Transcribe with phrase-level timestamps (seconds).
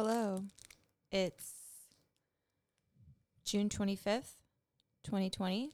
[0.00, 0.44] Hello.
[1.10, 1.54] It's
[3.44, 4.36] June 25th,
[5.02, 5.72] 2020.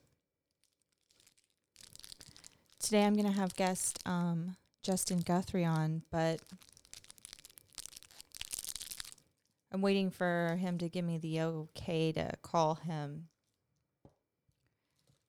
[2.81, 6.41] Today I'm going to have guest um, Justin Guthrie on, but
[9.71, 13.29] I'm waiting for him to give me the okay to call him.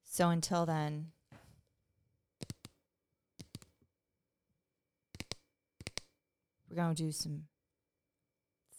[0.05, 1.07] So until then,
[6.69, 7.41] we're going to do some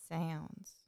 [0.09, 0.85] sounds.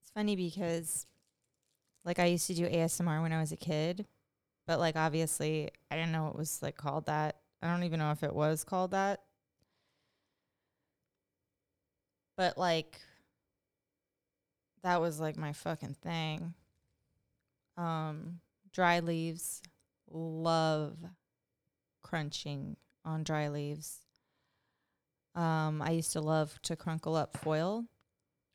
[0.00, 1.06] It's funny because
[2.04, 4.06] like I used to do ASMR when I was a kid,
[4.66, 7.36] but like obviously I didn't know it was like called that.
[7.62, 9.20] I don't even know if it was called that.
[12.36, 13.00] But like
[14.82, 16.54] that was like my fucking thing.
[17.76, 18.40] Um
[18.72, 19.62] dry leaves
[20.10, 20.96] love
[22.02, 24.00] crunching on dry leaves.
[25.34, 27.86] Um, I used to love to crunkle up foil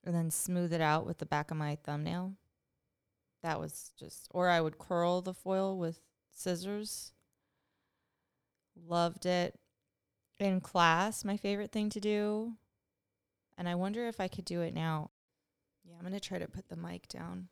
[0.06, 2.34] and then smooth it out with the back of my thumbnail.
[3.44, 6.00] That was just, or I would curl the foil with
[6.31, 7.12] scissors.
[8.76, 9.59] Loved it.
[10.39, 12.54] In class, my favorite thing to do.
[13.58, 15.09] And I wonder if I could do it now.
[15.84, 17.48] Yeah, I'm going to try to put the mic down.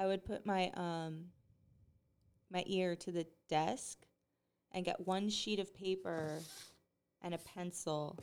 [0.00, 1.26] I would put my um
[2.50, 3.98] my ear to the desk
[4.72, 6.38] and get one sheet of paper
[7.20, 8.18] and a pencil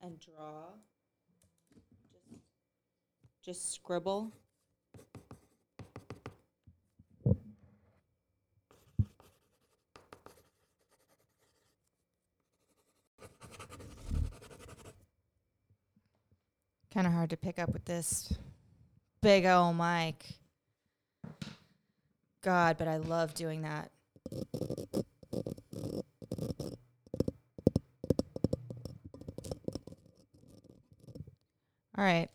[0.00, 0.68] and draw.
[3.44, 4.32] Just, just scribble.
[16.94, 18.32] Kind of hard to pick up with this
[19.20, 20.41] big old mic.
[22.42, 23.90] God, but I love doing that.
[31.96, 32.28] All right.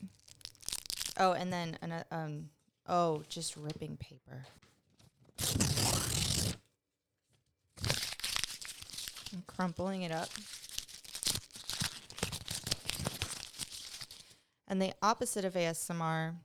[1.19, 2.50] Oh, and then an, um
[2.88, 4.45] oh, just ripping paper.
[9.33, 10.29] I'm crumpling it up.
[14.69, 16.35] And the opposite of ASMR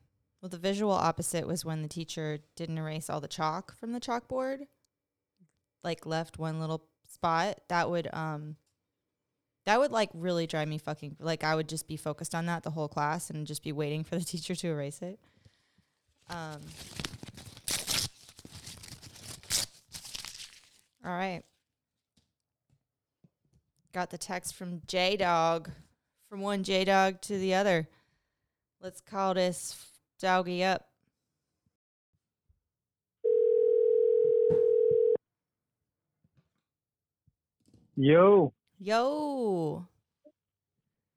[0.42, 4.00] well, the visual opposite was when the teacher didn't erase all the chalk from the
[4.00, 4.66] chalkboard,
[5.84, 7.60] like left one little spot.
[7.68, 8.56] That would um
[9.66, 12.64] that would like really drive me fucking like I would just be focused on that
[12.64, 15.20] the whole class and just be waiting for the teacher to erase it.
[16.28, 16.60] Um
[21.04, 21.42] All right.
[23.92, 25.70] Got the text from J Dog
[26.28, 27.88] from one J Dog to the other.
[28.80, 29.91] Let's call this
[30.22, 30.86] Doggy up.
[37.96, 38.52] Yo.
[38.78, 39.84] Yo.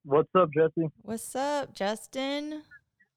[0.06, 0.90] What's up, Jesse?
[1.04, 2.64] What's up, Justin?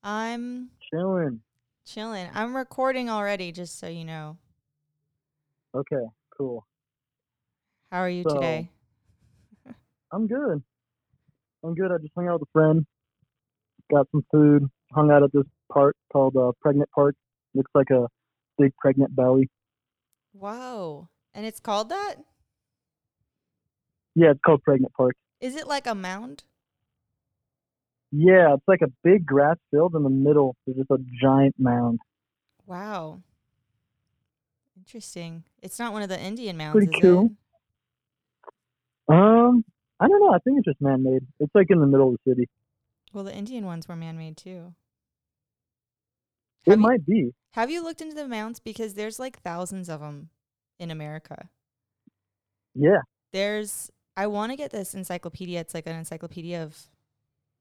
[0.03, 1.41] I'm chilling.
[1.87, 2.29] Chilling.
[2.35, 4.37] I'm recording already, just so you know.
[5.75, 6.05] Okay,
[6.37, 6.67] cool.
[7.91, 8.69] How are you so, today?
[10.13, 10.63] I'm good.
[11.65, 11.91] I'm good.
[11.91, 12.87] I just hung out with a friend.
[13.91, 14.69] Got some food.
[14.93, 17.15] Hung out at this park called uh, Pregnant Park.
[17.55, 18.09] Looks like a
[18.59, 19.49] big pregnant belly.
[20.33, 21.09] Wow.
[21.35, 22.17] And it's called that?
[24.15, 25.15] Yeah, it's called Pregnant Park.
[25.41, 26.45] Is it like a mound?
[28.11, 30.57] Yeah, it's like a big grass field in the middle.
[30.67, 32.01] There's just a giant mound.
[32.67, 33.21] Wow.
[34.77, 35.45] Interesting.
[35.63, 36.73] It's not one of the Indian mounds.
[36.73, 37.27] Pretty cool.
[39.09, 39.15] It?
[39.15, 39.65] Um,
[40.01, 40.33] I don't know.
[40.33, 41.27] I think it's just man made.
[41.41, 42.49] It's like in the middle of the city.
[43.13, 44.75] Well, the Indian ones were man made too.
[46.69, 47.35] It have might you, be.
[47.53, 48.61] Have you looked into the mounds?
[48.61, 50.31] Because there's like thousands of them
[50.79, 51.49] in America.
[52.75, 53.01] Yeah.
[53.33, 55.61] There's, I want to get this encyclopedia.
[55.61, 56.77] It's like an encyclopedia of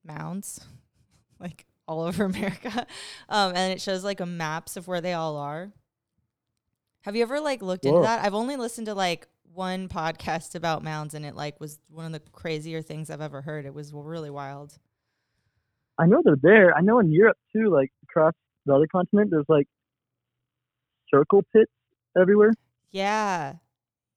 [0.06, 0.66] mounds,
[1.40, 2.86] like all over America.
[3.30, 5.72] Um, and it shows like a maps of where they all are.
[7.02, 7.96] Have you ever like looked Whoa.
[7.96, 8.24] into that?
[8.24, 12.12] I've only listened to like one podcast about mounds and it like was one of
[12.12, 13.66] the crazier things I've ever heard.
[13.66, 14.78] It was really wild.
[15.98, 16.76] I know they're there.
[16.76, 18.34] I know in Europe too, like across
[18.68, 19.68] the other continent, there's like
[21.14, 21.72] circle pits
[22.20, 22.54] everywhere.
[22.92, 23.54] Yeah.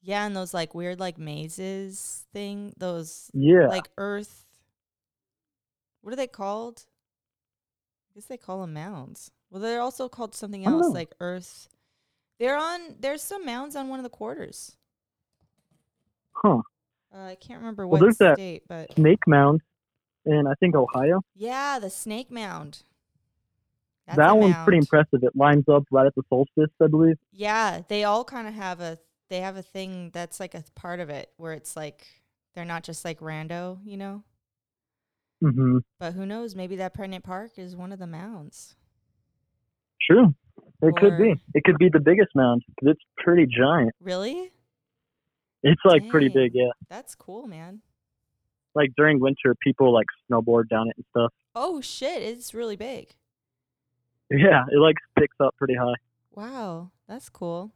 [0.02, 4.46] Yeah, and those like weird like mazes thing, those yeah, like earth.
[6.00, 6.84] What are they called?
[8.10, 9.30] I guess they call them mounds.
[9.50, 11.68] Well, they're also called something else, like earth.
[12.38, 12.96] They're on.
[12.98, 14.76] There's some mounds on one of the quarters.
[16.32, 16.62] Huh.
[17.14, 19.60] Uh, I can't remember well, what state, but Snake Mound
[20.24, 21.20] in I think Ohio.
[21.34, 22.84] Yeah, the Snake Mound.
[24.16, 25.22] That's that one's pretty impressive.
[25.22, 27.16] It lines up right at the solstice, I believe.
[27.32, 28.98] Yeah, they all kind of have a
[29.28, 32.06] they have a thing that's like a part of it where it's like
[32.54, 34.24] they're not just like rando, you know.
[35.40, 36.56] hmm But who knows?
[36.56, 38.74] Maybe that pregnant park is one of the mounds.
[40.02, 40.34] True.
[40.82, 41.34] It could be.
[41.54, 43.92] It could be the biggest mound because it's pretty giant.
[44.00, 44.50] Really?
[45.62, 46.70] It's like pretty big, yeah.
[46.88, 47.82] That's cool, man.
[48.74, 51.32] Like during winter, people like snowboard down it and stuff.
[51.54, 53.10] Oh shit, it's really big.
[54.30, 55.94] Yeah, it like sticks up pretty high.
[56.32, 57.72] Wow, that's cool.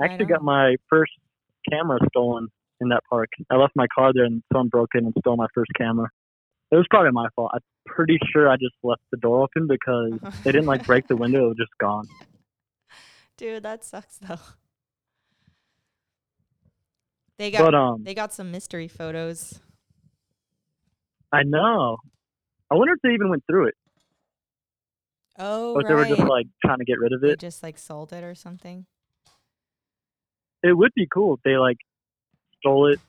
[0.00, 1.12] I actually got my first
[1.70, 2.48] camera stolen
[2.80, 3.28] in that park.
[3.50, 6.08] I left my car there and someone broke in and stole my first camera.
[6.72, 7.50] It was probably my fault.
[7.54, 10.12] I'm pretty sure I just left the door open because
[10.44, 11.46] they didn't like break the window.
[11.46, 12.06] It was just gone.
[13.36, 14.38] Dude, that sucks though.
[17.38, 19.60] They got But um, they got some mystery photos.
[21.32, 21.96] I know.
[22.70, 23.74] I wonder if they even went through it,
[25.40, 26.08] Oh, or if they were right.
[26.16, 27.38] just like trying to get rid of they it.
[27.40, 28.86] just like sold it or something.
[30.62, 31.78] It would be cool if they like
[32.58, 33.00] stole it,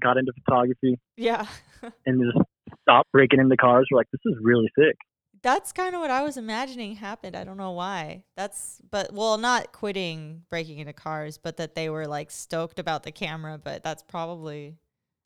[0.00, 1.46] got into photography, Yeah.
[2.06, 2.46] and just
[2.82, 3.88] stopped breaking into cars.
[3.90, 4.96] We're like, this is really sick.
[5.42, 7.34] That's kind of what I was imagining happened.
[7.34, 8.24] I don't know why.
[8.36, 13.02] That's but well, not quitting breaking into cars, but that they were like stoked about
[13.02, 14.76] the camera, but that's probably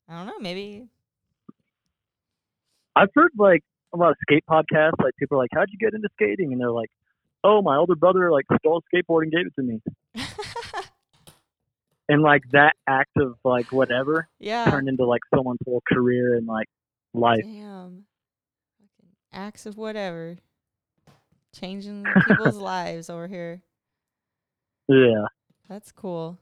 [0.09, 0.87] I don't know, maybe
[2.95, 3.61] I've heard like
[3.99, 5.01] a lot of skate podcasts.
[5.03, 6.89] Like people are like, "How'd you get into skating?" And they're like,
[7.43, 9.81] "Oh, my older brother like stole a skateboard and gave it to me."
[12.07, 14.69] And like that act of like whatever Yeah.
[14.69, 16.67] turned into like someone's whole career and like
[17.15, 17.41] life.
[17.43, 18.05] Damn.
[18.77, 20.37] Fucking acts of whatever.
[21.51, 23.63] Changing people's lives over here.
[24.87, 25.25] Yeah.
[25.67, 26.37] That's cool.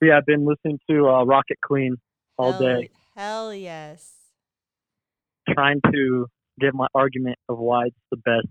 [0.00, 1.96] Yeah, I've been listening to uh, Rocket Queen
[2.38, 4.12] all hell, day, Hell yes.
[5.54, 6.26] Trying to
[6.58, 8.48] give my argument of why it's the best.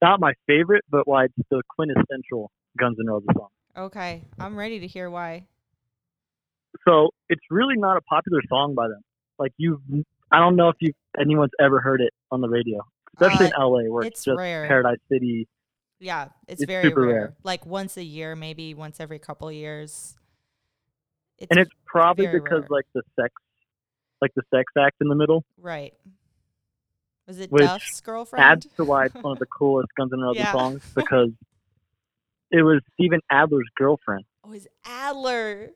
[0.00, 3.48] Not my favorite, but why it's the quintessential Guns N' Roses song.
[3.76, 4.22] Okay.
[4.38, 5.44] I'm ready to hear why.
[6.88, 9.00] So it's really not a popular song by them.
[9.38, 9.80] Like you,
[10.30, 12.80] I don't know if you anyone's ever heard it on the radio,
[13.20, 14.66] especially in Uh, LA where it's, it's just rare.
[14.66, 15.46] Paradise City.
[16.00, 17.06] Yeah, it's, It's very rare.
[17.06, 17.34] rare.
[17.44, 20.16] Like once a year, maybe once every couple years.
[21.38, 22.66] It's and it's probably because rare.
[22.70, 23.32] like the sex,
[24.22, 25.92] like the sex act in the middle right.
[27.26, 28.44] Was it Which Duff's girlfriend?
[28.44, 30.52] adds to why it's one of the coolest Guns N' Roses Yeah.
[30.52, 31.28] songs because
[32.50, 34.24] it was Steven Adler's girlfriend.
[34.44, 35.70] oh, it's Adler.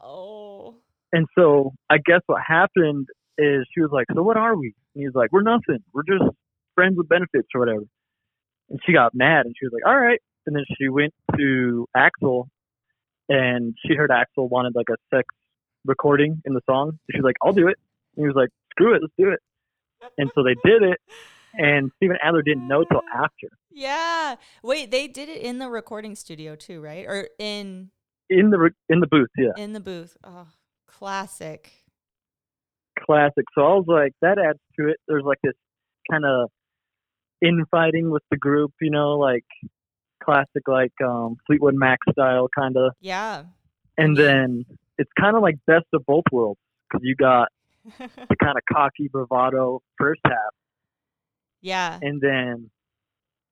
[0.00, 0.74] Oh.
[1.12, 3.06] And so I guess what happened
[3.38, 5.78] is she was like, "So what are we?" And he's like, "We're nothing.
[5.92, 6.22] We're just
[6.74, 7.82] friends with benefits or whatever."
[8.68, 11.86] And she got mad and she was like, "All right." And then she went to
[11.96, 12.44] Axl,
[13.28, 15.26] and she heard Axl wanted like a sex
[15.84, 16.92] recording in the song.
[16.92, 17.76] So she's like, "I'll do it."
[18.16, 19.40] He was like, "Screw it, let's do it."
[20.18, 20.98] And so they did it,
[21.54, 23.48] and Steven Adler didn't know till after.
[23.70, 24.36] Yeah.
[24.62, 27.06] Wait, they did it in the recording studio too, right?
[27.06, 27.90] Or in
[28.28, 30.16] In the in the booth, yeah, in the booth.
[30.24, 30.48] Oh,
[30.86, 31.72] classic.
[32.98, 33.44] classic.
[33.54, 34.96] So I was like, that adds to it.
[35.08, 35.54] There's like this
[36.10, 36.50] kind of
[37.42, 39.44] infighting with the group, you know, like
[40.22, 42.92] classic like um Fleetwood Mac style kind of.
[43.00, 43.44] Yeah.
[43.96, 44.64] And then
[44.98, 47.48] it's kind of like best of both worlds because you got
[47.98, 50.54] the kind of cocky bravado first half,
[51.60, 51.98] yeah.
[52.00, 52.70] and then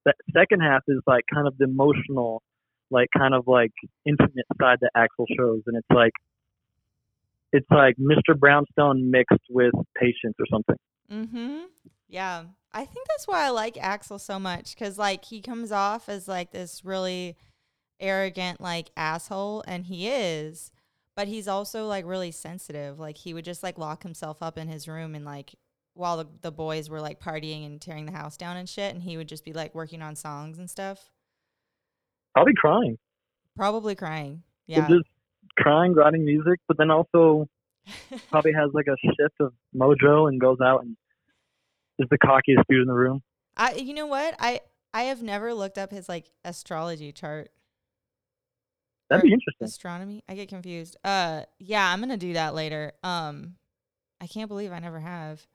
[0.04, 2.42] the second half is like kind of the emotional,
[2.90, 3.73] like kind of like
[4.06, 6.12] intimate side that Axl shows, and it's like.
[7.50, 8.38] It's like Mr.
[8.38, 10.76] Brownstone mixed with Patience or something.
[11.11, 11.61] Mm-hmm.
[12.06, 12.44] Yeah.
[12.75, 16.28] I think that's why I like Axl so much because, like, he comes off as
[16.28, 17.38] like this really
[18.00, 20.70] arrogant, like, asshole, and he is,
[21.18, 23.00] but he's also like really sensitive.
[23.00, 25.56] Like, he would just like lock himself up in his room and like
[25.94, 29.02] while the, the boys were like partying and tearing the house down and shit, and
[29.02, 31.10] he would just be like working on songs and stuff,
[32.37, 32.98] Probably crying.
[33.56, 34.44] probably crying.
[34.68, 34.87] Yeah.
[34.87, 35.08] just
[35.56, 37.48] crying, writing music, but then also
[38.30, 40.96] probably has like a shift of mojo and goes out and
[41.98, 43.22] is the cockiest dude in the room.
[43.56, 44.37] I, you know what?
[44.38, 44.60] I,
[44.94, 47.50] I have never looked up his like astrology chart.
[49.09, 49.65] That'd be interesting.
[49.67, 50.23] Astronomy?
[50.29, 50.97] I get confused.
[51.05, 52.93] Uh yeah, I'm gonna do that later.
[53.03, 53.55] Um
[54.21, 55.47] I can't believe I never have.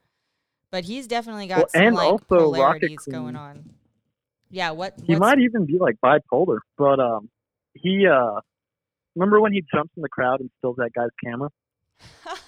[0.72, 3.76] But he's definitely got Well, some and like also polarities going on.
[4.50, 7.30] Yeah, what He might even be like bipolar, but um,
[7.74, 8.40] he uh,
[9.16, 11.50] remember when he jumps in the crowd and steals that guy's camera?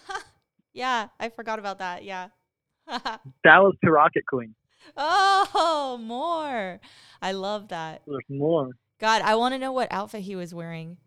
[0.76, 2.04] Yeah, I forgot about that.
[2.04, 2.28] Yeah.
[3.44, 4.54] That was to Rocket Queen.
[4.98, 6.80] oh, more.
[7.22, 8.02] I love that.
[8.06, 8.72] There's more.
[9.00, 10.98] God, I want to know what outfit he was wearing.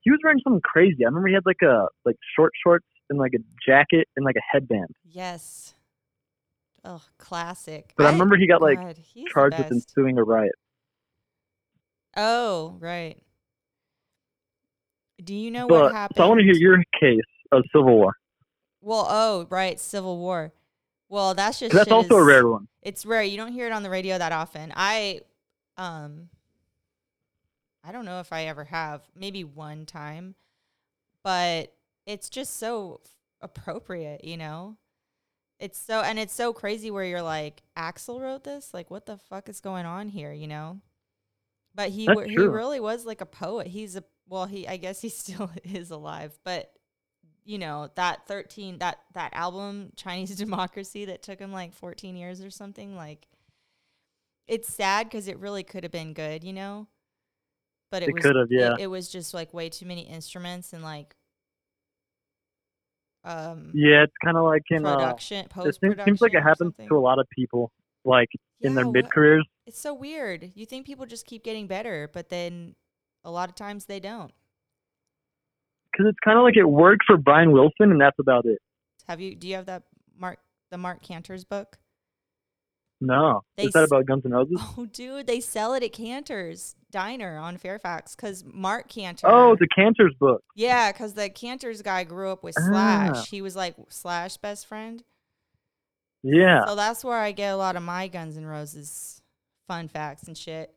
[0.00, 1.04] He was wearing something crazy.
[1.04, 4.36] I remember he had like a like short shorts and like a jacket and like
[4.36, 4.88] a headband.
[5.04, 5.74] Yes.
[6.84, 7.92] Oh, classic.
[7.96, 8.98] But I, remember he got like God,
[9.30, 10.54] charged with ensuing a riot.
[12.16, 13.18] Oh, right.
[15.22, 16.16] Do you know what happened?
[16.16, 17.20] so I want to hear your case
[17.52, 18.14] of Civil War.
[18.80, 20.52] Well, oh, right, Civil War.
[21.08, 22.68] Well, that's just that's also a rare one.
[22.82, 23.22] It's rare.
[23.22, 24.72] You don't hear it on the radio that often.
[24.76, 25.22] I,
[25.78, 26.28] um,
[27.84, 29.02] I don't know if I ever have.
[29.16, 30.34] Maybe one time,
[31.24, 31.72] but
[32.04, 33.00] it's just so
[33.40, 34.76] appropriate, you know.
[35.58, 38.74] It's so and it's so crazy where you're like, Axl wrote this.
[38.74, 40.32] Like, what the fuck is going on here?
[40.32, 40.80] You know.
[41.74, 43.68] But he wa- he really was like a poet.
[43.68, 46.72] He's a well, he I guess he still is alive, but
[47.44, 52.42] you know that 13 that that album chinese democracy that took him like 14 years
[52.42, 53.26] or something like
[54.48, 56.86] it's sad because it really could have been good you know
[57.90, 58.74] but it, It could've, yeah.
[58.74, 61.14] it, it was just like way too many instruments and like
[63.24, 64.84] um Yeah, it's kind of like in.
[64.84, 67.72] Uh, production it seems, seems like it happens to a lot of people,
[68.04, 68.28] like
[68.60, 69.46] in their mid careers.
[69.66, 72.74] it's so weird you think people just keep getting better but then
[73.24, 74.32] a lot of times they don't
[75.92, 78.58] Because it's kind of like it worked for Brian Wilson, and that's about it.
[79.06, 79.84] have you do you have that
[80.16, 80.38] mark
[80.70, 81.78] the marc canter's book
[83.00, 84.60] No, They is that about Guns N' Roses?
[84.76, 89.28] Oh, dude, they sell it at Canter's Diner on Fairfax because Marc Canter.
[89.30, 90.42] Oh, the Canter's book.
[90.56, 92.66] yeah, because the Canter's guy grew up with Ah.
[93.12, 93.30] Slash.
[93.30, 95.04] He was like Slash best friend.
[96.24, 99.22] Yeah, So that's where I get a lot of my Guns N' Roses
[99.68, 100.74] fun facts and shit.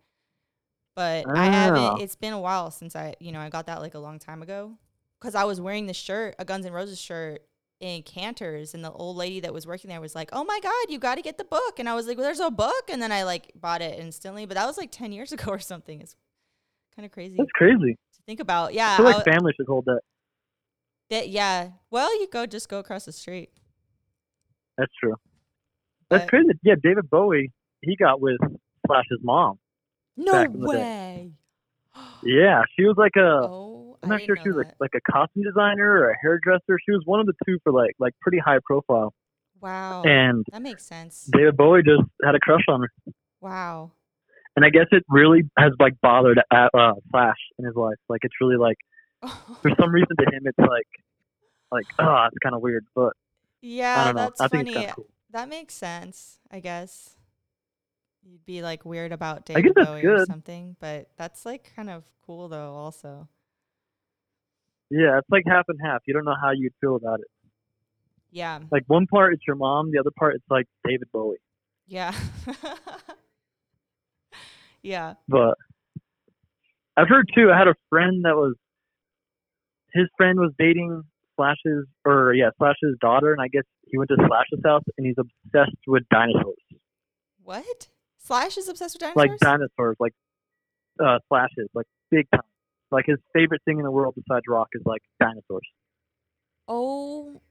[0.95, 1.51] But I Ah.
[1.51, 2.01] haven't.
[2.01, 4.43] It's been a while since I, you know, I got that like a long time
[4.43, 4.77] ago.
[5.19, 7.43] Because I was wearing the shirt, a Guns N' Roses shirt
[7.81, 10.71] in Canter's, and the old lady that was working there was like, "Oh my god,
[10.89, 13.01] you got to get the book!" And I was like, "Well, there's a book," and
[13.01, 14.45] then I like bought it instantly.
[14.45, 15.99] But that was like ten years ago or something.
[15.99, 16.15] It's
[16.95, 17.93] kind of crazy that's crazy.
[18.15, 18.73] to think about.
[18.73, 19.99] Yeah, I feel like w- family should hold that.
[21.09, 21.71] that- yeah.
[21.89, 23.49] Well, you go just go across the street.
[24.77, 25.15] That's true.
[26.09, 26.49] That's But- crazy.
[26.63, 28.37] Yeah, David Bowie, he got with
[28.87, 29.57] Slash's mom.
[30.17, 30.77] No back in the day.
[30.77, 31.31] way.
[32.23, 33.47] Yeah, she was like a.
[33.49, 36.79] Oh, I'm not sure if she was like, like a costume designer or a hairdresser.
[36.85, 39.13] She was one of the two for like like pretty high profile.
[39.61, 40.01] Wow.
[40.03, 41.29] And that makes sense.
[41.31, 43.13] David Bowie just had a crush on her.
[43.41, 43.91] Wow.
[44.55, 47.97] And I guess it really has like bothered uh, uh, Slash in his life.
[48.09, 48.77] Like it's really like
[49.61, 50.87] for some reason to him it's like
[51.71, 53.13] like ah it's kind of weird, but
[53.61, 54.21] yeah, I don't know.
[54.23, 54.85] that's I think funny.
[54.85, 55.07] it's cool.
[55.31, 57.15] That makes sense, I guess.
[58.23, 62.49] You'd be like weird about David Bowie or something, but that's like kind of cool
[62.49, 63.27] though also.
[64.91, 66.01] Yeah, it's like half and half.
[66.05, 67.27] You don't know how you'd feel about it.
[68.29, 68.59] Yeah.
[68.71, 71.37] Like one part it's your mom, the other part it's like David Bowie.
[71.87, 72.13] Yeah.
[74.83, 75.13] yeah.
[75.27, 75.55] But
[76.97, 77.51] I've heard too.
[77.53, 78.55] I had a friend that was
[79.93, 81.03] his friend was dating
[81.37, 85.15] Slash's or yeah Slash's daughter, and I guess he went to Slash's house and he's
[85.17, 86.55] obsessed with dinosaurs,
[87.43, 87.87] What?
[88.17, 89.29] Slash is obsessed with dinosaurs?
[89.29, 90.13] like dinosaurs, like
[91.03, 92.41] uh Slash's, like big time.
[92.91, 95.67] Like his favorite thing in the world besides rock is like dinosaurs.
[96.67, 97.41] oh,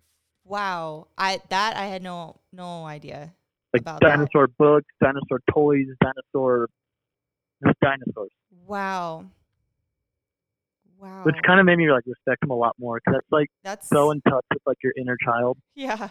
[0.45, 1.07] wow.
[1.17, 3.33] I that I had no no idea.
[3.73, 4.09] Like About that.
[4.17, 6.69] dinosaur books, dinosaur toys, dinosaur
[7.65, 8.31] just dinosaurs.
[8.67, 9.27] Wow.
[10.99, 11.23] Wow.
[11.25, 13.89] Which kind of made me like respect him a lot more because that's like That's
[13.89, 15.57] so in touch with like your inner child.
[15.75, 16.09] Yeah.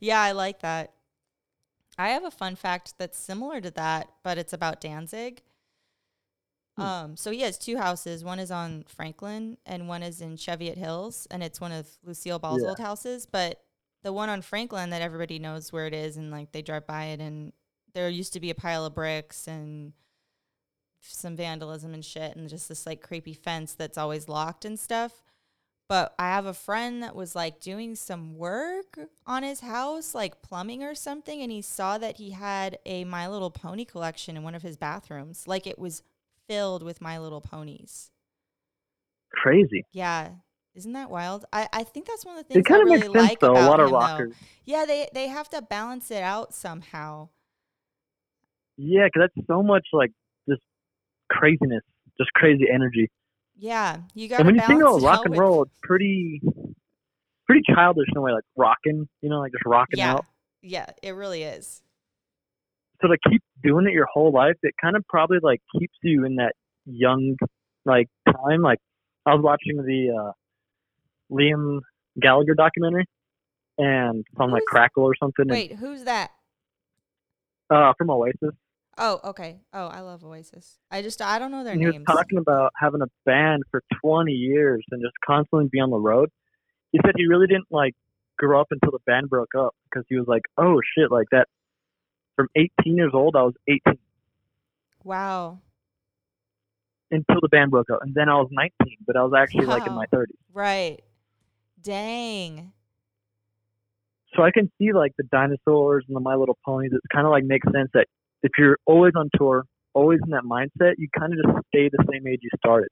[0.00, 0.92] Yeah, I like that.
[1.96, 5.42] I have a fun fact that's similar to that, but it's about Danzig.
[6.76, 6.82] Hmm.
[6.82, 8.22] Um, so he has two houses.
[8.24, 12.38] One is on Franklin and one is in Cheviot Hills, and it's one of Lucille
[12.38, 12.68] Ball's Yeah.
[12.68, 13.26] old houses.
[13.26, 13.62] But
[14.02, 17.06] the one on Franklin that everybody knows where it is and like they drive by
[17.06, 17.52] it and
[17.94, 19.94] there used to be a pile of bricks and
[21.00, 25.22] some vandalism and shit and just this like creepy fence that's always locked and stuff.
[25.88, 30.42] But I have a friend that was like doing some work on his house, like
[30.42, 34.42] plumbing or something, and he saw that he had a My Little Pony collection in
[34.42, 35.46] one of his bathrooms.
[35.46, 36.02] Like it was
[36.48, 38.10] filled with My Little Ponies.
[39.32, 39.84] Crazy.
[39.92, 40.30] Yeah.
[40.74, 41.44] Isn't that wild?
[41.52, 43.28] I, I think that's one of the things It kind I of really makes sense
[43.30, 43.52] like though.
[43.52, 43.98] about A lot of him, though.
[43.98, 44.34] rockers.
[44.64, 47.30] Yeah, they they have to balance it out somehow.
[48.76, 50.12] Yeah, 'cause that's so much like
[50.48, 50.60] just
[51.30, 51.82] craziness,
[52.18, 53.10] just crazy energy.
[53.58, 56.42] Yeah, you got And when you think of it rock and with- roll, it's pretty,
[57.46, 59.08] pretty childish in a way, like rocking.
[59.22, 60.26] You know, like just rocking Yeah, out.
[60.60, 61.80] yeah, it really is.
[63.00, 66.24] So to keep doing it your whole life, it kind of probably like keeps you
[66.24, 66.52] in that
[66.84, 67.36] young
[67.84, 68.62] like time.
[68.62, 68.78] Like
[69.24, 70.32] I was watching the uh
[71.30, 71.80] Liam
[72.20, 73.06] Gallagher documentary,
[73.78, 76.30] and on like Crackle or something, Wait, who's that?
[77.70, 78.54] and, uh, from Oasis.
[78.98, 79.58] Oh, okay.
[79.74, 80.78] Oh, I love Oasis.
[80.90, 82.06] I just I don't know their and he was names.
[82.06, 86.30] talking about having a band for 20 years and just constantly be on the road.
[86.92, 87.94] He said he really didn't like
[88.38, 91.46] grow up until the band broke up because he was like, oh shit, like that
[92.36, 93.34] from 18 years old.
[93.36, 93.98] I was 18
[95.04, 95.58] Wow.
[97.10, 98.98] until the band broke up, and then I was 19.
[99.06, 100.26] But I was actually like in my 30s.
[100.52, 101.00] Right.
[101.82, 102.72] Dang.
[104.34, 106.92] So I can see like the dinosaurs and the My Little Ponies.
[106.92, 108.06] It kind of like makes sense that
[108.42, 109.64] if you're always on tour,
[109.94, 112.88] always in that mindset, you kind of just stay the same age you started.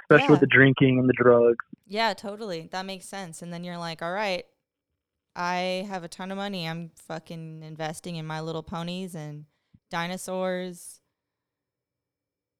[0.00, 0.30] Especially Yeah.
[0.32, 1.64] with the drinking and the drugs.
[1.86, 2.68] Yeah, totally.
[2.72, 3.42] That makes sense.
[3.42, 4.44] And then you're like, all right,
[5.34, 6.66] I have a ton of money.
[6.68, 9.46] I'm fucking investing in My Little Ponies and
[9.90, 11.00] dinosaurs.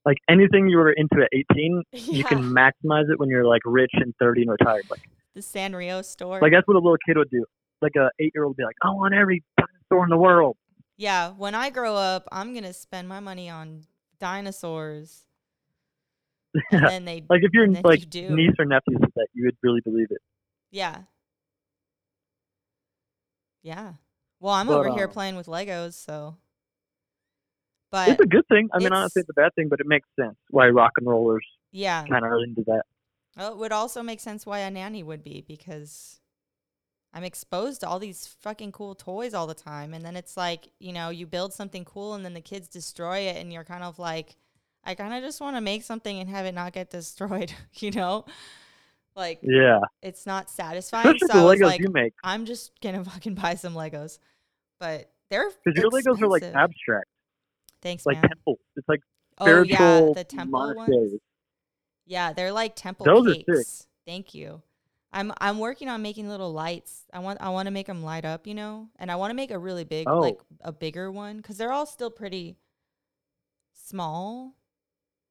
[0.04, 3.92] Like anything you were into at 18, you can maximize it when you're like rich
[3.94, 4.84] and 30 and retired.
[4.90, 5.02] Like,
[5.34, 6.40] The Sanrio store.
[6.40, 7.44] like that's what a little kid would do.
[7.80, 10.56] Like a eight year old would be like, I want every dinosaur in the world.
[10.96, 13.84] yeah, when I grow up, I'm going to spend my money on
[14.18, 15.24] dinosaurs.
[16.54, 16.60] Yeah.
[16.72, 19.44] And then they like if your and then like you niece or nephew that, you
[19.46, 20.20] would really believe it.
[20.70, 20.98] Yeah.
[23.62, 23.94] Yeah.
[24.40, 26.36] Well, I'm But, over here um, playing with Legos, so.
[27.90, 28.68] But it's a good thing.
[28.72, 31.06] I mean, it's- honestly, it's a bad thing, but it makes sense why rock and
[31.06, 32.82] rollers yeah, kind of are into that.
[33.36, 36.20] well, it would also make sense why a nanny would be because
[37.12, 40.70] I'm exposed to all these fucking cool toys all the time, and then it's like
[40.78, 43.84] you know you build something cool and then the kids destroy it, and you're kind
[43.84, 44.36] of like,
[44.84, 47.90] I kind of just want to make something and have it not get destroyed, you
[47.90, 48.24] know,
[49.16, 51.06] like Yeah, it's not satisfying.
[51.06, 53.74] especially so I the was Legos like, you make, I'm just gonna fucking buy some
[53.74, 54.18] Legos,
[54.80, 57.06] but they're because your Legos are like abstract,
[57.80, 58.28] Thanks, like man.
[58.28, 58.58] temples.
[58.76, 59.00] It's like
[59.38, 61.14] oh yeah, the temple ones.
[62.06, 63.66] Yeah, they're like temple Those are sick.
[64.06, 64.60] Thank you.
[65.12, 67.04] I'm I'm working on making little lights.
[67.12, 69.34] I want I want to make them light up, you know, and I want to
[69.34, 70.18] make a really big, Oh.
[70.20, 72.56] like a bigger one, because they're all still pretty
[73.74, 74.54] small,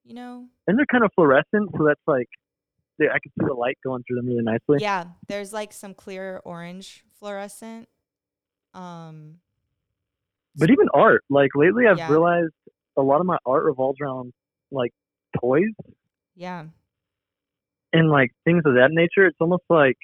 [0.04, 0.46] you know.
[0.68, 2.30] and they're kind of fluorescent, so that's like
[3.10, 4.78] I can see the light going through them really nicely.
[4.80, 7.88] Yeah, there's like some clear orange fluorescent.
[8.74, 9.40] Um,
[10.56, 12.10] But even art, like lately, I've Yeah.
[12.10, 12.54] realized
[12.98, 14.34] a lot of my art revolves around
[14.72, 14.92] like
[15.40, 15.64] toys
[16.36, 16.66] yeah,
[17.94, 19.28] and like things of that nature.
[19.28, 19.98] It's almost like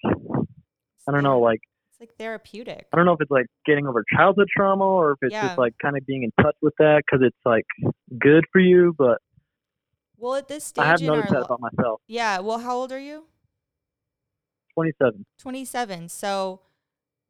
[1.07, 1.60] I don't know, like
[1.91, 2.88] It's like therapeutic.
[2.91, 5.47] I don't know if it's like getting over childhood trauma or if it's Yeah.
[5.47, 7.65] just like kind of being in touch with that because it's like
[8.19, 8.93] good for you.
[8.97, 9.19] But
[10.17, 12.01] Well, at this stage I have in our noticed that about myself.
[12.08, 12.39] yeah.
[12.39, 13.25] Well, how old are you?
[14.73, 15.25] 27.
[15.39, 16.62] 27 so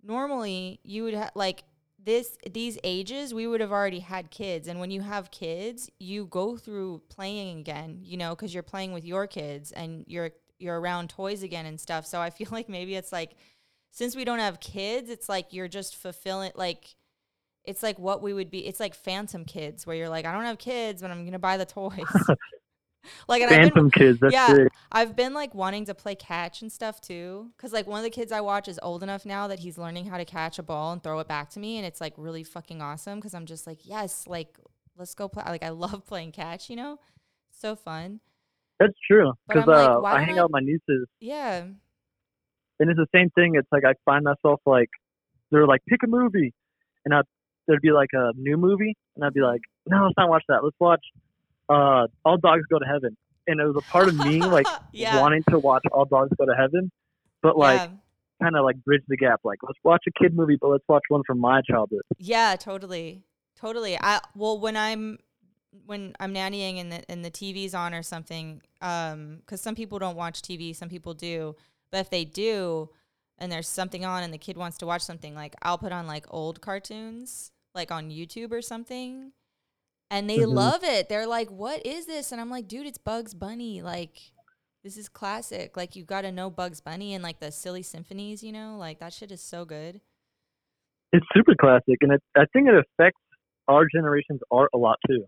[0.03, 1.63] normally you would have like
[2.03, 6.25] this these ages we would have already had kids and when you have kids you
[6.25, 10.79] go through playing again you know because you're playing with your kids and you're you're
[10.79, 13.35] around toys again and stuff so i feel like maybe it's like
[13.91, 16.95] since we don't have kids it's like you're just fulfilling like
[17.63, 20.43] it's like what we would be it's like phantom kids where you're like i don't
[20.43, 21.93] have kids but i'm gonna buy the toys
[23.27, 24.19] like and I've been, kids.
[24.19, 24.47] That's Yeah.
[24.53, 24.67] sick.
[24.91, 27.51] I've been like wanting to play catch and stuff too.
[27.57, 30.05] Cause like one of the kids I watch is old enough now that he's learning
[30.05, 31.77] how to catch a ball and throw it back to me.
[31.77, 33.19] And it's like really fucking awesome.
[33.21, 34.57] Cause I'm just like, yes, like
[34.97, 35.43] let's go play.
[35.47, 36.99] Like I love playing catch, you know?
[37.51, 38.19] So fun.
[38.79, 39.33] That's true.
[39.47, 41.61] Because I'm like, uh, I hang I- out with my nieces Yeah.
[42.79, 43.55] and it's the same thing.
[43.55, 44.89] It's like I find myself like
[45.51, 46.53] they're like pick a movie,
[47.05, 47.21] and I
[47.67, 50.63] there'd be like a new movie, and I'd be like, no, let's not watch that.
[50.63, 51.01] Let's watch
[51.69, 53.15] uh, All Dogs Go to Heaven.
[53.47, 55.21] And it was a part of me like yeah.
[55.21, 56.91] wanting to watch All Dogs Go to Heaven,
[57.41, 57.87] but like yeah.
[58.41, 59.41] kind of like bridge the gap.
[59.43, 62.01] Like let's watch a kid movie, but let's watch one from my childhood.
[62.17, 63.23] Yeah, totally.
[63.55, 63.97] Totally.
[63.99, 65.19] I well when I'm
[65.85, 69.99] when I'm nannying and the and the TV's on or something, um, because some people
[69.99, 71.55] don't watch TV, some people do.
[71.91, 72.89] But if they do
[73.37, 76.05] and there's something on and the kid wants to watch something, like I'll put on
[76.05, 79.31] like old cartoons, like on YouTube or something.
[80.09, 80.53] And they Mhm.
[80.53, 81.09] love it.
[81.09, 82.31] They're like, What is this?
[82.31, 83.81] And I'm like, dude, it's Bugs Bunny.
[83.81, 84.31] Like
[84.83, 85.75] this is classic.
[85.75, 88.77] Like you gotta know Bugs Bunny and like the silly symphonies, you know?
[88.77, 89.99] Like that shit is so good.
[91.13, 93.21] It's super classic, and it, I think it affects
[93.69, 95.25] our generation's art a lot too.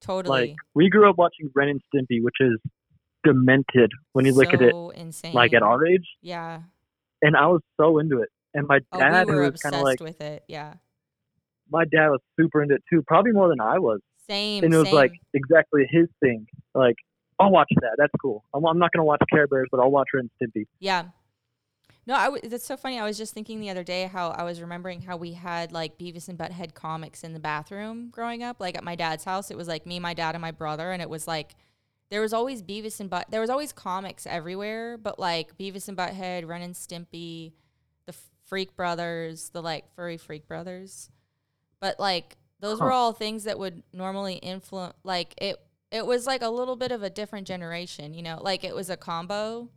[0.00, 0.48] Totally.
[0.48, 2.58] Like we grew up watching Ren and Stimpy, which is
[3.24, 5.32] demented when you look at it insane.
[5.34, 6.62] like at our age, Yeah.
[7.22, 8.28] and I was so into it.
[8.54, 10.44] And my Oh, dad, we who was kind of like with it.
[10.48, 10.74] Yeah.
[11.72, 14.00] my dad was super into it too, probably more than I was.
[14.28, 14.64] Same.
[14.64, 14.94] And it was same.
[14.94, 16.46] like exactly his thing.
[16.74, 16.96] Like,
[17.38, 17.96] I'll watch that.
[17.98, 18.44] That's cool.
[18.54, 20.66] I'm, I'm not gonna watch Care Bears, but I'll watch Ren and Stimpy.
[20.78, 21.04] yeah.
[22.06, 22.98] No, I w- that's so funny.
[22.98, 25.98] I was just thinking the other day how I was remembering how we had like
[25.98, 28.56] Beavis and Butthead comics in the bathroom growing up.
[28.58, 31.02] Like at my dad's house, it was like me, my dad, and my brother, and
[31.02, 31.54] it was like
[32.10, 33.26] there was always Beavis and Butt.
[33.30, 37.52] There was always comics everywhere, but like Beavis and Butthead, Ren and Stimpy,
[38.06, 41.10] the Freak Brothers, the like furry Freak Brothers.
[41.80, 44.94] But like those were all things that would normally influence.
[45.04, 45.56] Like it,
[45.90, 48.38] it was like a little bit of a different generation, you know.
[48.40, 49.68] Like it was a combo.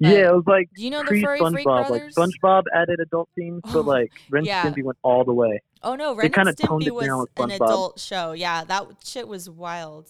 [0.00, 1.90] But yeah, it was like do you know the pre Furry Freak SpongeBob.
[1.90, 4.64] Like SpongeBob added adult themes, Oh, but like Ren yeah.
[4.64, 5.60] Stimpy went all the way.
[5.82, 8.32] oh no, they Ren kinda and toned Stimpy it down was an adult show.
[8.32, 10.08] Yeah, that shit was wild.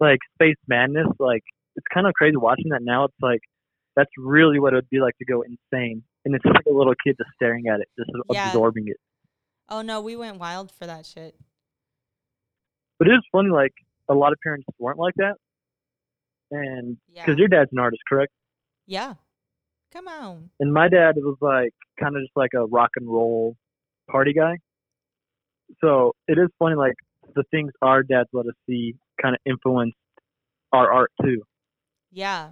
[0.00, 1.42] Like Space Madness, like
[1.76, 3.04] it's kind of crazy watching that now.
[3.04, 3.40] It's like
[3.96, 6.72] that's really what it would be like to go insane, and it's just like a
[6.76, 8.48] little kid just staring at it, just Yeah.
[8.48, 8.96] absorbing it.
[9.68, 11.34] Oh no, we went wild for that shit.
[12.98, 13.72] But it is funny, like
[14.08, 15.34] a lot of parents weren't like that,
[16.50, 17.24] and Yeah.
[17.24, 18.32] because your dad's an artist, correct?
[18.86, 19.14] Yeah.
[19.92, 20.50] Come on.
[20.60, 23.56] And my dad was like kind of just like a rock and roll
[24.10, 24.58] party guy.
[25.80, 26.94] So it is funny, like
[27.34, 29.96] the things our dads let us see kind of influenced
[30.72, 31.42] our art too.
[32.10, 32.50] Yeah.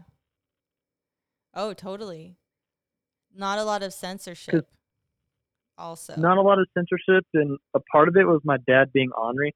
[1.54, 2.36] Oh, totally.
[3.34, 4.68] Not a lot of censorship.
[5.82, 6.14] Also.
[6.16, 9.54] Not a lot of censorship, and a part of it was my dad being ornery.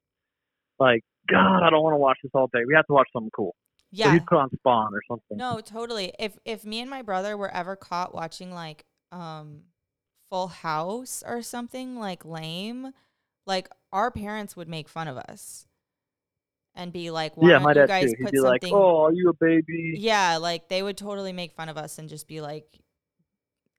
[0.79, 2.61] Like, God, I don't want to watch this all day.
[2.67, 3.55] We have to watch something cool.
[3.95, 4.12] So yeah.
[4.12, 5.37] he'd put on Spawn or something.
[5.37, 6.12] No, totally.
[6.19, 9.62] If if me and my brother were ever caught watching like um
[10.29, 12.93] Full House or something like lame,
[13.47, 15.69] like our parents would make fun of us
[16.75, 18.15] and be like, "Why yeah, my dad guys too.
[18.19, 21.33] He'd put be like, something?" "Oh, are you a baby?" Yeah, like they would totally
[21.33, 22.67] make fun of us and just be like,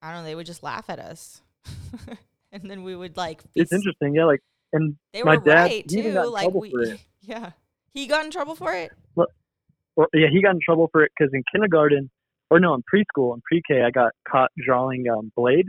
[0.01, 1.41] I don't know, they would just laugh at us,
[2.61, 3.43] and then we would like.
[3.55, 4.25] It's interesting, yeah.
[4.25, 4.41] Like,
[4.73, 6.29] and They my were dad, right he even got too.
[6.29, 7.51] Like we, yeah,
[7.93, 8.91] he got in trouble for it.
[9.15, 12.09] or yeah, he got in trouble for it because in kindergarten,
[12.49, 15.67] or no, in preschool in pre-K, I got caught drawing um, Blade,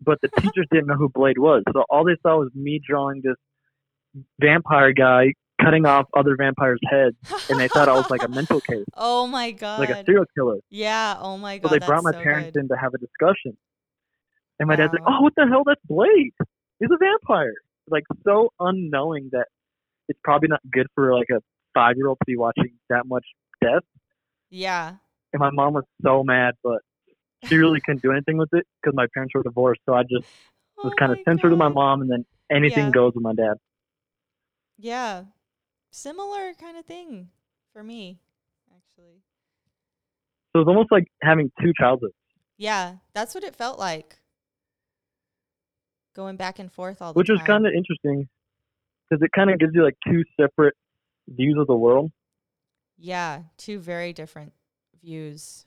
[0.00, 3.22] but the teachers didn't know who Blade was, so all they saw was me drawing
[3.22, 3.36] this
[4.40, 7.16] vampire guy cutting off other vampires' heads,
[7.50, 9.80] and they thought I was like a mental case, oh my god.
[9.80, 10.58] like a serial killer.
[10.70, 11.16] yeah.
[11.18, 11.68] Oh my god.
[11.68, 12.60] So they brought my so parents good.
[12.60, 13.56] in to have a discussion,
[14.58, 15.62] and my dad's like, um, "Oh, what the hell?
[15.64, 16.32] That's Blade.
[16.80, 17.54] He's a vampire."
[17.90, 19.46] Like so unknowing that
[20.08, 21.40] it's probably not good for like a
[21.74, 23.24] five-year-old to be watching that much
[23.62, 23.82] death.
[24.50, 24.96] Yeah.
[25.32, 26.78] and my mom was so mad, but
[27.44, 29.80] she really couldn't do anything with it because my parents were divorced.
[29.86, 30.24] So I just
[30.78, 32.90] oh was Oh kind of censored with my mom, and then anything Yeah.
[32.92, 33.54] goes with my dad.
[34.78, 35.24] Yeah.
[35.90, 37.30] Similar kind of thing
[37.72, 38.18] for me,
[38.74, 39.22] actually.
[40.54, 42.14] So it's almost like having two childhoods.
[42.56, 44.18] Yeah, that's what it felt like.
[46.18, 47.18] Going back and forth all the time.
[47.20, 47.36] which time.
[47.36, 48.28] is kind of interesting
[49.08, 50.74] because it kind of gives you like two separate
[51.28, 52.10] views of the world.
[52.98, 54.52] Yeah, two very different
[55.00, 55.64] views.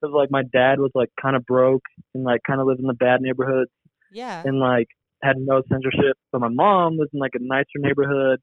[0.00, 1.82] Because like my dad was like kind of broke
[2.14, 3.68] and like kind of lived in the bad neighborhood
[4.10, 4.42] Yeah.
[4.46, 4.86] and like
[5.22, 6.16] had no censorship.
[6.32, 8.40] But my mom was in like a nicer neighborhood,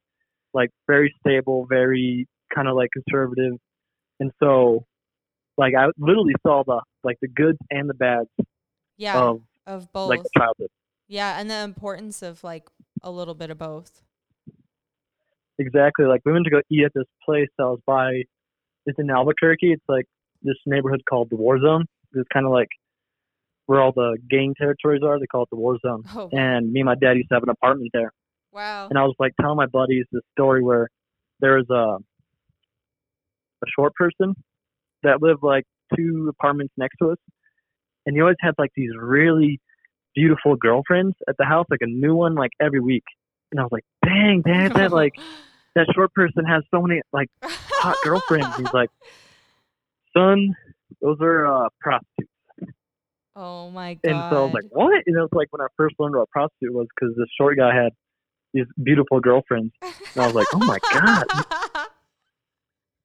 [0.54, 3.54] like very stable, very kind of like conservative.
[4.20, 4.86] And so,
[5.58, 8.30] like I literally saw the like the goods and the bads
[8.98, 9.18] Yeah.
[9.20, 10.10] of of both.
[10.10, 10.70] like childhood.
[11.10, 12.70] Yeah, and the importance of like
[13.04, 14.04] a little bit of both.
[15.58, 16.06] Exactly.
[16.06, 18.24] Like we went to go eat at this place that was by
[18.86, 19.74] it's in Albuquerque.
[19.74, 20.06] It's like
[20.42, 21.86] this neighborhood called the War Zone.
[22.14, 22.70] It's kind of like
[23.66, 25.20] where all the gang territories are.
[25.20, 26.04] They call it the War Zone.
[26.16, 28.12] Oh, And me and my dad used to have an apartment there.
[28.54, 28.88] wow.
[28.90, 30.88] And I was like telling my buddies this story where
[31.42, 31.98] there was a
[33.62, 34.34] a short person
[35.04, 37.18] that lived like two apartments next to us,
[38.06, 39.60] and he always had like these really
[40.16, 43.04] beautiful girlfriends at the house, like a new one like every week.
[43.52, 45.14] And I was like, dang, dad, that like
[45.76, 48.56] that short person has so many like hot girlfriends.
[48.58, 48.90] He's like,
[50.16, 50.56] son,
[51.02, 52.30] those are uh, prostitutes.
[53.36, 54.10] Oh my god.
[54.10, 54.94] And so I was like, what?
[55.06, 57.58] And it was like when I first learned what a prostitute was because this short
[57.58, 57.94] guy had
[58.54, 59.72] these beautiful girlfriends.
[59.82, 61.26] And I was like, oh my god.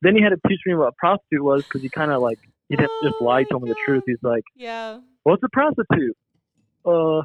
[0.02, 2.38] Then he had to teach me what a prostitute was because he kind of like
[2.68, 4.02] he didn't just lie, told me the truth.
[4.06, 4.98] He's like, yeah.
[5.22, 6.14] what's a prostitute?
[6.84, 7.22] Uh,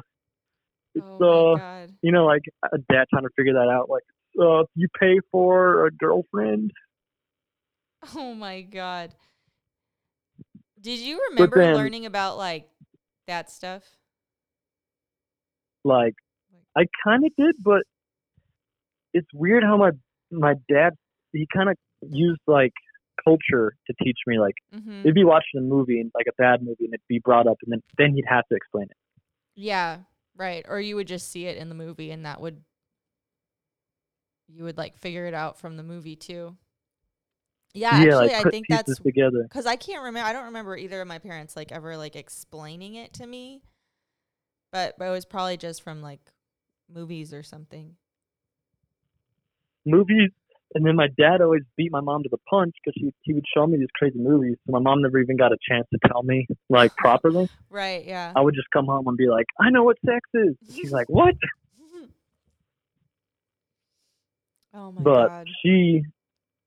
[0.94, 1.92] it's oh uh, god.
[2.02, 2.42] you know, like
[2.72, 3.88] a dad trying to figure that out.
[3.88, 4.02] Like,
[4.40, 6.70] uh, you pay for a girlfriend.
[8.16, 9.14] Oh my god.
[10.80, 12.66] Did you remember then- learning about like
[13.26, 13.82] that stuff?
[15.84, 16.14] Like,
[16.76, 17.82] I kind of did, but
[19.14, 19.90] it's weird how my
[20.30, 20.94] my dad
[21.32, 21.76] he kind of
[22.10, 22.72] used like
[23.24, 24.38] culture to teach me.
[24.38, 25.02] Like, Mm-hmm.
[25.02, 27.56] he'd be watching a movie and like a bad movie, and it'd be brought up,
[27.62, 28.96] and then then he'd have to explain it.
[29.54, 29.98] Yeah,
[30.36, 30.64] right.
[30.68, 32.62] Or you would just see it in the movie and that would
[34.48, 36.56] you would like figure it out from the movie too.
[37.74, 39.48] Yeah, actually like I think that's together.
[39.50, 42.94] cuz I can't remember I don't remember either of my parents like ever like explaining
[42.94, 43.62] it to me.
[44.72, 46.32] But but it was probably just from like
[46.88, 47.96] movies or something.
[49.84, 50.30] movies,
[50.74, 53.44] and then my dad always beat my mom to the punch because he he would
[53.54, 54.56] show me these crazy movies.
[54.66, 57.48] So my mom never even got a chance to tell me like properly.
[57.70, 58.32] Right, yeah.
[58.36, 60.54] I would just come home and be like, I know what sex is.
[60.74, 61.34] She's like, what?
[64.74, 65.48] oh my but god.
[65.62, 66.02] she,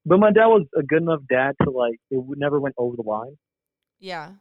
[0.05, 3.03] but my dad was a good enough dad to like it never went over the
[3.03, 3.37] line.
[3.99, 4.31] Yeah.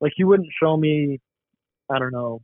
[0.00, 1.20] Like he wouldn't show me,
[1.90, 2.42] I don't know,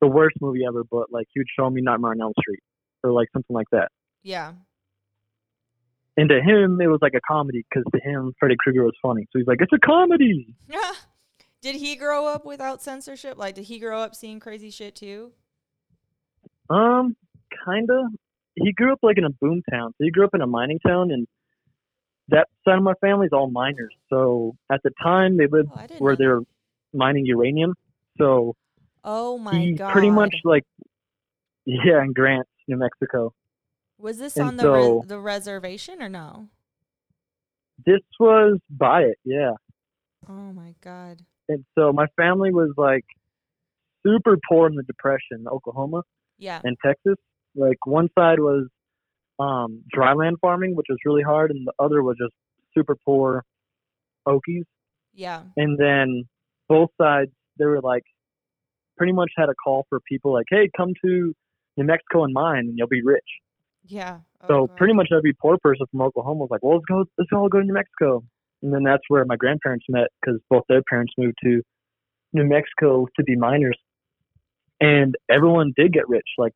[0.00, 2.60] the worst movie ever, but like he would show me Nightmare on Elm Street
[3.02, 3.90] or like something like that.
[4.22, 4.52] Yeah.
[6.16, 9.26] And to him, it was like a comedy because to him, Freddy Krueger was funny.
[9.32, 10.54] So he's like, it's a comedy.
[10.68, 10.92] Yeah.
[11.62, 13.38] did he grow up without censorship?
[13.38, 15.32] Like, did he grow up seeing crazy shit too?
[16.68, 17.16] Um,
[17.64, 18.08] kinda.
[18.54, 19.92] He grew up like in a boom town.
[19.98, 21.26] So he grew up in a mining town, and
[22.28, 23.94] that side of my family is all miners.
[24.08, 26.42] So at the time, they lived Oh, where know they were
[26.92, 27.74] mining uranium.
[28.18, 28.56] So
[29.04, 29.92] Oh my he god.
[29.92, 30.64] pretty much like,
[31.64, 33.32] yeah, and Grant, New Mexico.
[33.98, 36.48] Was this and on the res- so- the reservation or no?
[37.84, 39.52] This was by it, yeah.
[40.28, 41.22] Oh my god.
[41.48, 43.04] And so my family was like
[44.06, 46.02] super poor in the Depression, Oklahoma
[46.38, 46.60] Yeah.
[46.62, 47.16] and Texas.
[47.54, 48.68] Like one side was
[49.38, 52.34] um, dryland farming, which was really hard, and the other was just
[52.76, 53.42] super poor
[54.28, 54.64] Okies.
[55.14, 55.42] Yeah.
[55.56, 56.24] And then
[56.68, 58.04] both sides, they were like,
[58.98, 61.34] pretty much had a call for people like, hey, come to
[61.76, 63.24] New Mexico and mine, and you'll be rich.
[63.86, 64.18] Yeah.
[64.42, 64.76] Oh, So God.
[64.76, 67.58] pretty much every poor person from Oklahoma was like, well, let's go, let's all go
[67.60, 68.22] to New Mexico.
[68.62, 71.62] And then that's where my grandparents met because both their parents moved to
[72.32, 73.78] New Mexico to be miners.
[74.80, 76.26] And everyone did get rich.
[76.38, 76.52] Like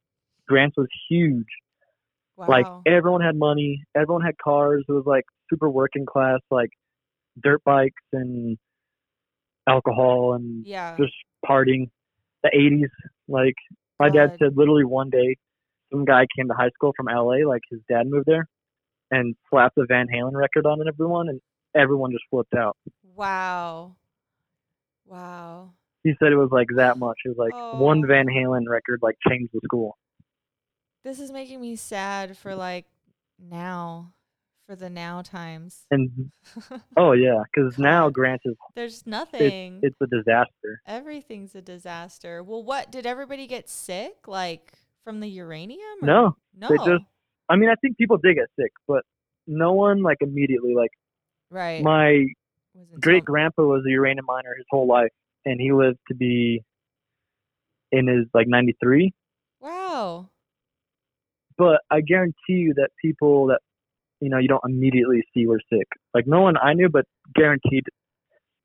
[0.46, 1.46] Grants was huge.
[2.36, 2.46] wow.
[2.46, 4.84] Like everyone had money, everyone had cars.
[4.88, 6.70] It was like super working class, like
[7.42, 8.58] dirt bikes and
[9.66, 10.96] alcohol and yeah.
[10.96, 11.12] just
[11.44, 11.90] partying.
[12.42, 12.90] The 80s,
[13.26, 13.54] like
[13.98, 15.36] my dad said, literally one day,
[15.92, 18.48] some guy came to high school from LA, like his dad moved there,
[19.10, 21.40] and slapped the Van Halen record on everyone, and
[21.74, 22.76] everyone just flipped out.
[23.14, 23.96] Wow.
[25.06, 25.70] Wow.
[26.02, 27.16] He said it was like that much.
[27.24, 28.08] It was like one Oh.
[28.08, 29.96] Van Halen record like changed the school.
[31.02, 32.86] This is making me sad for like
[33.38, 34.12] now,
[34.66, 35.86] for the now times.
[35.90, 36.30] And
[36.96, 39.80] oh yeah, because now Grant is There's nothing.
[39.82, 40.80] it's a disaster.
[40.86, 42.42] Everything's a disaster.
[42.42, 44.72] Well, what did everybody get sick like
[45.04, 45.80] from the uranium?
[46.02, 46.68] or- No, no.
[46.68, 47.04] they just-
[47.48, 49.02] I mean, I think people did get sick, but
[49.46, 50.74] no one like immediately.
[50.74, 50.92] Like
[51.50, 51.82] right.
[51.82, 52.24] my
[53.00, 55.12] great grandpa was a uranium miner his whole life,
[55.44, 56.64] and he lived to be
[57.92, 59.12] in his like 93.
[59.60, 60.30] Wow.
[61.56, 63.60] But I guarantee you that people that
[64.20, 65.86] you know you don't immediately see we're sick.
[66.14, 67.84] Like no one I knew, but guaranteed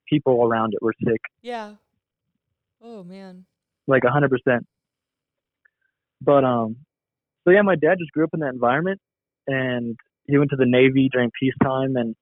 [0.07, 1.73] people around it were sick, Yeah.
[2.81, 3.45] Oh man.
[3.87, 4.65] like a hundred percent.
[6.21, 6.77] But um,
[7.43, 8.99] so yeah, my dad just grew up in that environment,
[9.47, 9.95] and
[10.27, 12.15] he went to the Navy during peacetime, and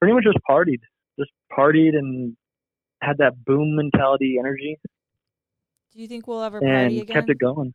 [0.00, 0.80] pretty much just partied,
[1.18, 2.36] just partied and
[3.00, 4.78] had that boom mentality energy,
[5.92, 6.84] Do you think we'll ever party again?
[6.86, 7.14] and again?
[7.14, 7.74] kept it going.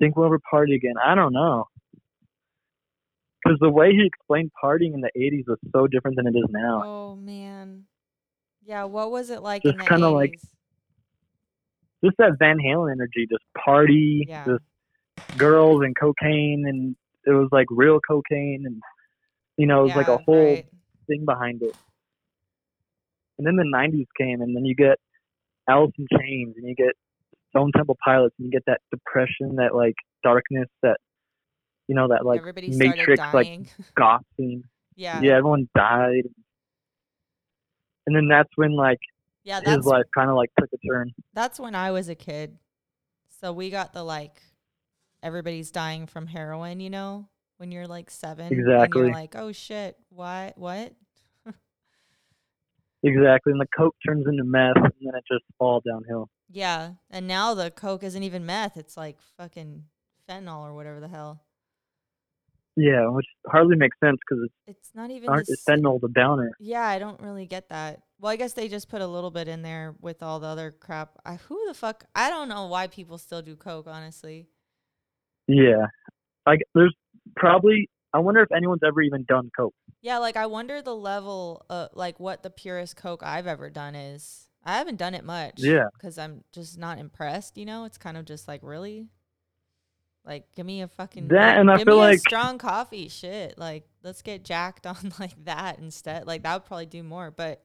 [0.00, 0.94] Think we'll ever party again?
[1.04, 1.66] I don't know.
[3.42, 6.44] Because the way he explained partying in the 80s was so different than it is
[6.50, 6.84] now.
[6.86, 7.84] Oh man.
[8.64, 10.38] Yeah, what was it like Just in the kinda like
[12.04, 14.44] Just that Van Halen energy, just party, Yeah.
[14.46, 14.62] just
[15.36, 18.82] girls and cocaine, and it was like real cocaine, and
[19.56, 20.66] you know, it was like a whole right.
[21.06, 21.76] thing behind it.
[23.38, 24.98] And then the 90s came, and then you get
[25.68, 26.94] Alice in Chains, and you get
[27.50, 30.98] Stone Temple Pilots, and you get that depression, that like darkness, that
[31.88, 34.64] you know, that like Everybody Matrix, like goth scene.
[34.96, 35.20] yeah.
[35.22, 36.24] Yeah, everyone died.
[38.06, 38.98] And then that's when like
[39.44, 41.12] Yeah, his life kind of like took a turn.
[41.34, 42.56] that's when I was a kid.
[43.40, 44.40] So we got the like
[45.22, 49.02] everybody's dying from heroin, you know, when you're like 7 and Exactly.
[49.02, 50.56] you're like, "Oh shit, what?
[50.58, 50.92] What?"
[53.04, 56.28] Exactly, and the coke turns into meth, and then it just all downhill.
[56.48, 59.84] Yeah, and now the coke isn't even meth, it's like fucking
[60.28, 61.40] fentanyl or whatever the hell.
[62.76, 66.52] Yeah, which hardly makes sense because it's It's not even aren't the fentanyl the downer.
[66.58, 68.00] Yeah, I don't really get that.
[68.18, 70.70] Well, I guess they just put a little bit in there with all the other
[70.70, 71.18] crap.
[71.26, 72.04] I, who the fuck?
[72.14, 73.86] I don't know why people still do coke.
[73.86, 74.48] Honestly,
[75.46, 75.86] Yeah,
[76.46, 76.94] like there's
[77.36, 79.74] probably I wonder if anyone's ever even done coke.
[80.00, 80.18] yeah.
[80.18, 84.48] Like I wonder the level, of like what the purest coke I've ever done is.
[84.64, 85.54] I haven't done it much.
[85.58, 85.86] Yeah.
[85.94, 87.58] because I'm just not impressed.
[87.58, 89.08] You know, it's kind of just like really,
[90.24, 93.08] like give me a fucking That, and I feel like- strong coffee.
[93.08, 96.26] Shit, like let's get jacked on like that instead.
[96.26, 97.62] Like that would probably do more, but.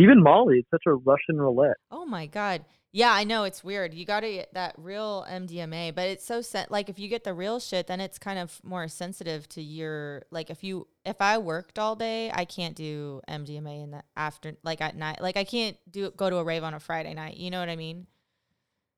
[0.00, 1.76] Even Molly, it's such a Russian roulette.
[1.90, 2.64] Oh my god.
[2.92, 3.92] Yeah, I know it's weird.
[3.92, 7.24] You got to get that real MDMA, but it's so sen- like if you get
[7.24, 11.20] the real shit, then it's kind of more sensitive to your like if you if
[11.20, 15.20] I worked all day, I can't do MDMA in the after like at night.
[15.20, 17.36] Like I can't do go to a rave on a Friday night.
[17.36, 18.06] You know what I mean?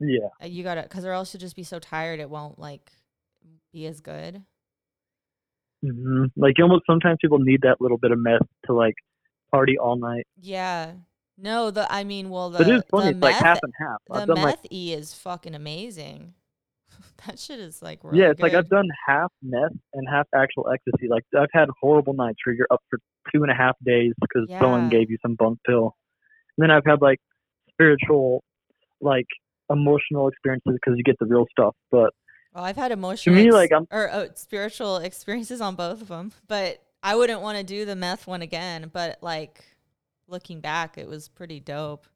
[0.01, 2.59] Yeah, Uh, You got to cuz or else you'll just be so tired it won't
[2.59, 2.91] like
[3.73, 4.43] be as good.
[5.83, 8.95] hmm Like almost sometimes people need that little bit of meth to like
[9.51, 10.27] party all night.
[10.41, 10.93] Yeah.
[11.39, 13.07] No, the I mean, well, the but it is funny.
[13.07, 14.27] the It's like meth, half and half.
[14.27, 16.35] the I've like E is fucking amazing.
[17.27, 20.69] that shit is like yeah, really it's like I've done half meth and half actual
[20.71, 21.09] ecstasy.
[21.09, 22.99] Like I've had horrible nights where you're up for
[23.33, 25.95] two and a half days because someone gave you some bunk pill.
[26.59, 27.21] And then I've had like
[27.71, 28.43] spiritual,
[29.01, 29.27] like
[29.71, 31.75] emotional experiences because you get the real stuff.
[31.91, 32.13] But
[32.55, 36.09] Well, I've had emotional me, ex- like, I'm- or uh, spiritual experiences on both of
[36.09, 38.91] them, but I wouldn't want to do the meth one again.
[38.93, 39.65] But like
[40.29, 42.07] looking back, it was pretty dope.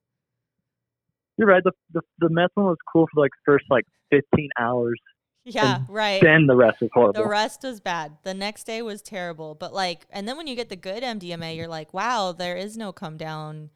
[1.38, 1.62] you're right.
[1.64, 4.98] The the, the meth one was cool for like first like 15 hours.
[5.46, 6.22] Yeah, right.
[6.22, 7.22] Then the rest was horrible.
[7.22, 8.16] The rest was bad.
[8.22, 9.54] The next day was terrible.
[9.54, 12.78] But like, and then when you get the good MDMA, you're like, wow, there is
[12.78, 13.68] no come down.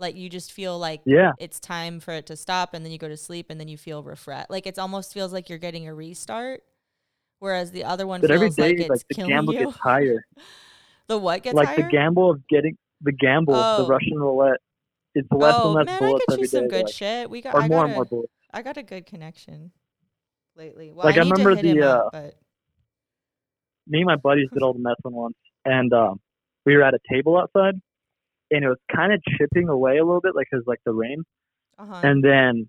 [0.00, 1.32] Like you just feel like yeah.
[1.38, 3.76] it's time for it to stop, and then you go to sleep, and then you
[3.76, 4.50] feel refreshed.
[4.50, 6.62] Like it almost feels like you're getting a restart.
[7.38, 9.66] Whereas the other one But every feels day, like like, the killing gamble you.
[9.66, 10.24] gets higher.
[11.08, 11.76] the what gets like higher?
[11.76, 13.82] the gamble of getting the gamble, Oh.
[13.84, 14.58] the Russian roulette.
[15.14, 16.94] It's less oh and less man, I bullets get every you some day, good like,
[16.94, 17.30] shit.
[17.30, 18.32] We got or I more got and a, more bullets.
[18.52, 19.72] I got a good connection
[20.56, 20.92] lately.
[20.92, 22.34] Well, Like, I I remember to hit him the, up, uh, but
[23.88, 26.20] me and my buddies did all the meth one once, and um,
[26.64, 27.80] we were at a table outside,
[28.50, 31.24] and it was kind of chipping away a little bit, like 'cause like the rain.
[31.78, 32.00] uh-huh.
[32.02, 32.68] And then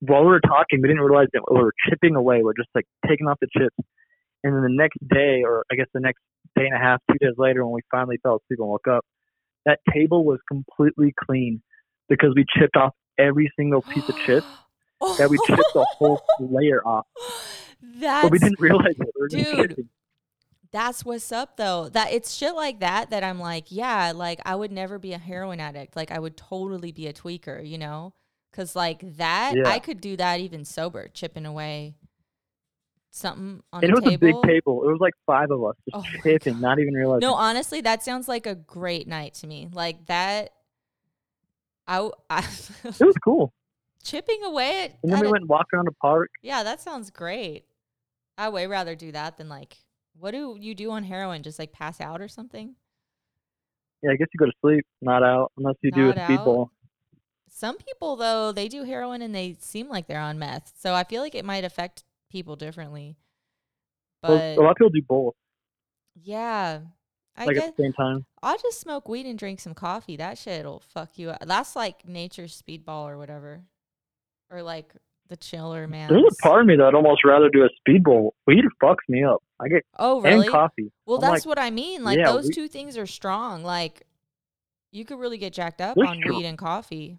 [0.00, 2.42] while we were talking, we didn't realize that we were chipping away.
[2.42, 3.76] We're just like taking off the chips.
[4.44, 6.20] And then the next day, or I guess the next
[6.56, 9.04] day and a half, two days later, when we finally fell asleep and woke up,
[9.66, 11.62] that table was completely clean
[12.08, 14.44] because we chipped off every single piece of chip.
[15.18, 17.06] That we chipped the whole layer off,
[18.00, 19.08] That's but we didn't realize it.
[19.20, 19.88] We Dude.
[20.70, 21.88] That's what's up though.
[21.88, 25.18] That it's shit like that that I'm like, yeah, like I would never be a
[25.18, 25.96] heroin addict.
[25.96, 28.12] Like I would totally be a tweaker, you know?
[28.52, 29.68] Cuz like that Yeah.
[29.68, 31.94] I could do that even sober, chipping away
[33.10, 34.14] something on And it was table.
[34.14, 34.82] a big table.
[34.88, 37.20] It was like five of us just Oh chipping, not even realizing.
[37.20, 39.68] No, honestly, that sounds like a great night to me.
[39.72, 40.50] Like that
[41.86, 42.10] I
[42.84, 43.52] It was cool.
[44.02, 46.30] chipping away at, And then we a- went and walked around the park.
[46.42, 47.64] Yeah, that sounds great.
[48.36, 49.78] I way rather do that than like
[50.18, 51.42] what do you do on heroin?
[51.42, 52.74] Just like pass out or something?
[54.02, 56.30] Yeah, I guess you go to sleep, not out, unless you do a Not out.
[56.30, 56.68] speedball.
[57.50, 60.72] Some people though, they do heroin and they seem like they're on meth.
[60.78, 63.16] So I feel like it might affect people differently.
[64.22, 65.34] Well, But a lot of people do both,
[66.14, 66.80] yeah.
[67.36, 68.26] I like guess at the same time.
[68.42, 70.16] I'll just smoke weed and drink some coffee.
[70.16, 71.44] That shit'll fuck you up.
[71.46, 73.62] That's like nature's speedball or whatever.
[74.50, 74.92] Or like
[75.28, 76.08] the chiller man.
[76.10, 78.30] There's a part of me that'd almost rather do a speedball.
[78.46, 79.42] Weed fucks me up.
[79.60, 80.46] I get Oh really?
[80.46, 80.90] and coffee.
[81.06, 82.04] Well, I'm that's like, what I mean.
[82.04, 83.62] Like yeah, those we- two things are strong.
[83.62, 84.06] Like
[84.92, 86.36] you could really get jacked up on strong.
[86.38, 87.18] weed and coffee.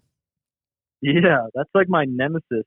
[1.02, 2.64] Yeah, that's like my nemesis.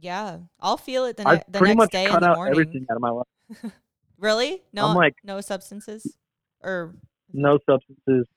[0.00, 2.52] Yeah, I'll feel it the, ne- the next much day in cut the out morning.
[2.52, 3.72] everything out of my life.
[4.18, 4.62] Really?
[4.72, 6.16] No, I'm like- no substances,
[6.62, 6.94] or
[7.32, 8.28] No substances.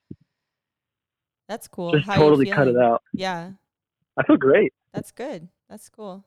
[1.48, 1.92] that's cool.
[1.92, 3.04] Just How totally cut it out.
[3.14, 3.52] Yeah,
[4.18, 4.74] I feel great.
[4.94, 5.48] that's good.
[5.70, 6.24] That's cool.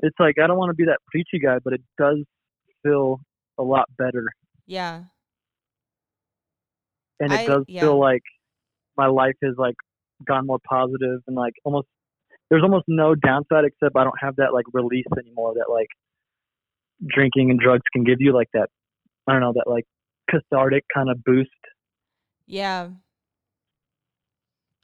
[0.00, 2.18] It's like I don't want to be that preachy guy, but it does
[2.82, 3.20] feel
[3.58, 4.24] a lot better,
[4.66, 5.04] Yeah,
[7.20, 7.80] and it I- does yeah.
[7.80, 8.22] feel like
[8.96, 9.76] my life has like
[10.26, 11.86] gone more positive and like almost
[12.50, 15.88] there's almost no downside except I don't have that like release anymore that like
[17.06, 18.68] drinking and drugs can give you like that
[19.26, 19.84] I don't know that like
[20.30, 21.50] cathartic kind of boost.
[22.46, 22.88] yeah,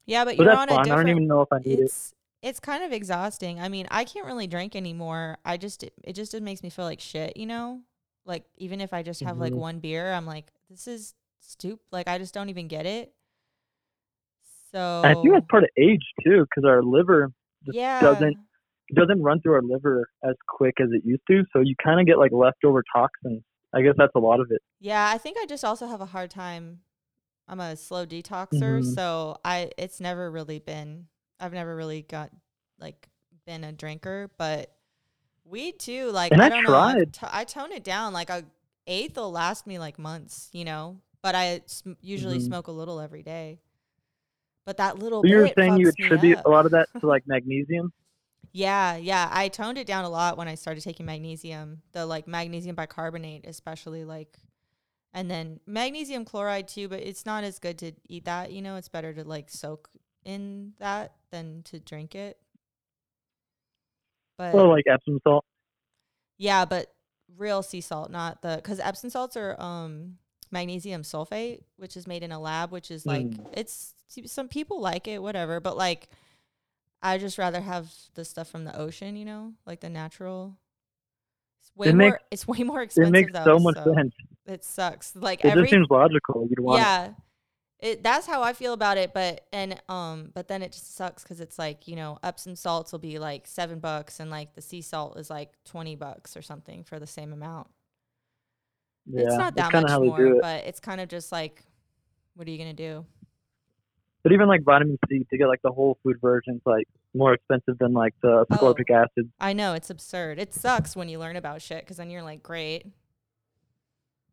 [0.07, 0.25] yeah.
[0.25, 1.09] But But you're on a I don't different.
[1.09, 1.85] even know if I need it.
[1.85, 3.61] it's it's kind of exhausting.
[3.61, 5.39] I mean, I can't really drink anymore.
[5.45, 7.83] I just it just it makes me feel like shit, you know?
[8.25, 9.61] Like even if I just have like Mhm.
[9.61, 11.85] one beer, I'm like this is stupid.
[11.93, 13.13] Like I just don't even get it.
[14.73, 17.31] So I think that's part of age too, because our liver
[17.65, 18.01] just yeah.
[18.01, 18.37] doesn't
[18.95, 21.45] doesn't run through our liver as quick as it used to.
[21.53, 23.43] So you kind of get like leftover toxins.
[23.75, 24.63] I guess that's a lot of it.
[24.81, 26.81] Yeah, I think I just also have a hard time.
[27.49, 28.95] I'm a slow detoxer, Mhm.
[28.95, 31.07] so I it's never really been
[31.41, 32.31] I've never really got
[32.79, 33.09] like
[33.47, 34.73] been a drinker, but
[35.45, 36.11] weed too.
[36.11, 38.13] Like And I I don't know, I've t- I tone it down.
[38.13, 38.45] Like a
[38.87, 41.01] eighth will last me like months, you know.
[41.23, 42.43] But I sm- usually Mhm.
[42.49, 43.59] smoke a little every day.
[44.65, 47.07] But that little So you were bit saying you attribute a lot of that to
[47.07, 47.93] like magnesium.
[48.53, 49.29] Yeah, yeah.
[49.31, 51.83] I toned it down a lot when I started taking magnesium.
[51.93, 54.39] The like magnesium bicarbonate, especially like,
[55.13, 56.89] and then magnesium chloride too.
[56.89, 58.53] But it's not as good to eat that.
[58.53, 59.91] You know, it's better to like soak
[60.27, 62.37] in that than to drink it.
[64.39, 65.45] But like Epsom salt.
[66.37, 66.93] yeah, but
[67.39, 70.19] real sea salt, not the because Epsom salts are um
[70.51, 73.47] magnesium sulfate, which is made in a lab, which is like Mm.
[73.55, 73.95] it's
[74.27, 76.09] some people like it, whatever, but like
[77.03, 80.57] I just rather have the stuff from the ocean, you know, like the natural.
[81.61, 82.11] It's way It more.
[82.11, 83.09] makes- it's way more expensive.
[83.09, 84.15] It makes though, so much so- sense.
[84.47, 85.17] It sucks.
[85.17, 86.47] Like It every just seems logical.
[86.49, 86.81] You'd want.
[86.81, 87.15] yeah it
[88.03, 91.41] that's how i feel about it but and um but then it just sucks because
[91.41, 94.81] it's like you know epsom salts will be like seven bucks and like the sea
[94.81, 97.69] salt is like 20 bucks or something for the same amount
[99.07, 100.41] Yeah, it's not that much more it.
[100.41, 101.65] but it's kind of just like
[102.35, 103.05] what are you gonna do
[104.23, 107.77] But even like vitamin C to get like the whole food version's like more expensive
[107.79, 108.55] than like the Oh.
[108.57, 109.31] ascorbic acid.
[109.39, 112.43] i know it's absurd it sucks when you learn about shit because then you're like
[112.43, 112.87] great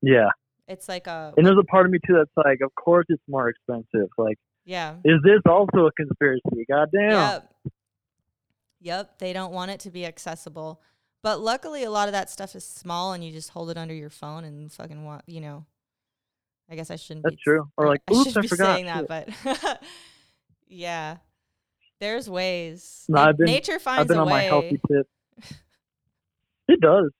[0.02, 0.30] Yeah,
[0.68, 3.22] it's like a and there's a part of me too that's like, of course it's
[3.28, 4.10] more expensive.
[4.18, 6.66] Like, yeah is this also a conspiracy?
[6.70, 7.10] Goddamn.
[7.12, 7.54] Yep.
[8.82, 9.20] Yep.
[9.20, 10.82] They don't want it to be accessible.
[11.22, 13.94] But luckily, a lot of that stuff is small and you just hold it under
[13.94, 15.66] your phone and fucking want, you know.
[16.70, 17.42] I guess I shouldn't That's be.
[17.44, 17.70] true.
[17.78, 18.76] Or like, I oops, should I be forgot.
[18.76, 19.30] saying that, but
[20.68, 21.18] yeah.
[22.00, 23.06] There's ways.
[23.08, 24.34] No, been- nature finds I've been a on way.
[24.34, 25.08] my healthy tip.
[26.68, 27.12] It does,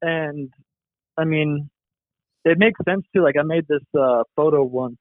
[0.00, 0.50] and
[1.18, 1.68] I mean,
[2.46, 3.22] it makes sense too.
[3.22, 4.96] Like I made this uh, photo once,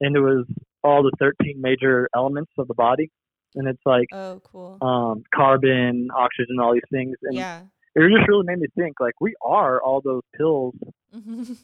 [0.00, 0.46] and it was
[0.84, 3.10] all the 13 major elements of the body,
[3.54, 4.78] and it's like Oh, cool.
[4.82, 7.62] um, carbon, oxygen, all these things, and yeah.
[7.94, 8.94] it just really made me think.
[9.00, 10.74] Like we are all those pills.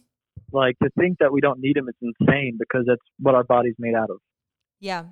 [0.51, 3.75] Like to think that we don't need them is insane because that's what our body's
[3.79, 4.19] made out of.
[4.81, 5.05] yeah.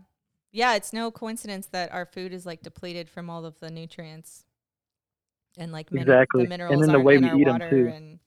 [0.53, 0.77] Yeah.
[0.77, 4.47] It's no coincidence that our food is like depleted from all of the nutrients
[5.59, 6.47] and like min- Exactly.
[6.47, 7.89] the And then the way we eat eat 'em, water too.
[7.89, 8.18] and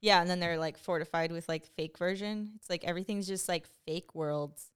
[0.00, 2.52] yeah, and then they're like fortified with like fake version.
[2.56, 4.66] It's like everything's just like fake worlds.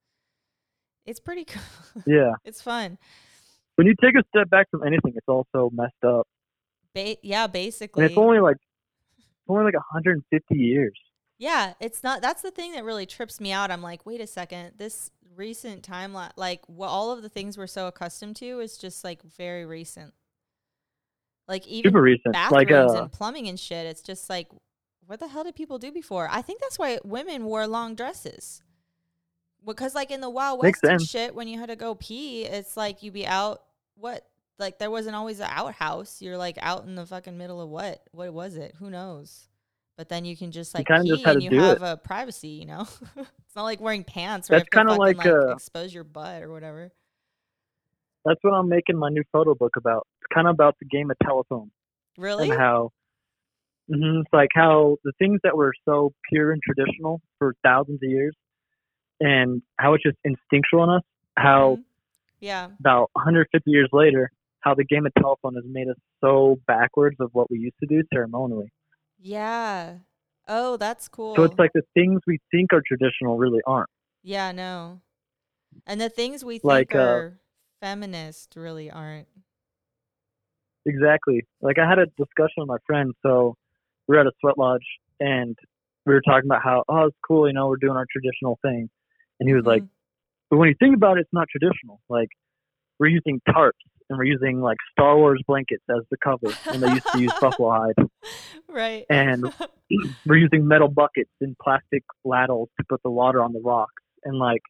[1.07, 2.03] It's pretty cool.
[2.07, 2.33] Yeah.
[2.45, 2.99] it's fun.
[3.77, 6.27] When you take a step back from anything, it's also messed up,
[6.95, 8.05] Ba- yeah, basically.
[8.05, 10.99] and it's only like it's only like 150 years.
[11.39, 12.22] Yeah, it's not.
[12.22, 13.72] That's the thing that really trips me out.
[13.72, 14.75] I'm like, wait a second.
[14.79, 18.79] This recent time, la- like, what all of the things we're so accustomed to is
[18.79, 20.14] just like very recent.
[21.49, 22.33] Like even Super recent.
[22.33, 23.85] bathrooms Like uh, and plumbing and shit.
[23.87, 24.49] It's just like,
[25.07, 26.29] what the hell did people do before?
[26.31, 28.63] I think that's why women wore long dresses.
[29.65, 32.77] Because like in the Wild West and shit, when you had to go pee, it's
[32.77, 33.63] like you'd be out.
[33.97, 34.27] What?
[34.59, 36.21] Like there wasn't always an outhouse.
[36.21, 38.03] You're like out in the fucking middle of what?
[38.13, 38.75] What was it?
[38.79, 39.49] Who knows?
[39.97, 41.83] But then you can just like pee just and you have it.
[41.83, 42.49] a privacy.
[42.49, 42.81] You know,
[43.17, 44.51] it's not like wearing pants.
[44.51, 46.93] Where That's you have to kinda fucking, like, like uh, expose your butt or whatever.
[48.25, 50.07] that's what I'm making my new photo book about.
[50.21, 51.71] It's kind of about the game of telephone
[52.19, 52.51] Really?
[52.51, 52.91] and how
[53.91, 58.11] mhm, it's like how the things that were so pure and traditional for thousands of
[58.11, 58.35] years,
[59.20, 61.03] and how it's just instinctual in us.
[61.37, 61.85] How Mhm.
[62.41, 62.70] Yeah.
[62.80, 64.30] about 150 years later,
[64.61, 67.87] how the game of telephone has made us so backwards of what we used to
[67.87, 68.70] do ceremonially.
[69.18, 69.99] Yeah.
[70.47, 71.35] Oh, that's cool.
[71.37, 73.89] So it's like the things we think are traditional really aren't.
[74.22, 75.01] Yeah, no.
[75.87, 77.41] And the things we think Like, uh, are
[77.80, 79.28] feminist really aren't.
[80.87, 81.47] Exactly.
[81.62, 83.14] Like I had a discussion with my friend.
[83.22, 83.57] So
[84.09, 84.87] we were at a sweat lodge
[85.21, 85.57] and
[86.07, 88.89] we were talking about how oh it's cool, you know, we're doing our traditional thing,
[89.41, 89.89] and he was like, Mhm.
[90.51, 92.01] but when you think about it, it's not traditional.
[92.09, 92.29] Like
[92.99, 93.73] we're using tarps
[94.09, 97.33] and we're using like Star Wars blankets as the cover and they used to use
[97.41, 98.09] buffalo hide.
[98.69, 99.05] right.
[99.11, 99.45] And
[100.27, 104.03] we're using metal buckets and plastic ladles to put the water on the rocks.
[104.25, 104.63] And like,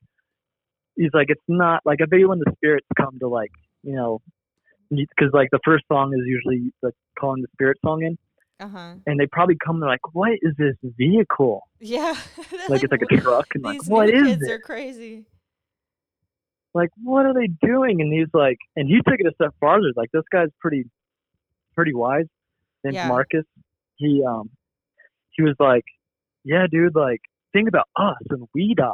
[0.97, 3.51] he's like, it's not like I bet you when the spirits come to like,
[3.83, 4.23] you know,
[4.91, 8.17] because like the first song is usually like calling the spirit song in,
[8.61, 8.95] uh-huh.
[9.07, 11.63] and they probably come to like, what is this vehicle?
[11.81, 12.15] Yeah.
[12.69, 14.51] Like it's like a truck, and like, what new kids it?
[14.51, 15.27] are crazy.
[16.73, 18.01] Like, what are they doing?
[18.01, 19.93] And he's like, and he took it a step farther.
[19.95, 20.85] Like this guy's pretty,
[21.75, 22.25] pretty wise.
[22.83, 23.09] Named Yeah.
[23.09, 23.45] Marcus.
[23.97, 24.51] He um,
[25.33, 25.85] he was like,
[26.43, 27.21] yeah, dude, like
[27.53, 28.93] think about us and we die,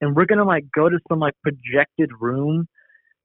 [0.00, 2.68] and we're gonna like go to some like projected room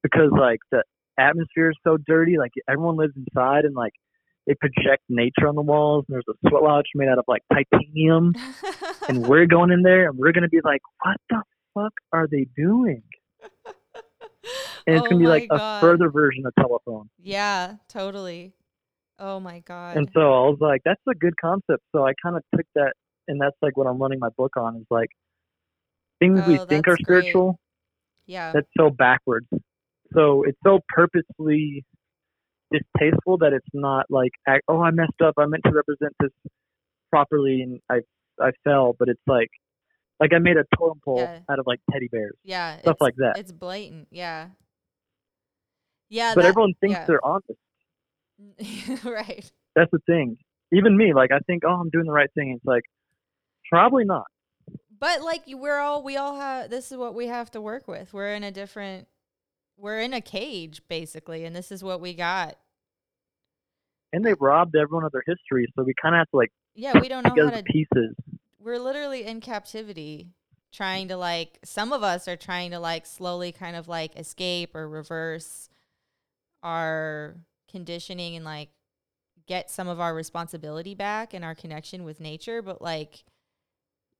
[0.01, 0.83] because like the
[1.17, 2.37] atmosphere is so dirty.
[2.37, 3.93] Like everyone lives inside, and like
[4.47, 6.05] they project nature on the walls.
[6.07, 8.33] And there's a sweat lodge made out of like titanium,
[9.07, 11.41] and we're going in there, and we're gonna be like, what the
[11.73, 13.03] fuck are they doing?
[14.87, 15.59] And it's Oh gonna be like God.
[15.81, 17.09] a further version of telephone.
[17.21, 18.53] Yeah, totally.
[19.17, 19.97] Oh my god.
[19.97, 21.83] And so I was like, that's a good concept.
[21.95, 22.93] So I kind of took that,
[23.27, 25.09] and that's like what I'm running my book on is like
[26.19, 27.23] things we Oh, think are great.
[27.23, 27.57] spiritual.
[28.25, 28.51] yeah.
[28.53, 29.47] That's so backwards.
[30.13, 31.83] So it's so purposely
[32.71, 34.31] distasteful that it's not like,
[34.67, 35.35] oh, I messed up.
[35.37, 36.31] I meant to represent this
[37.09, 37.99] properly, and I
[38.41, 38.95] I fell.
[38.97, 39.49] But it's like,
[40.19, 41.39] like I made a totem pole Yeah.
[41.49, 42.79] out of like teddy bears, yeah.
[42.79, 43.37] stuff like that.
[43.37, 44.07] It's blatant.
[44.11, 44.49] Yeah.
[46.09, 46.33] Yeah.
[46.35, 47.05] But that- everyone thinks yeah.
[47.05, 47.59] they're honest.
[49.05, 49.51] right.
[49.75, 50.37] That's the thing.
[50.73, 52.53] Even me, like I think, oh, I'm doing the right thing.
[52.55, 52.83] It's like,
[53.69, 54.25] probably not.
[54.99, 58.13] But like we're all we all have this is what we have to work with.
[58.13, 59.07] We're in a different
[59.77, 62.57] we're in a cage basically and this is what we got.
[64.13, 66.99] And they robbed everyone of their history, so we kind of have to like Yeah,
[66.99, 68.15] we don't know how to pieces.
[68.59, 70.29] we're literally in captivity
[70.71, 74.75] trying to like some of us are trying to like slowly kind of like escape
[74.75, 75.69] or reverse
[76.63, 77.35] our
[77.69, 78.69] conditioning and like
[79.47, 83.23] get some of our responsibility back and our connection with nature but like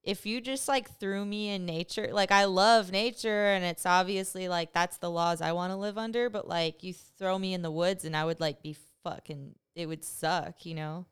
[0.06, 4.48] if you just like threw me in nature like i love nature and it's obviously
[4.48, 7.62] like that's the laws i want to live under but like you throw me in
[7.64, 11.06] the woods and i would like be fucking it would suck you know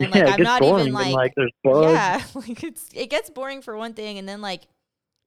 [0.00, 1.82] and like yeah, it i'm not boring even like, like there's bugs.
[1.82, 4.62] yeah like it's it gets boring for one thing and then like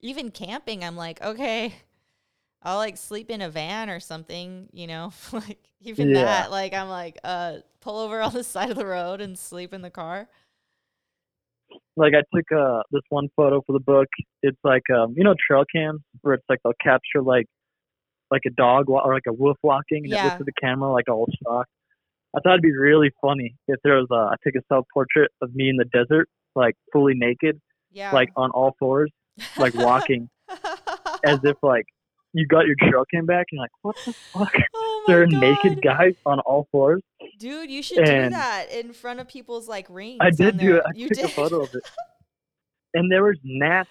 [0.01, 1.73] even camping i'm like okay
[2.63, 6.23] i'll like sleep in a van or something you know like even Yeah.
[6.25, 9.73] that like i'm like uh pull over on the side of the road and sleep
[9.73, 10.27] in the car
[11.97, 14.07] Like I took uh this one photo for the book.
[14.41, 17.45] It's like um you know trail cams where it's like they'll capture like
[18.29, 20.23] like a dog wa- or like a wolf walking and it Yeah.
[20.25, 21.65] looks at the camera like all stock.
[22.35, 25.31] I thought it'd be really funny if there was a I took a self portrait
[25.41, 27.59] of me in the desert like fully naked
[27.91, 29.11] yeah like on all fours
[29.57, 30.29] like walking
[31.23, 31.85] as if like
[32.33, 35.25] you got your trail cam back and you're like what the fuck oh there are
[35.25, 35.39] God.
[35.39, 37.01] naked guys on all fours.
[37.41, 40.19] Dude, you should do that in front of people's like rings.
[40.21, 40.83] I did do it.
[40.85, 41.83] I you took did a photo of it,
[42.93, 43.89] and there was gnats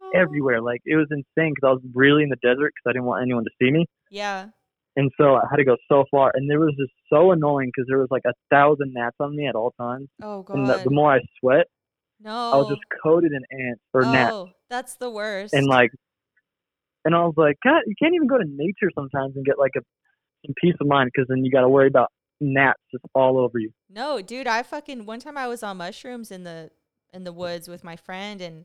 [0.00, 0.10] Oh.
[0.14, 0.60] everywhere.
[0.60, 3.22] Like it was insane because I was really in the desert because I didn't want
[3.22, 4.48] anyone to see me, Yeah.
[4.96, 6.30] and so I had to go so far.
[6.34, 9.46] And there was just so annoying because there was like a thousand gnats on me
[9.48, 10.56] at all times, Oh god.
[10.58, 11.66] and the, the more I sweat,
[12.20, 12.30] no.
[12.30, 14.36] I was just coated in ants or oh, gnats,
[14.70, 15.54] that's the worst.
[15.54, 15.90] and like,
[17.04, 19.72] and I was like, God, you can't even go to nature sometimes and get like
[19.76, 19.80] a
[20.46, 22.10] some peace of mind because then you got to worry about
[22.52, 23.72] gnats just all over you.
[23.90, 26.70] No, dude, I fucking one time I was on mushrooms in the
[27.12, 28.64] in the woods with my friend and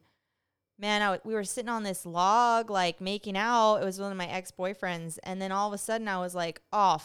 [0.80, 3.78] man, I, we were sitting on this log like making out.
[3.78, 6.62] It was one of my ex-boyfriends and then all of a sudden I was like,
[6.72, 7.00] "Oh,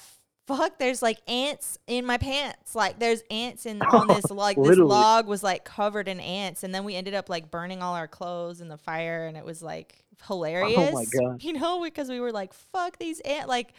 [0.46, 2.74] fuck, there's like ants in my pants.
[2.74, 6.74] Like there's ants in on this like this log was like covered in ants and
[6.74, 9.62] then we ended up like burning all our clothes in the fire and it was
[9.62, 10.90] like hilarious.
[10.90, 11.42] Oh my god.
[11.42, 13.72] You know, because we were like, "Fuck these ants." like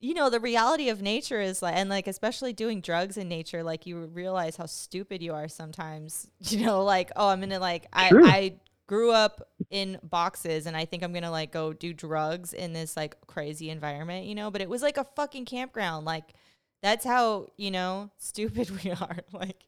[0.00, 3.62] you know the reality of nature is like and like especially doing drugs in nature
[3.62, 7.86] like you realize how stupid you are sometimes you know like oh i'm gonna like
[7.92, 8.26] i True.
[8.26, 8.54] i
[8.86, 12.96] grew up in boxes and i think i'm gonna like go do drugs in this
[12.96, 16.34] like crazy environment you know but it was like a fucking campground like
[16.82, 19.64] that's how you know stupid we are like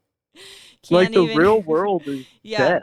[0.91, 2.83] like the even- real world is yeah death.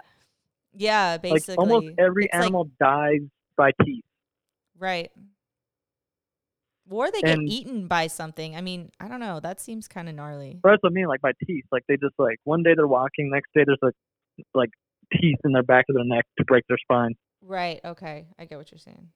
[0.74, 3.22] yeah basically Like almost every It's like- animal dies
[3.56, 4.04] by teeth.
[4.80, 5.12] right
[6.90, 10.08] or they get And- eaten by something i mean i don't know that seems kind
[10.10, 11.66] of gnarly Or that's what I mean, like by teeth.
[11.72, 13.94] Like they just like one day they're walking, next day there's like
[14.54, 14.70] like
[15.14, 17.14] teeth in their back of their neck to break their spine.
[17.42, 17.80] Right.
[17.84, 18.28] Okay.
[18.40, 19.10] I get what you're saying.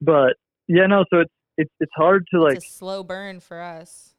[0.00, 0.34] But
[0.68, 4.14] yeah, no, so it's it's it's hard to like it's a slow burn for us.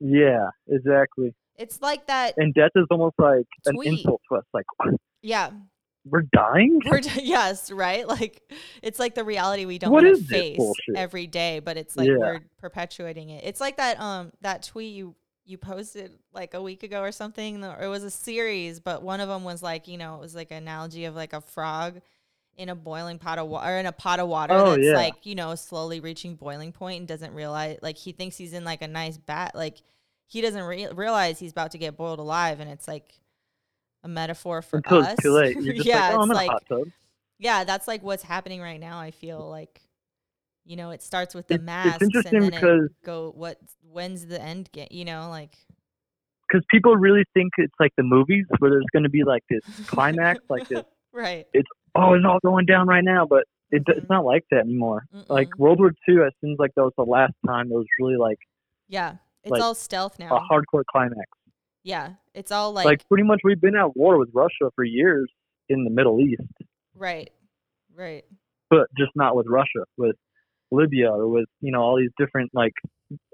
[0.00, 1.34] yeah, exactly.
[1.56, 2.34] It's like that.
[2.38, 4.44] And death is almost like an insult to us.
[4.54, 4.64] Like
[5.22, 5.50] Yeah.
[6.04, 6.80] We're dying.
[6.84, 8.06] We're yes, right.
[8.08, 8.42] Like
[8.82, 10.58] it's like the reality we don't What want to face
[10.96, 12.16] every day, but it's like Yeah.
[12.18, 13.44] we're perpetuating it.
[13.44, 17.64] It's like that um that tweet you you posted like a week ago or something.
[17.64, 20.34] or It was a series, but one of them was like you know it was
[20.34, 22.00] like an analogy of like a frog
[22.56, 24.92] in a boiling pot of water or in a pot of water Oh, that's yeah.
[24.92, 28.64] like you know slowly reaching boiling point and doesn't realize like he thinks he's in
[28.64, 29.78] like a nice bat like
[30.26, 33.19] he doesn't re- realize he's about to get boiled alive and it's like
[34.02, 35.56] a metaphor for Until us too late.
[35.84, 36.88] Yeah like, oh, it's like a hot tub.
[37.38, 38.98] yeah, that's like what's happening right now.
[38.98, 39.80] I feel like,
[40.64, 43.58] you know, it starts with the It's- it's interesting and then because- it go what
[43.90, 44.88] when's the end game?
[44.90, 45.56] You know, like
[46.48, 49.62] Because people really think it's like the movies where there's going to be like this
[49.86, 50.84] climax, like this.
[51.12, 51.46] right.
[51.52, 53.98] It's Oh, it's all going down right now, but it, Mhm.
[53.98, 55.06] it's not like that anymore.
[55.28, 55.58] Like Mm-mm.
[55.58, 58.38] World War II, it seems like that was the last time it was really like
[58.88, 60.36] yeah, it's like, all stealth now.
[60.36, 61.26] a hardcore climax.
[61.82, 65.30] Yeah, it's all Like, like, pretty much we've been at war with Russia for years
[65.68, 66.42] in the Middle East,
[66.94, 67.30] right,
[67.94, 68.24] right.
[68.68, 70.16] but just not with Russia, with
[70.70, 72.74] Libya or with you know all these different like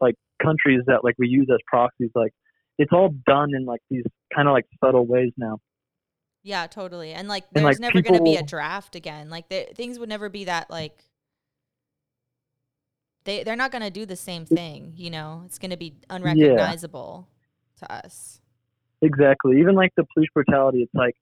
[0.00, 2.10] like countries that like we use as proxies.
[2.14, 2.32] Like
[2.78, 5.58] it's all done in like these kind of like subtle ways now.
[6.42, 7.12] Yeah, totally.
[7.12, 9.30] And like, And, there's like, never going to be a draft again.
[9.30, 11.02] Like, the, things would never be that like.
[13.24, 14.92] They they're not going to do the same thing.
[14.94, 17.26] You know, it's going to be unrecognizable
[17.78, 18.40] to us.
[19.02, 19.58] Exactly.
[19.60, 21.14] Even like the police brutality, it's like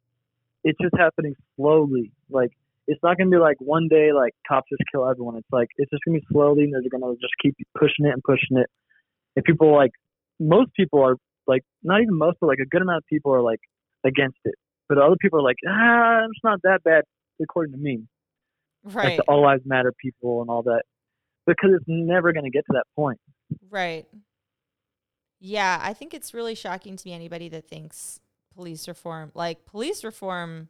[0.62, 2.12] it's just happening slowly.
[2.30, 2.50] Like
[2.86, 5.36] it's not gonna be like one day like cops just kill everyone.
[5.36, 8.22] It's like it's just gonna be slowly and they're gonna just keep pushing it and
[8.22, 8.68] pushing it.
[9.36, 9.92] And people like
[10.38, 13.42] most people are like not even most but like a good amount of people are
[13.42, 13.60] like
[14.04, 14.54] against it.
[14.88, 17.04] But other people are like, ah, it's not that bad
[17.42, 18.04] according to me.
[18.84, 19.16] Like Right.
[19.16, 20.82] the all lives matter people and all that.
[21.46, 23.18] Because it's never gonna get to that point.
[23.70, 24.06] Right.
[25.46, 28.18] Yeah, I think it's really shocking to me anybody that thinks
[28.54, 29.30] police reform.
[29.34, 30.68] Like police reform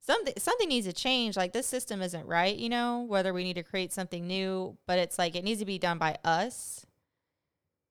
[0.00, 1.36] something something needs to change.
[1.36, 4.98] Like this system isn't right, you know, whether we need to create something new, but
[4.98, 6.84] it's like it needs to be done by us.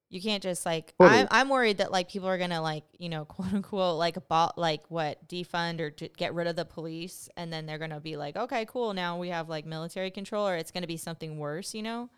[0.10, 1.22] You can't just like Totally.
[1.22, 4.58] I'm I'm worried that like people are gonna like, you know, quote unquote like bot
[4.58, 8.36] like what, defund or get rid of the police and then they're gonna be like,
[8.36, 11.84] Okay, cool, now we have like military control or it's gonna be something worse, you
[11.84, 12.10] know?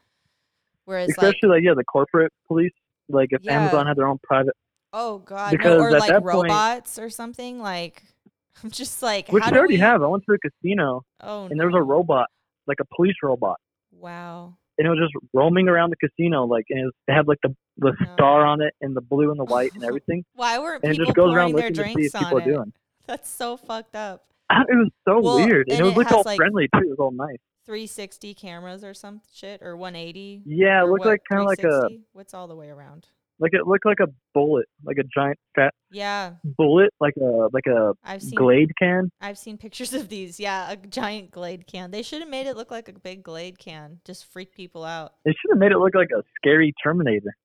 [0.85, 2.73] Whereas like Especially like, yeah, the corporate police.
[3.09, 3.61] Like if Yeah.
[3.61, 4.53] Amazon had their own private,
[4.93, 7.59] Oh God, Because no, or at like that point- robots or something.
[7.59, 8.03] Like,
[8.63, 10.01] I'm just like, which how they already we- have.
[10.01, 12.27] I went to a casino Oh, and there was a robot,
[12.67, 13.59] like a police robot,
[13.91, 14.55] Wow.
[14.77, 16.45] and it was just roaming around the casino.
[16.45, 18.13] Like and it, was, it had like the the No.
[18.13, 20.95] star on it and the blue and the white and everything, Why weren't and it
[20.97, 22.53] people just goes around looking to see drinks if people on are it?
[22.53, 22.73] doing.
[23.05, 24.23] That's so fucked up.
[24.49, 26.81] It was so Well, weird, and, and it was it has, all like- friendly too.
[26.83, 27.37] It was all nice.
[27.67, 30.41] 360 cameras or some shit, or 180.
[30.45, 33.07] Yeah, it looked what, like kind of like a What's all the way around?
[33.39, 37.67] like it looked like a bullet, like a giant fat Yeah, bullet, like a like
[37.67, 38.35] a I've seen.
[38.35, 39.11] Glade can.
[39.21, 40.39] I've seen pictures of these.
[40.39, 41.91] Yeah, a giant Glade can.
[41.91, 43.99] They should have made it look like a big Glade can.
[44.05, 45.13] Just freak people out.
[45.25, 47.35] They should have made it look like a scary Terminator.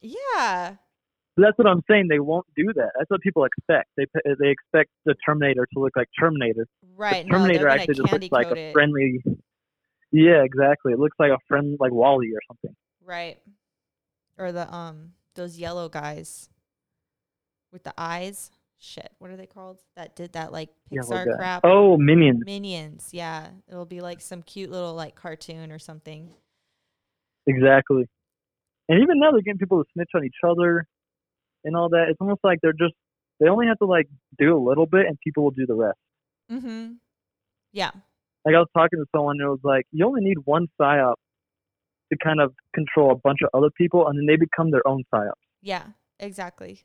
[0.00, 0.76] Yeah.
[1.36, 2.08] But that's what I'm saying.
[2.08, 2.90] They won't do that.
[2.98, 3.90] That's what people expect.
[3.96, 6.66] They they expect the Terminator to look like Terminator.
[6.96, 7.26] Right.
[7.26, 9.22] No, Terminator they're actually just looks like a friendly.
[10.10, 10.92] Yeah, exactly.
[10.92, 12.74] It looks like a friend, like WALL-E or something.
[13.04, 13.38] Right.
[14.38, 16.48] Or the um those yellow guys
[17.72, 18.50] with the eyes.
[18.80, 19.82] Shit, what are they called?
[19.96, 21.62] That did that like Pixar crap.
[21.64, 22.42] Oh, Minions.
[22.44, 23.48] Minions, yeah.
[23.68, 26.30] It'll be like some cute little like cartoon or something.
[27.46, 28.06] Exactly.
[28.88, 30.86] And even now they're getting people to snitch on each other
[31.64, 32.06] and all that.
[32.08, 32.94] It's almost like they're just
[33.40, 34.06] they only have to like
[34.38, 35.98] do a little bit and people will do the rest.
[36.50, 36.92] Mm-hmm.
[37.72, 37.90] Yeah.
[38.44, 41.14] Like I was talking to someone and it was like you only need one psyop
[42.12, 45.04] to kind of control a bunch of other people and then they become their own
[45.12, 45.32] psyop.
[45.60, 45.84] Yeah,
[46.18, 46.84] exactly.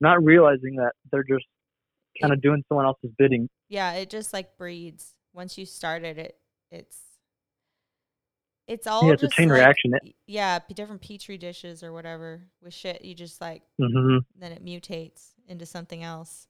[0.00, 1.44] Not realizing that they're just
[2.20, 3.48] kind of doing someone else's bidding.
[3.68, 5.14] Yeah, it just like breeds.
[5.34, 6.36] Once you started it,
[6.70, 6.98] it's
[8.66, 9.92] it's all Yeah, it's a chain like, reaction.
[10.26, 13.04] Yeah, p- different petri dishes or whatever with shit.
[13.04, 14.18] You just like mm-hmm.
[14.38, 16.46] then it mutates into something else.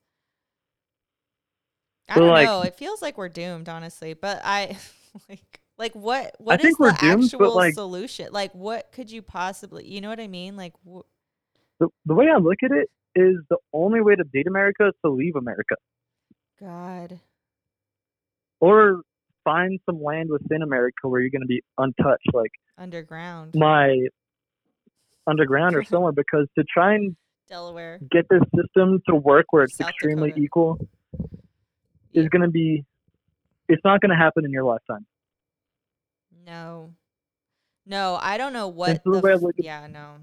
[2.09, 2.63] I don't like- know.
[2.63, 4.15] It feels like we're doomed, honestly.
[4.15, 4.77] But I
[5.29, 8.29] like like what what is the doomed, actual like- solution?
[8.33, 10.57] Like what could you possibly you know what I mean?
[10.57, 11.07] Like wh-
[11.81, 14.95] The, the way I look at it is the only way to date America is
[15.05, 15.75] to leave America
[16.61, 17.21] God.
[18.61, 19.03] or
[19.45, 23.55] find some land within America where you're going to be untouched, like Underground.
[23.55, 23.97] my
[25.27, 26.13] underground or somewhere.
[26.13, 27.17] Because to try and
[27.49, 27.99] Delaware.
[28.11, 30.43] get this system to work where it's South extremely Dakota.
[30.45, 30.89] equal.
[32.19, 32.85] Is going to be.
[33.69, 35.07] It's not going to happen in your lifetime.
[36.47, 36.93] No.
[37.87, 40.17] No, I don't know what the the way I f- look at- Yeah, no.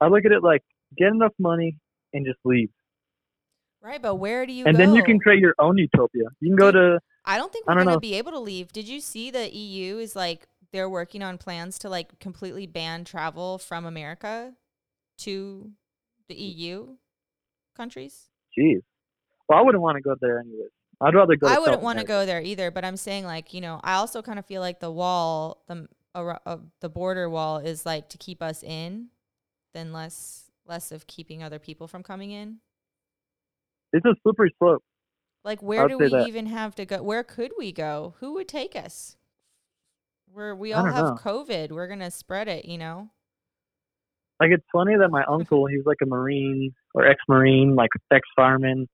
[0.00, 0.62] I look at it like
[0.96, 1.78] get enough money
[2.12, 2.70] and just leave,
[3.80, 4.78] Right, but where do you and go?
[4.84, 6.24] then you can create your own utopia.
[6.40, 8.72] You can go to I don't think we're going to be able to leave.
[8.72, 13.04] Did you see the EU is like they're working on plans to like completely ban
[13.04, 14.52] travel from America
[15.18, 15.72] to
[16.28, 16.96] the EU
[17.74, 18.28] countries?
[18.56, 18.82] Jeez.
[19.48, 20.70] Well, I wouldn't want to go there anyways.
[21.00, 21.46] I'd rather go.
[21.46, 24.22] I wouldn't want to go there either, but I'm saying like, you know, I also
[24.22, 28.42] kind of feel like the wall, the uh, the border wall is like to keep
[28.42, 29.08] us in
[29.74, 32.58] than less less of keeping other people from coming in.
[33.92, 34.82] It's a slippery slope.
[35.44, 36.26] Like where do we that.
[36.26, 37.02] even have to go?
[37.02, 38.14] Where could we go?
[38.20, 39.16] Who would take us?
[40.32, 41.18] We're we all have know.
[41.22, 41.70] COVID.
[41.70, 43.10] We're gonna spread it, you know.
[44.40, 48.88] Like it's funny that my uncle, he's like a marine or ex-marine, like ex-fireman,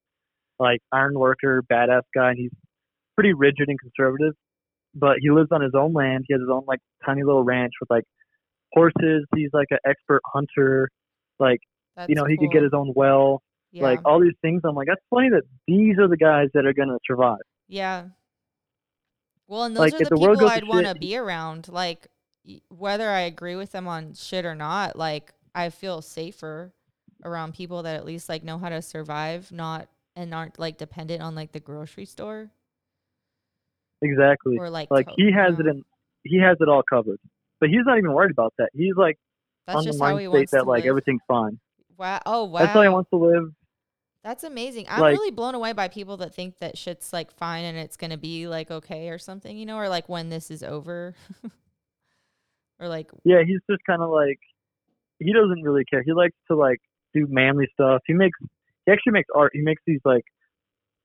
[0.63, 2.51] like iron worker, badass guy, and he's
[3.17, 4.35] pretty rigid and conservative.
[4.95, 6.25] But he lives on his own land.
[6.29, 8.05] He has his own like tiny little ranch with like
[8.73, 9.27] horses.
[9.35, 10.89] He's like an expert hunter.
[11.39, 11.61] Like
[11.97, 13.43] That's you know, he could get his own well.
[13.73, 13.85] yeah.
[13.85, 14.63] Like all these things.
[14.65, 17.39] I'm like, that's funny that these are the guys that are gonna survive.
[17.69, 18.05] Yeah.
[19.49, 21.69] Well, and those Like, are the the people I'd want to be around.
[21.69, 22.09] Like,
[22.69, 26.73] whether I agree with them on shit or not, like, I feel safer
[27.25, 31.23] around people that at least like know how to survive, not and aren't like dependent
[31.23, 32.51] on like the grocery store
[34.03, 34.57] Exactly.
[34.59, 34.91] or like.
[34.91, 35.83] Like to- he has it in.
[36.25, 37.19] He has it all covered.
[37.61, 38.71] But he's not even worried about that.
[38.75, 39.19] He's like
[39.67, 40.89] That's on the just how he mind state that to like live.
[40.91, 41.59] everything's fine.
[41.97, 42.21] Wow!
[42.27, 42.61] Oh wow!
[42.61, 43.53] That's how he wants to live.
[44.25, 44.87] That's amazing.
[44.89, 47.97] I'm Like- really blown away by people that think that shit's like fine and it's
[47.97, 51.15] gonna be like okay or something, you know, or like when this is over,
[52.81, 54.39] or like Yeah, he's just kind of like
[55.21, 56.03] he doesn't really care.
[56.03, 56.81] He likes to like
[57.15, 58.03] do manly stuff.
[58.07, 58.39] He makes
[58.87, 59.53] he actually makes art.
[59.55, 60.25] He makes these like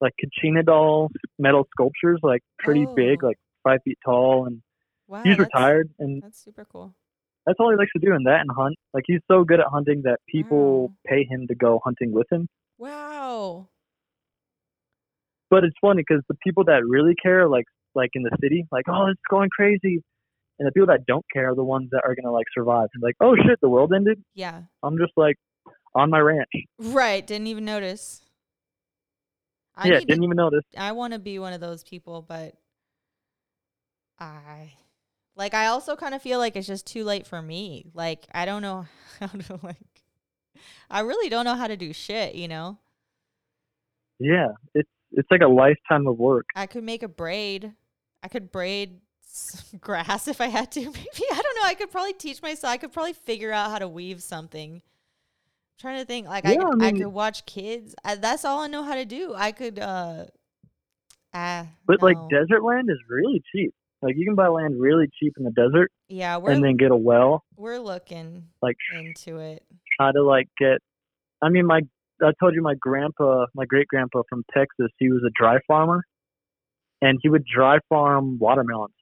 [0.00, 2.94] like Kachina doll metal sculptures, like pretty oh.
[2.94, 3.28] big, Oh.
[3.28, 4.62] like five feet tall, and
[5.06, 5.22] wow.
[5.22, 5.90] he's retired.
[5.98, 6.94] And That's super cool.
[7.46, 8.76] That's all he likes to do, and that and hunt.
[8.92, 10.94] Like he's so good at hunting that people Wow.
[11.06, 12.48] pay him to go hunting with him.
[12.76, 13.68] Wow.
[15.50, 17.64] But it's funny because the people that really care, like
[17.94, 20.02] like in the city, like oh it's going crazy,
[20.58, 22.88] and the people that don't care are the ones that are gonna like survive.
[22.94, 24.22] And like oh shit, the world ended.
[24.34, 24.62] Yeah.
[24.82, 25.36] I'm just like
[25.98, 26.48] on my ranch.
[26.78, 27.26] Right.
[27.26, 28.22] Didn't even notice.
[29.76, 30.64] I yeah, didn't to, even notice.
[30.76, 32.54] I want to be one of those people, but
[34.18, 34.72] I
[35.36, 37.86] like I also kind of feel like it's just too late for me.
[37.94, 38.86] Like I don't know
[39.20, 39.76] how to like
[40.90, 42.78] I really don't know how to do shit, you know?
[44.18, 46.46] Yeah, it's it's like a lifetime of work.
[46.56, 47.72] I could make a braid.
[48.22, 49.00] I could braid
[49.80, 50.80] grass if I had to.
[50.84, 51.66] Maybe I don't know.
[51.66, 52.72] I could probably teach myself.
[52.72, 54.82] I could probably figure out how to weave something.
[55.78, 56.26] Trying to think.
[56.26, 57.94] Like I, Yeah, could, I I mean- could watch kids.
[58.04, 59.34] I, that's all I know how to do.
[59.36, 59.78] I could.
[59.78, 60.24] uh
[61.34, 63.74] Ah, But like desert land is really cheap.
[64.00, 66.90] Like you can buy land really cheap in the desert yeah, we're and then get
[66.90, 67.44] a well.
[67.56, 69.62] we're looking Like into it.
[70.00, 70.78] try to like get.
[71.42, 71.80] I mean, my
[72.22, 76.02] I told you my grandpa, my great grandpa from Texas, he was a dry farmer,
[77.02, 78.94] and he would dry farm watermelons,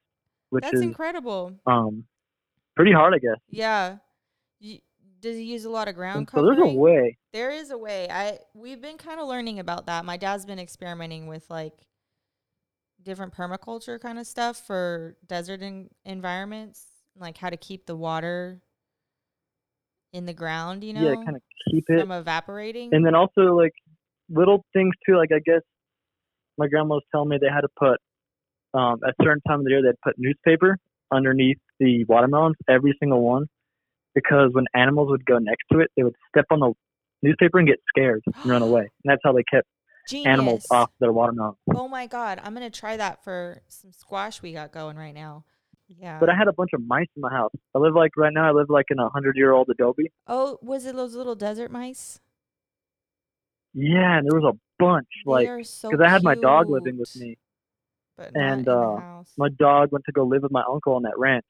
[0.50, 1.52] which That's is incredible.
[1.66, 2.04] um
[2.74, 3.38] pretty hard, I guess.
[3.48, 3.98] Yeah.
[5.26, 7.18] Does he use a lot of ground so there's a way.
[7.32, 8.08] There is a way.
[8.08, 10.04] I we've been kind of learning about that.
[10.04, 11.74] My dad's been experimenting with like
[13.02, 16.84] different permaculture kind of stuff for desert en- environments,
[17.18, 18.62] like how to keep the water
[20.12, 21.98] in the ground, you know, Yeah, kind of keep it.
[21.98, 22.94] from evaporating.
[22.94, 23.74] And then also like
[24.30, 25.16] little things too.
[25.16, 25.62] Like I guess
[26.56, 27.98] my grandma was telling me they had to put
[28.78, 30.78] um, at a certain time of the year they'd put newspaper
[31.12, 33.48] underneath the watermelons, every single one,
[34.16, 36.72] because when animals would go next to it, they would step on the
[37.22, 38.80] newspaper and get scared and run away.
[38.80, 39.68] And that's how they kept
[40.08, 40.26] Genius.
[40.26, 41.58] animals off their watermelons.
[41.74, 45.44] Oh my god, I'm gonna try that for some squash we got going right now.
[45.88, 46.18] Yeah.
[46.18, 47.52] But I had a bunch of mice in my house.
[47.74, 48.48] I live like right now.
[48.48, 50.10] I live like in a hundred year old adobe.
[50.26, 52.18] oh, was it those little desert mice?
[53.74, 55.06] Yeah, and there was a bunch.
[55.24, 57.36] They Like are so because I had my dog living with me.
[58.16, 59.22] but and, not in the uh.
[59.36, 61.44] My dog went to go live with my uncle on that ranch.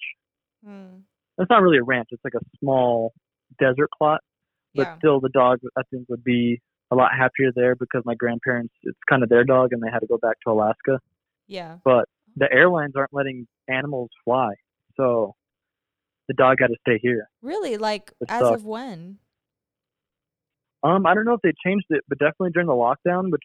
[0.65, 1.01] Hmm.
[1.39, 2.09] It's not really a ranch.
[2.11, 3.13] It's like a small
[3.59, 4.21] desert plot.
[4.75, 4.99] But Yeah.
[4.99, 6.61] still, the dog I think would be
[6.91, 10.01] a lot happier there because my grandparents it's kind of their dog and they had
[10.01, 11.01] to go back to Alaska.
[11.47, 11.79] Yeah.
[11.85, 14.55] But the airlines aren't letting animals fly,
[14.97, 15.35] so
[16.29, 17.29] the dog had to stay here.
[17.43, 17.77] Really?
[17.77, 18.61] Like It as sucks.
[18.61, 19.19] of when?
[20.83, 23.43] Um, I don't know if they changed it, but definitely during the lockdown, which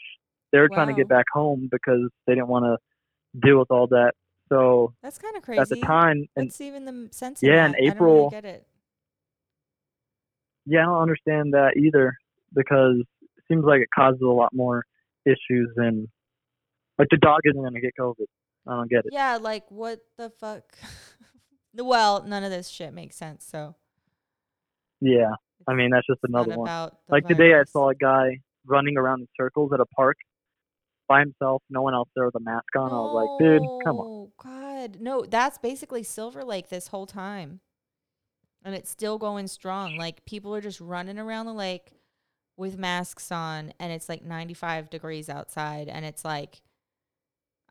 [0.52, 3.88] they were trying to get back home because they didn't want to deal with all
[3.88, 4.12] that.
[4.52, 5.62] So That's kind of crazy.
[5.62, 7.42] at the time, and even the sense?
[7.42, 7.78] Yeah, in that?
[7.78, 8.68] I don't April- really get it.
[10.66, 12.18] yeah, I don't understand that either
[12.54, 14.84] because it seems like it causes a lot more
[15.26, 16.10] issues than
[17.00, 18.26] like the dog isn't going to get COVID.
[18.68, 19.12] I don't get it.
[19.14, 20.64] Yeah, like what the fuck?
[21.74, 23.46] well, none of this shit makes sense.
[23.46, 23.76] So
[25.00, 25.32] Yeah,
[25.66, 26.92] I mean that's just another one.
[27.08, 30.18] Like today, I saw a guy running around in circles at a park
[31.08, 32.92] by himself, no one else there with a mask on.
[32.92, 34.21] I was like, dude, come on.
[34.82, 35.26] No, God, no.
[35.26, 37.60] That's basically Silver Lake this whole time,
[38.64, 39.98] and it's still going strong.
[39.98, 41.92] Like people are just running around the lake
[42.58, 46.62] with masks on, and it's like 95 degrees outside, and it's like.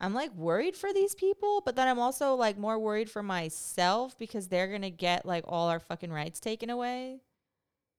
[0.03, 4.17] I'm like worried for these people, but then I'm also like more worried for myself
[4.17, 7.21] because they're gonna get like all our fucking rights taken away,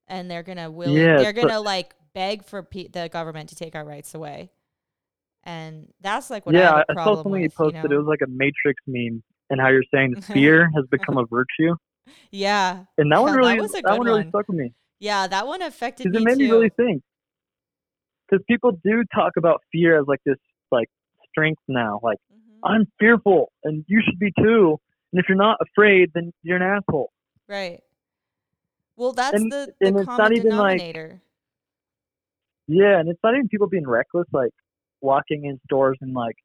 [0.09, 3.77] and they're gonna will Yeah, they're gonna like beg for pe- the government to take
[3.77, 4.51] our rights away,
[5.45, 7.39] and that's like what I yeah, I, I saw something with.
[7.41, 7.91] you you posted.
[7.91, 7.97] know?
[7.97, 11.75] It was like a Matrix meme, and how you're saying fear has become a virtue,
[12.31, 14.29] yeah, and that one Yeah, that really, that good one really one.
[14.31, 16.49] stuck with me yeah, that one affected because me it made too.
[16.49, 17.03] me really think.
[18.31, 20.39] Because people do talk about fear as like this
[20.71, 20.89] like
[21.29, 22.59] strength now, like Mhm.
[22.65, 24.79] I'm fearful, and you should be too.
[25.13, 27.11] And if you're not afraid, then you're an asshole.
[27.49, 27.81] Right.
[28.97, 31.21] Well, that's And- the, the and it's not common even, like- denominator.
[32.69, 34.53] Yeah, and it's not even people being reckless, like
[35.03, 36.37] walking in stores and like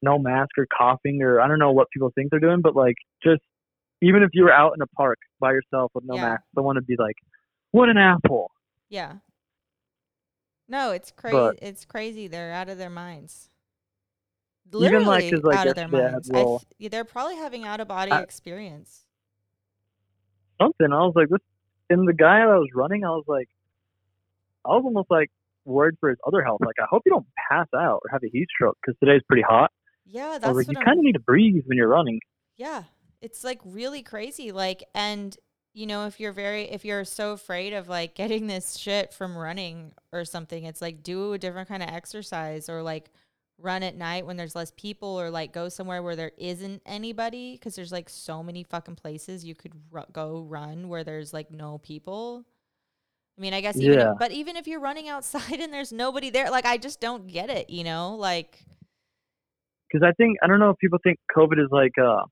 [0.00, 2.96] no mask or coughing or I don't know what people think they're doing, but like
[3.22, 3.42] just
[4.00, 6.28] even if you were out in a park by yourself with no Yeah.
[6.30, 7.16] mask, someone would be like,
[7.72, 8.52] "What an asshole!"
[8.88, 9.16] Yeah.
[10.68, 11.58] No, it's crazy.
[11.60, 12.28] It's crazy.
[12.28, 13.50] They're out of their minds.
[14.68, 16.30] Even, Literally like, like, out of their yesterday I had minds.
[16.30, 19.06] a I little- th- they're probably having out of body experience.
[20.60, 20.92] Something.
[20.92, 21.40] I was like, "This."
[21.90, 23.48] And the guy I was running, I was like,
[24.64, 25.30] I was almost like
[25.68, 26.60] worried for his other health.
[26.64, 29.44] Like, I hope you don't pass out or have a heat stroke because today's pretty
[29.48, 29.70] hot.
[30.04, 32.20] Yeah, that's I like, what you kind of need to breathe when you're running.
[32.56, 32.84] Yeah.
[33.20, 34.52] It's like really crazy.
[34.52, 35.36] Like, and
[35.74, 39.36] you know, if you're very, if you're so afraid of like getting this shit from
[39.36, 43.10] running or something, it's like do a different kind of exercise or like
[43.58, 47.52] run at night when there's less people or like go somewhere where there isn't anybody
[47.52, 51.50] because there's like so many fucking places you could ru- go run where there's like
[51.50, 52.44] no people.
[53.38, 54.12] I mean, I guess even Yeah.
[54.12, 57.28] if, but even if you're running outside and there's nobody there, like I just don't
[57.28, 58.16] get it, you know?
[58.16, 58.64] Like
[59.90, 62.24] Because I think I don't know if people think COVID is like uh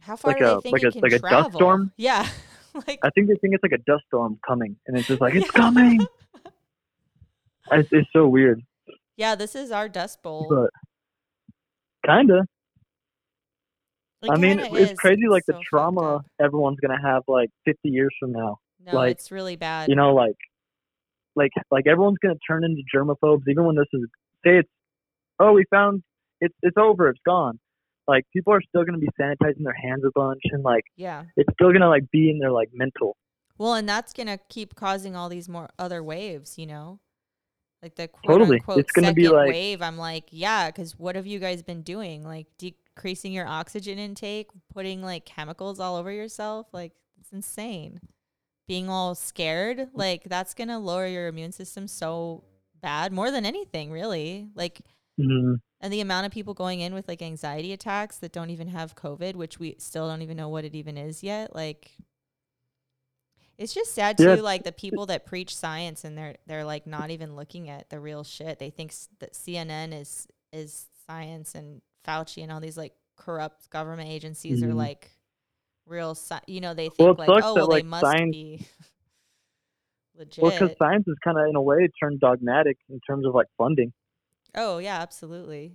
[0.00, 1.92] how far Like a- they think like a- like a dust storm?
[1.96, 2.28] Yeah.
[2.88, 5.34] like I think they think it's like a dust storm coming, and it's just like
[5.34, 6.04] it's coming.
[7.70, 8.60] It's, it's so weird,
[9.16, 10.48] Yeah, this is our dust bowl.
[10.50, 10.70] but
[12.04, 12.44] kinda.
[14.28, 17.50] I mean, kinda it's is crazy like so the fucked trauma everyone's gonna have like
[17.64, 18.58] 50 years from now.
[18.84, 19.88] No, like, it's really bad.
[19.88, 20.36] You know, like,
[21.36, 24.02] like, like everyone's gonna turn into germaphobes, even when this is
[24.44, 24.68] say it's,
[25.38, 26.02] oh, we found
[26.40, 27.58] it's it's over, it's gone.
[28.06, 31.24] Like people are still gonna be sanitizing their hands a bunch, and like yeah.
[31.36, 33.16] it's still gonna like be in their like mental.
[33.56, 37.00] Well, and that's gonna keep causing all these more other waves, you know,
[37.82, 38.56] like the quote Totally.
[38.58, 39.82] unquote It's gonna second be like- wave.
[39.82, 42.24] I'm like, yeah, because what have you guys been doing?
[42.24, 46.66] Like decreasing your oxygen intake, putting like chemicals all over yourself.
[46.72, 48.00] Like it's insane.
[48.66, 52.44] Being all scared, like that's gonna lower your immune system so
[52.80, 54.48] bad, more than anything, really.
[54.54, 54.80] Like
[55.20, 55.60] Mhm.
[55.80, 58.94] and the amount of people going in with like anxiety attacks that don't even have
[58.96, 61.54] COVID, which we still don't even know what it even is yet.
[61.54, 61.92] Like,
[63.58, 64.24] it's just sad too.
[64.24, 64.34] Yeah.
[64.36, 68.00] Like the people that preach science and they're they're like not even looking at the
[68.00, 68.58] real shit.
[68.58, 73.70] They think s- that CNN is is science and Fauci and all these like corrupt
[73.70, 74.74] government agencies are Mhm.
[74.76, 75.10] like
[75.86, 76.14] real.
[76.14, 78.66] Sci- you know, they think Well, like, oh, that, well, they must science- be
[80.18, 80.42] legit.
[80.42, 83.46] Well, because science is kind of in a way turned dogmatic in terms of like
[83.58, 83.92] funding.
[84.56, 85.74] oh yeah, absolutely.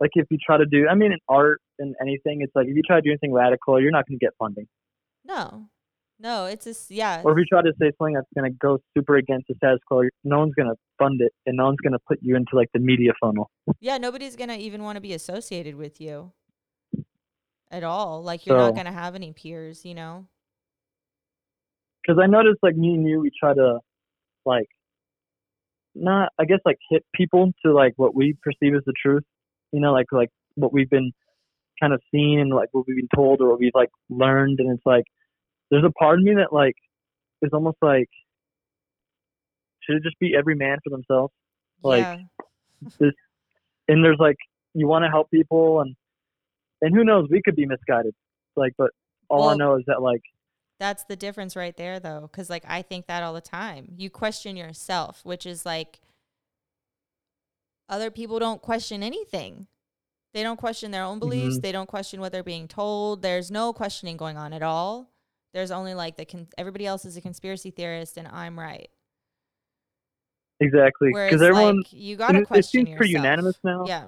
[0.00, 2.74] Like if you try to do, I mean, in art and anything, it's like if
[2.74, 4.66] you try to do anything radical, you're not going to get funding.
[5.24, 5.68] No,
[6.18, 7.22] no, it's just yeah.
[7.24, 9.78] Or if you try to say something that's going to go super against the status
[9.86, 12.50] quo, no one's going to fund it, and no one's going to put you into
[12.54, 13.50] like the media funnel.
[13.80, 16.32] Yeah, nobody's gonna even want to be associated with you
[17.74, 18.22] at all.
[18.22, 20.26] Like you're not gonna have any peers, you know.
[22.02, 23.80] Because I noticed like me and you, we try to
[24.46, 24.68] like
[25.94, 29.24] not, I guess, like hit people to like what we perceive as the truth.
[29.72, 31.12] You know, like like what we've been
[31.80, 34.70] kind of seeing and like what we've been told or what we've like learned, and
[34.70, 35.04] it's like
[35.70, 36.76] there's a part of me that like
[37.42, 38.08] is almost like
[39.82, 41.32] should it just be every man for themselves?
[41.82, 42.20] Like,
[43.00, 43.10] yeah,
[43.88, 44.36] and there's like
[44.74, 45.94] you want to help people and
[46.84, 48.14] and who knows we could be misguided
[48.56, 48.90] like but
[49.28, 50.22] all i know is that like
[50.80, 52.28] that's the difference right there, though.
[52.30, 53.92] Because like I think that all the time.
[53.96, 56.00] You question yourself, which is like
[57.88, 59.66] other people don't question anything.
[60.32, 61.58] They don't question their own beliefs.
[61.58, 61.62] Mhm.
[61.62, 63.22] They don't question what they're being told.
[63.22, 65.10] There's no questioning going on at all.
[65.52, 68.90] There's only like the con- everybody else is a conspiracy theorist and I'm right.
[70.60, 74.04] exactly because everyone like you it, it question seems pretty unanimous now Yeah.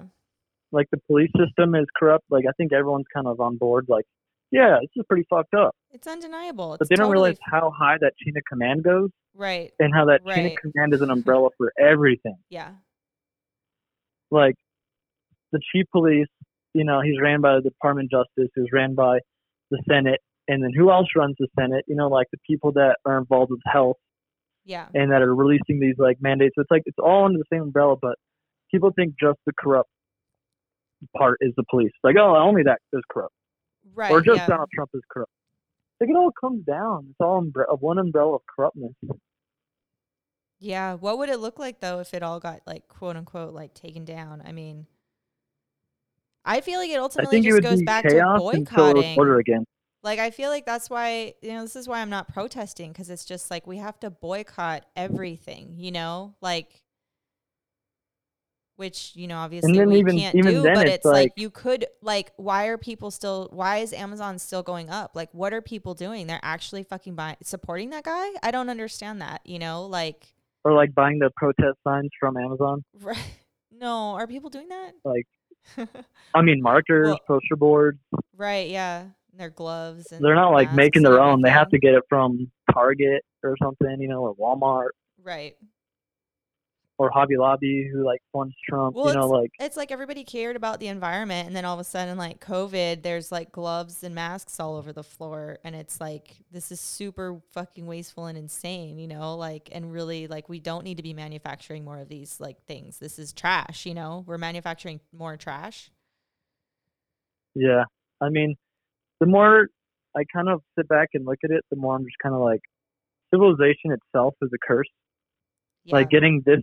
[0.71, 4.05] Like the police system is corrupt like i think everyone's kind of on board like
[4.51, 6.73] yeah this is pretty fucked up It's undeniable.
[6.73, 9.71] It's but they don't totally realize how high that chain of command goes right.
[9.79, 12.71] and how that chain of command is an umbrella for everything Yeah.
[14.31, 14.55] like
[15.51, 16.27] the chief police,
[16.73, 19.19] you know, he's ran by the Department of Justice, who's ran by
[19.71, 21.85] the Senate, and then who else runs the Senate?
[21.87, 23.95] You know, like the people that are involved with health
[24.65, 24.87] Yeah.
[24.93, 26.55] and that are releasing these like mandates.
[26.55, 28.15] So it's like it's all under the same umbrella, but
[28.71, 29.89] people think just the corrupt
[31.15, 31.91] part is the police.
[32.03, 33.33] Like, oh, only that is corrupt,
[33.95, 34.11] Right.
[34.11, 34.47] or just yeah.
[34.47, 35.31] Donald Trump is corrupt.
[35.99, 37.07] Like it all comes down.
[37.09, 38.93] It's all umbre- one umbrella of corruptness.
[40.59, 40.93] Yeah.
[40.95, 44.05] What would it look like though if it all got like quote unquote like taken
[44.05, 44.41] down?
[44.45, 44.87] I mean,
[46.45, 49.03] I feel like it ultimately it just would goes back to chaos until it was
[49.03, 49.17] boycotting.
[49.19, 49.65] order again.
[50.03, 53.09] Like I feel like that's why you know this is why I'm not protesting because
[53.09, 56.83] it's just like we have to boycott everything, you know, like
[58.77, 61.49] which you know obviously we even- can't even do, but it's it's like, like- you
[61.49, 65.11] could like why are people still why is Amazon still going up?
[65.15, 66.27] Like what are people doing?
[66.27, 68.29] They're actually fucking buying supporting that guy?
[68.41, 70.25] I don't understand that, you know, like
[70.63, 72.83] Or like buying the protest signs from Amazon.
[73.01, 73.17] right.
[73.71, 74.93] No, are people doing that?
[75.03, 75.27] Like,
[76.33, 77.99] I mean, markers, Well- poster boards.
[78.35, 79.05] right, yeah.
[79.37, 81.43] Their gloves and They're not like making their own.
[81.43, 84.89] They have to get it from Target or something, you know, or Walmart
[85.23, 85.55] Right.
[86.97, 88.95] Or Hobby Lobby, who like funds Trump.
[88.95, 91.79] Well, you know, like it's like everybody cared about the environment and then all of
[91.79, 96.01] a sudden like covid there's like gloves and masks all over the floor and it's
[96.01, 100.59] like this is super fucking wasteful and insane you know like and really like we
[100.59, 104.23] don't need to be manufacturing more of these like things this is trash you know
[104.27, 105.91] we're manufacturing more trash
[107.57, 107.85] yeah.
[108.21, 108.55] I mean,
[109.19, 109.67] the more
[110.15, 112.41] I kind of sit back and look at it, the more I'm just kind of
[112.41, 112.61] like,
[113.33, 114.87] civilization itself is a curse.
[115.85, 116.61] yeah Like getting this,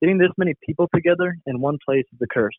[0.00, 2.56] getting this many people together in one place is a curse.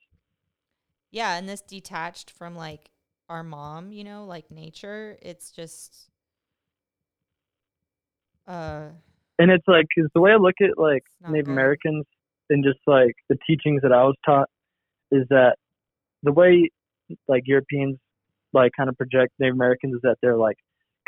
[1.11, 2.89] Yeah, and this detached from like
[3.29, 6.09] our mom, you know, like nature, it's just
[8.47, 8.89] uh
[9.39, 11.51] And it's like, 'cause the way I look at like Native good.
[11.51, 12.05] Americans
[12.49, 14.49] and just like the teachings that I was taught
[15.11, 15.57] is that
[16.23, 16.69] the way
[17.27, 17.97] like Europeans
[18.53, 20.57] like kind of project Native Americans is that they're like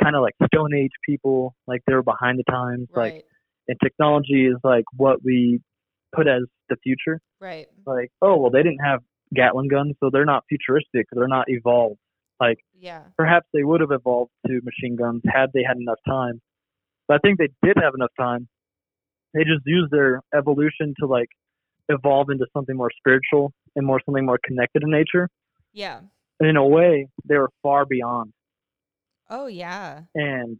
[0.01, 3.25] kind of like Stone Age people, like they were behind the times, like
[3.67, 5.61] and technology is like what we
[6.15, 7.19] put as the future.
[7.39, 7.67] right.
[7.85, 9.01] Like, oh well, they didn't have
[9.33, 11.05] Gatling guns, so they're not futuristic.
[11.11, 11.99] They're not evolved.
[12.39, 13.03] Like Yeah.
[13.17, 16.41] perhaps they would have evolved to machine guns had they had enough time.
[17.07, 18.47] But I think they did have enough time.
[19.33, 21.29] They just used their evolution to like
[21.89, 25.29] evolve into something more spiritual and more something more connected to nature.
[25.73, 25.99] Yeah.
[26.39, 28.31] And in a way, they were far beyond.
[29.29, 30.01] Oh yeah.
[30.15, 30.57] And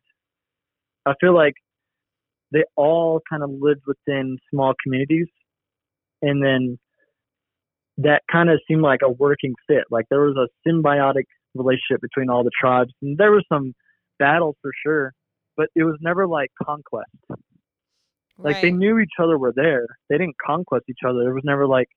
[1.06, 1.56] I feel like
[2.52, 5.28] they all kind of lived within small communities.
[6.22, 6.78] And then
[7.98, 9.84] that kind of seemed like a working fit.
[9.90, 12.92] Like there was a symbiotic relationship between all the tribes.
[13.02, 13.74] And there was some
[14.18, 15.14] battles for sure,
[15.58, 17.10] but it was never like conquest.
[18.38, 18.62] Like right.
[18.62, 19.86] they knew each other were there.
[20.10, 21.30] They didn't conquest each other.
[21.30, 21.90] It was never like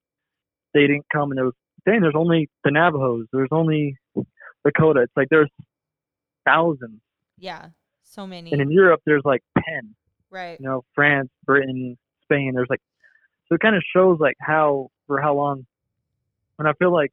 [0.75, 1.55] they didn't come and there was
[1.87, 4.25] dang, there's only the Navajos, there's only the
[4.65, 5.03] Dakota.
[5.03, 5.51] It's like there's
[6.47, 7.01] thousands.
[7.39, 7.67] yeah.
[8.05, 8.53] So many.
[8.53, 9.95] And in Europe there's like ten.
[10.31, 10.59] right.
[10.61, 12.81] You know, France, Britain, Spain, there's like
[13.53, 15.67] so it kinda shows like how for how long
[16.59, 17.11] and I feel like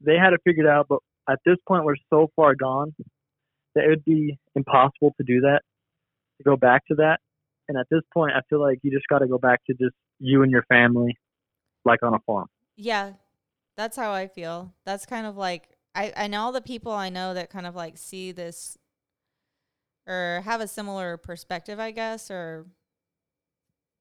[0.00, 2.94] they had it figured out, but at this point we're so far gone
[3.74, 5.60] that it would be impossible to do that,
[6.38, 7.20] to go back to that.
[7.68, 10.42] And at this point I feel like you just gotta go back to just you
[10.42, 11.16] and your family,
[11.84, 12.48] like on a farm.
[12.76, 13.12] Yeah,
[13.76, 14.74] that's how I feel.
[14.84, 17.76] That's kind of like I I know all the people I know that kind of
[17.76, 18.76] like see this
[20.08, 22.66] or have a similar perspective, I guess, or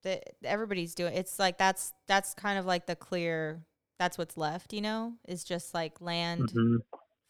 [0.06, 1.14] that everybody's doing.
[1.14, 3.62] It's like that's that's kind of like the clear.
[4.00, 6.78] That's what's left, you know, is just like land, hmm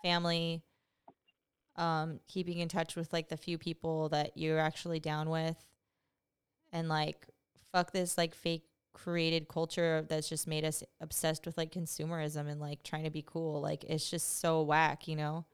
[0.03, 0.61] family,
[1.77, 5.57] um, keeping in touch with like the few people that you're actually down with,
[6.71, 7.27] and like
[7.71, 8.63] fuck this like fake
[8.93, 13.23] created culture that's just made us obsessed with like consumerism and like trying to be
[13.25, 13.61] cool.
[13.61, 15.45] Like it's just so whack, you know.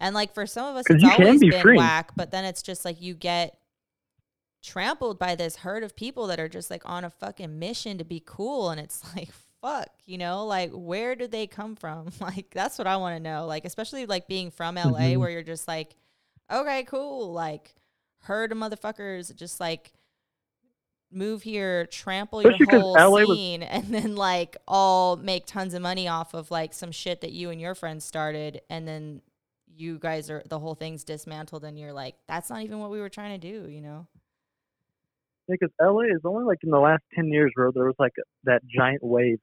[0.00, 1.76] And like for some of us, it's always be been free.
[1.76, 3.59] whack, but then it's just like you get
[4.62, 8.04] trampled by this herd of people that are just like on a fucking mission to
[8.04, 9.30] be cool, and it's like
[9.62, 12.08] fuck, you know, like where did they come from?
[12.20, 13.46] Like that's what I want to know.
[13.46, 14.82] Like especially like being from LA,
[15.12, 15.16] Mhm.
[15.18, 15.96] where you're just like,
[16.50, 17.74] okay, cool, like
[18.22, 19.92] herd of motherfuckers, just like
[21.12, 25.74] move here, trample Especially your whole LA was- scene, and then like all make tons
[25.74, 29.20] of money off of like some shit that you and your friends started, and then
[29.76, 33.00] you guys are the whole thing's dismantled, and you're like, that's not even what we
[33.00, 34.06] were trying to do, you know?
[35.50, 38.12] Because LA is only like in the last ten years where there was like
[38.44, 39.38] that giant wave.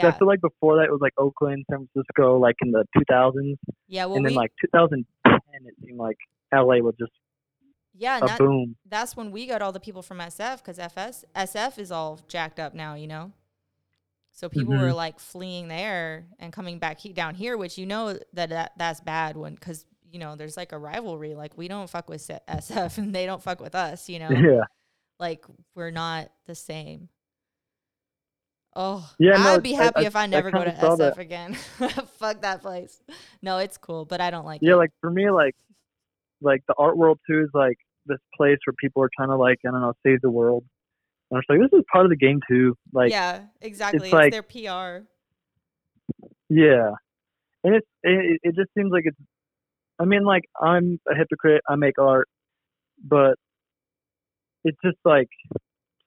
[0.00, 2.70] So Yeah, I feel like before that it was like Oakland, San Francisco, like in
[2.70, 3.56] the 2000s,
[3.88, 4.06] yeah.
[4.06, 6.18] Well, and then we, like 2010, it seemed like
[6.52, 7.12] LA was just
[7.94, 8.76] yeah, a that, boom.
[8.84, 12.60] that's when we got all the people from SF because FS SF is all jacked
[12.60, 13.32] up now, you know.
[14.32, 14.96] So people were Mhm.
[14.96, 19.00] like fleeing there and coming back he- down here, which you know that, that that's
[19.00, 19.86] bad when because
[20.16, 21.34] you know there's like a rivalry.
[21.34, 24.30] Like we don't fuck with SF and they don't fuck with us, you know.
[24.30, 24.62] Yeah,
[25.20, 25.44] Like
[25.74, 27.10] we're not the same.
[28.74, 31.18] Oh, Yeah, no, I'd be happy I- if I I never go to SF that.
[31.18, 31.52] again.
[32.18, 33.02] fuck that place.
[33.42, 34.72] No, it's cool, but I don't like yeah.
[34.72, 34.76] it.
[34.76, 35.54] Like for me, like
[36.40, 39.58] like the art world too is like this place where people are trying to like
[39.66, 40.64] I don't know save the world.
[41.30, 42.74] And it's like this is part of the game too.
[42.94, 44.08] Like yeah, exactly.
[44.08, 45.04] It's, like- their PR.
[46.48, 46.92] Yeah,
[47.64, 49.16] and it's it, it just seems like it's.
[49.98, 51.62] I mean, like I'm a hypocrite.
[51.68, 52.28] I make art,
[53.02, 53.36] but
[54.64, 55.28] it's just like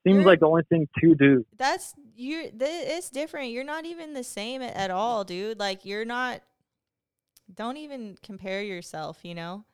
[0.06, 1.46] seems You're- like the only thing to do.
[1.58, 2.44] That's you.
[2.44, 3.52] Th- it's different.
[3.52, 5.60] You're not even the same at, at all, dude.
[5.60, 6.42] Like you're not.
[7.54, 9.20] Don't even compare yourself.
[9.24, 9.66] You know.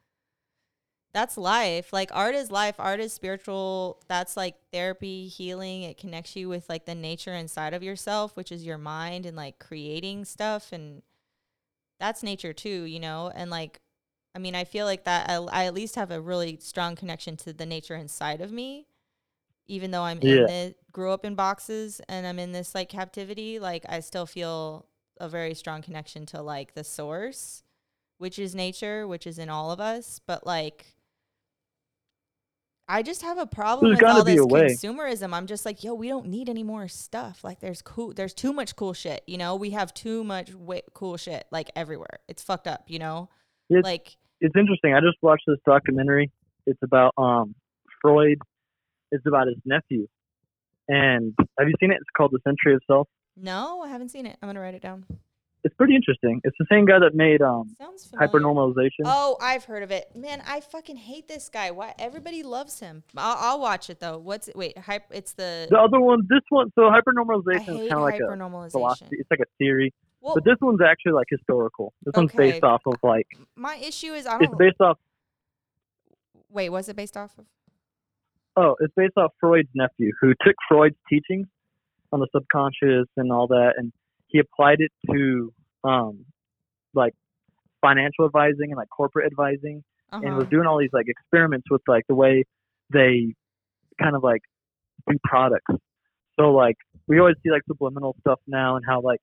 [1.14, 1.94] That's life.
[1.94, 2.76] Like art is life.
[2.78, 4.02] Art is spiritual.
[4.10, 5.84] That's like therapy, healing.
[5.84, 9.38] It connects you with like the nature inside of yourself, which is your mind and
[9.38, 11.04] like creating stuff and
[12.02, 13.32] that's nature too, you know?
[13.34, 13.80] And like
[14.36, 17.38] I mean, I feel like that I, I at least have a really strong connection
[17.38, 18.88] to the nature inside of me
[19.68, 20.46] even though I'm in Yeah.
[20.46, 24.86] the grew up in boxes and I'm in this like captivity, like I still feel
[25.20, 27.64] a very strong connection to like the source,
[28.18, 30.20] which is nature, which is in all of us.
[30.26, 30.86] But like
[32.88, 35.34] I just have a problem There's with all this consumerism.
[35.34, 37.44] I'm just like, yo, we don't need any more stuff.
[37.44, 39.56] Like there's cool there's too much cool shit, you know?
[39.56, 40.52] We have too much
[40.94, 42.20] cool shit like everywhere.
[42.28, 43.30] It's fucked up, you know?
[43.70, 44.94] It's- like It's interesting.
[44.94, 46.32] I just watched this documentary.
[46.66, 47.56] It's about um
[48.02, 48.38] Freud.
[49.12, 50.08] It's about his nephew,
[50.88, 51.96] And have you seen it?
[51.96, 53.08] It's called The Century of Self.
[53.38, 54.38] No, I haven't seen it.
[54.42, 55.06] I'm gonna write it down.
[55.64, 56.42] It's pretty interesting.
[56.44, 57.76] It's the same guy that made um.
[58.14, 59.02] Hypernormalization.
[59.06, 60.16] Oh, I've heard of it.
[60.16, 61.72] Man, I fucking hate this guy.
[61.72, 63.02] Why everybody loves him?
[63.18, 64.20] I'll, I'll watch it though.
[64.20, 64.56] What's it?
[64.56, 64.78] Wait.
[65.10, 65.68] It's the.
[65.70, 69.18] The other one, this one, so hypernormalization is hate kind of like a philosophy.
[69.20, 69.92] It's like a theory,
[70.26, 71.94] Well, but this one's actually like historical.
[72.04, 74.44] This one's based off of like my issue is I don't.
[74.46, 74.98] It's based off.
[76.50, 77.46] Wait, was it based off of?
[78.58, 81.46] Oh, it's based off Freud's nephew, who took Freud's teachings
[82.12, 83.94] on the subconscious and all that, and
[84.26, 85.54] he applied it to
[85.84, 86.26] um,
[86.96, 87.14] like
[87.82, 90.38] financial advising and like corporate advising, and Uh-huh.
[90.38, 92.46] was doing all these like experiments with like the way
[92.92, 93.36] they
[94.02, 94.42] kind of like
[95.08, 95.72] do products.
[96.40, 99.20] So like we always see like subliminal stuff now, and how like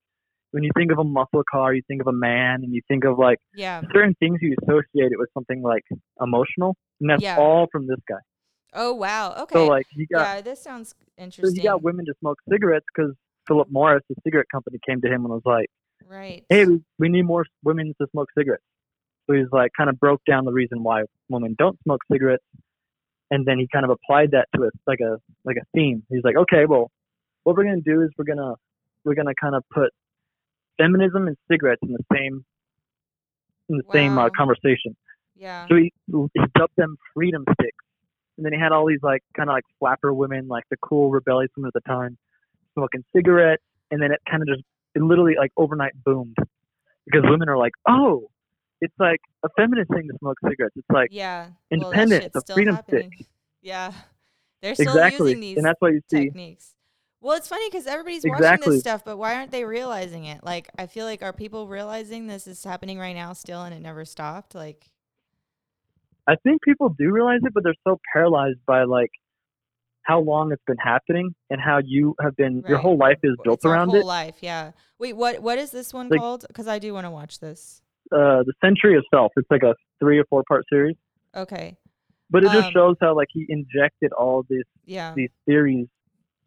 [0.53, 3.05] when you think of a muscle car, you think of a man, and you think
[3.05, 3.83] of like Yeah.
[3.93, 5.83] certain things you associate it with something like
[6.21, 7.37] emotional, and that's Yeah.
[7.39, 8.21] all from this guy.
[8.75, 9.35] Oh wow.
[9.43, 9.55] Okay.
[9.55, 11.55] So like he got yeah, this sounds so interesting.
[11.57, 13.15] he got women to smoke cigarettes because
[13.47, 15.67] Philip Morris, the cigarette company, came to him and was like,
[16.07, 16.45] right.
[16.49, 16.65] "Hey,
[16.99, 18.63] we, need more women to smoke cigarettes."
[19.27, 22.45] So he's like, kind of broke down the reason why women don't smoke cigarettes,
[23.31, 26.03] and then he kind of applied that to a like a like a theme.
[26.09, 26.91] He's like, "Okay, well,
[27.45, 28.55] what we're gonna do is we're gonna
[29.05, 29.91] we're gonna kind of put
[30.79, 32.45] feminism and cigarettes in the same
[33.69, 34.97] in the same uh, conversation."
[35.43, 35.67] Yeah.
[35.67, 37.85] So he, he dubbed them freedom sticks.
[38.37, 41.11] And then he had all these like kind of like flapper women, like the cool
[41.11, 42.17] rebellious women at the time,
[42.75, 43.63] smoking cigarettes.
[43.91, 44.63] And then it kind of just,
[44.95, 46.37] it literally like overnight boomed
[47.05, 48.31] because women are like, oh,
[48.81, 50.77] it's like a feminist thing to smoke cigarettes.
[50.77, 51.49] It's like yeah.
[51.71, 53.13] independent, well, a freedom happening.
[53.63, 53.93] Yeah.
[54.61, 55.31] They're still exactly.
[55.31, 56.75] using these And that's why you see, techniques.
[57.23, 58.73] Well, it's funny because everybody's watching Exactly.
[58.75, 60.43] this stuff, but why aren't they realizing it?
[60.43, 63.81] Like, I feel like are people realizing this is happening right now still, and it
[63.81, 64.57] never stopped?
[64.57, 64.91] Like,
[66.27, 69.11] I think people do realize it, but they're so paralyzed by like
[70.03, 73.59] how long it's been happening and how you have been, your whole life is built
[73.59, 74.05] it's around whole it.
[74.05, 74.37] life.
[74.41, 74.73] Yeah.
[74.99, 75.41] Wait, what?
[75.41, 76.45] What is this one Like- called?
[76.49, 77.83] Because I do want to watch this.
[78.11, 79.31] Uh, the Century of Self.
[79.37, 80.97] It's like a three or four part series.
[81.37, 81.77] Okay.
[82.31, 85.15] But it just Um, shows how like he injected all these Yeah.
[85.15, 85.87] these theories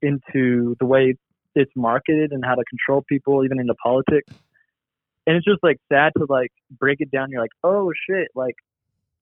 [0.01, 1.15] into the way
[1.55, 4.33] it's marketed and how to control people, even into politics.
[5.27, 7.31] And it's just like sad to like break it down.
[7.31, 8.55] You're like, oh shit, like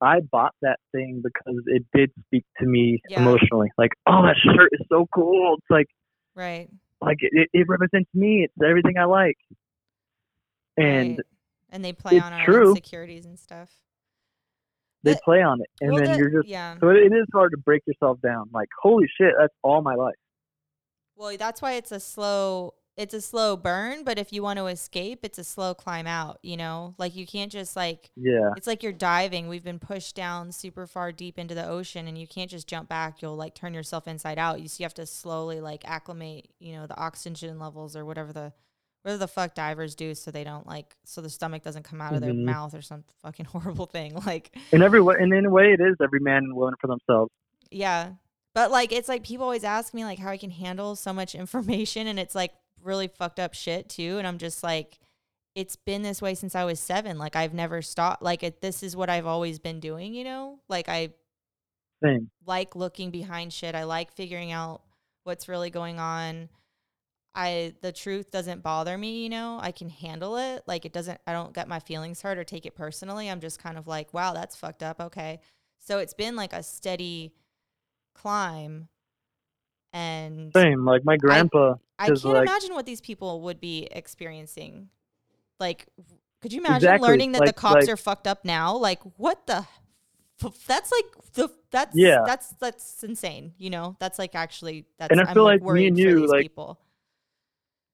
[0.02, 3.22] I bought that thing because it did speak to me Yeah.
[3.22, 3.70] emotionally.
[3.78, 5.56] Like, oh, that shirt is so cool.
[5.60, 5.88] It's like
[6.36, 6.68] Right.
[7.02, 8.44] like it, it represents me.
[8.44, 9.38] It's everything I like.
[10.78, 11.20] And right.
[11.72, 12.70] and they play on our true.
[12.72, 13.70] insecurities and stuff.
[15.04, 16.78] they The- play on it, and Well, then the- you're just yeah.
[16.80, 18.50] so it, it is hard to break yourself down.
[18.54, 20.16] Like, holy shit, that's all my life.
[21.16, 24.68] Well, that's why it's a slow it's a slow burn, but if you want to
[24.68, 26.94] escape, it's a slow climb out, you know?
[27.00, 29.48] Like you can't just like Yeah, it's like you're diving.
[29.48, 32.90] We've been pushed down super far deep into the ocean and you can't just jump
[32.90, 33.22] back.
[33.22, 34.62] You'll like turn yourself inside out.
[34.62, 38.32] You see you have to slowly like acclimate, you know, the oxygen levels or whatever
[38.32, 38.54] the
[39.02, 42.14] whatever the fuck divers do so they don't like so the stomach doesn't come out
[42.14, 42.46] of their Mhm.
[42.46, 44.14] mouth or some fucking horrible thing.
[44.26, 46.88] Like in every way, and in a way, it is every man and woman for
[46.88, 47.32] themselves.
[47.72, 48.12] Yeah.
[48.56, 51.36] But like it's like people always ask me like how I can handle so much
[51.44, 55.00] information and it's like really fucked up shit too and I'm just like
[55.56, 57.18] it's been this way since I was 7.
[57.18, 60.60] Like I've never stopped like it, this is what I've always been doing, you know?
[60.68, 61.10] Like I
[62.04, 62.30] Same.
[62.46, 63.76] like looking behind shit.
[63.76, 64.82] I like figuring out
[65.24, 66.50] what's really going on.
[67.36, 69.60] I the truth doesn't bother me, you know.
[69.62, 70.64] I can handle it.
[70.68, 73.30] Like it doesn't I don't get my feelings hurt or take it personally.
[73.30, 75.00] I'm just kind of like, wow, that's fucked up.
[75.00, 75.40] Okay.
[75.80, 77.34] So it's been like a steady
[78.14, 78.88] climb
[79.92, 80.86] and Same.
[80.86, 81.76] Like my grandpa.
[82.00, 84.90] I can't like- imagine what these people would be experiencing.
[85.60, 85.88] Like
[86.42, 87.08] could you imagine Exactly.
[87.10, 88.76] learning that the cops like- are fucked up now?
[88.76, 89.66] Like what the
[90.68, 92.20] that's like the that's Yeah.
[92.26, 93.54] that's that's insane.
[93.58, 96.22] You know, that's like actually that's And I I'm feel like like me and you,
[96.22, 96.80] these like- people.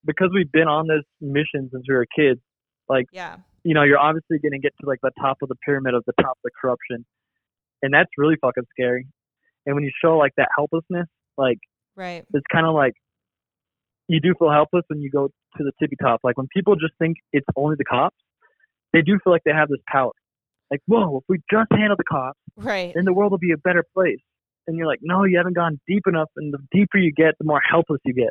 [0.05, 2.39] because we've been on this mission since we were kids.
[2.87, 5.55] Like yeah, You know, you're obviously going to get to like the top of the
[5.63, 7.05] pyramid of the top of the corruption,
[7.83, 9.05] and that's really fucking scary.
[9.65, 11.07] And when you show like that helplessness,
[11.37, 11.59] like
[11.95, 12.25] right.
[12.33, 12.93] it's kind of like
[14.07, 15.27] you do feel helpless when you go
[15.57, 16.21] to the tippy top.
[16.23, 18.17] Like when people just think it's only the cops,
[18.93, 20.11] they do feel like they have this power.
[20.71, 22.93] Like, whoa, if we just handle the cops, Right.
[22.93, 24.19] then the world will be a better place.
[24.67, 26.29] And you're like, no, you haven't gone deep enough.
[26.35, 28.29] And the deeper you get, the more helpless you get.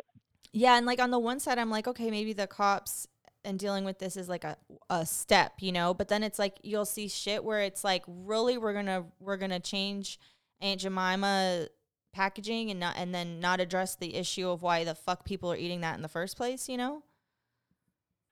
[0.53, 3.07] Yeah, and like on the one side, I'm like, okay, maybe the cops
[3.43, 4.57] and dealing with this is like a,
[4.89, 5.93] a step, you know.
[5.93, 9.59] But then it's like you'll see shit where it's like, really, we're gonna we're gonna
[9.59, 10.17] change
[10.61, 11.67] Aunt Jemima
[12.11, 15.55] packaging and not and then not address the issue of why the fuck people are
[15.57, 17.03] eating that in the first place, you know.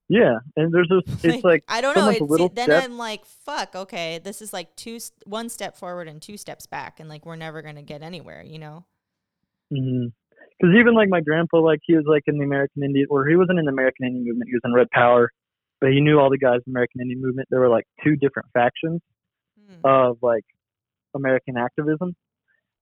[0.09, 1.23] Yeah, and there's this.
[1.23, 2.09] It's like I don't know.
[2.09, 3.75] It's, then step- I'm like, fuck.
[3.75, 7.35] Okay, this is like two, one step forward and two steps back, and like we're
[7.35, 8.85] never gonna get anywhere, you know.
[9.71, 10.07] mm-hmm
[10.59, 13.35] Because even like my grandpa, like he was like in the American Indian, or he
[13.35, 14.47] wasn't in the American Indian movement.
[14.49, 15.29] He was in Red Power,
[15.81, 17.49] but he knew all the guys in the American Indian movement.
[17.51, 19.01] There were like two different factions
[19.69, 19.81] Hmm.
[19.83, 20.45] of like
[21.17, 22.15] American activism,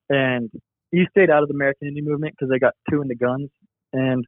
[0.09, 0.49] and
[0.91, 3.49] he stayed out of the American Indian movement because they got too into guns,
[3.93, 4.23] and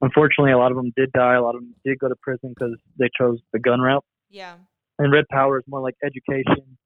[0.00, 1.34] unfortunately, a lot of them did die.
[1.34, 4.04] A lot of them did go to prison because they chose the gun route.
[4.30, 4.54] Yeah.
[4.98, 6.76] And Red Power is more like education,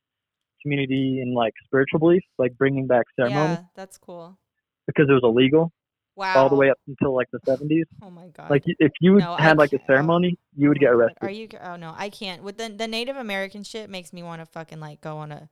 [0.62, 4.38] community, and like spiritual beliefs, like bringing back ceremony Yeah, that's cool.
[4.86, 5.72] because it was illegal
[6.14, 6.34] Wow.
[6.42, 7.84] all the way up until like the 70s.
[8.02, 8.50] Oh my god.
[8.50, 9.92] Like if you No, I had like a can't- oh.
[9.94, 11.18] ceremony, you would Oh get arrested.
[11.22, 11.48] Are you?
[11.62, 12.42] Oh no, I can't.
[12.42, 15.48] With the the Native American shit makes me want to fucking like go on a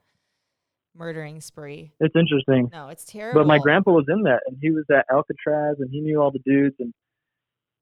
[0.95, 1.93] murdering spree.
[2.01, 2.71] It's interesting.
[2.73, 3.41] No, it's terrible.
[3.43, 6.31] But my grandpa was in that, and he was at Alcatraz, and he knew all
[6.31, 6.93] the dudes, and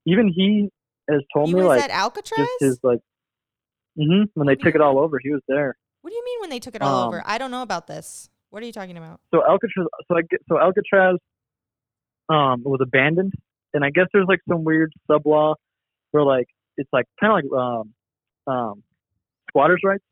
[0.06, 0.68] even he
[1.10, 2.38] has told he me was like at Alcatraz.
[2.38, 3.00] just his like,
[3.96, 5.76] hmm when they What do you took it all over, he was there.
[6.02, 7.22] what do you mean when they took it all Um, over?
[7.26, 8.28] I don't know about this.
[8.50, 9.20] What are you talking about?
[9.34, 11.16] So Alcatraz, so I get, so Alcatraz,
[12.30, 13.32] um, was abandoned,
[13.74, 15.54] and I guess there's like some weird sub law
[16.12, 18.82] where like it's like kind of like um, um,
[19.50, 20.04] squatters' rights,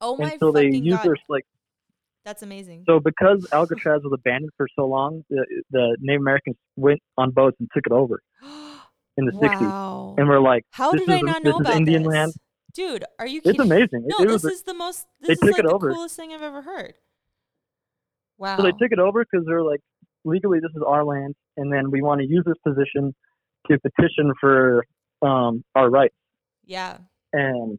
[0.00, 1.44] Oh my and so they use god, their like
[2.24, 2.84] that's amazing.
[2.88, 7.56] So because Alcatraz was abandoned for so long, the, the Native Americans went on boats
[7.60, 8.20] and took it over
[9.16, 10.14] in the 60s.
[10.18, 12.12] And we're like, How this did I not know is about Indian this?
[12.12, 12.32] land.
[12.72, 13.60] Dude, are you kidding?
[13.60, 14.04] It's amazing.
[14.06, 15.06] No, it, it this was is the most.
[15.20, 15.92] they This is took like it the over.
[15.92, 16.94] coolest thing I've ever heard.
[18.38, 18.56] Wow.
[18.56, 19.80] so they took it over because they're like,
[20.24, 23.14] legally, this is our land, and then we want to use this position
[23.70, 24.84] to petition for
[25.22, 26.14] um, our rights.
[26.64, 26.98] yeah.
[27.32, 27.78] And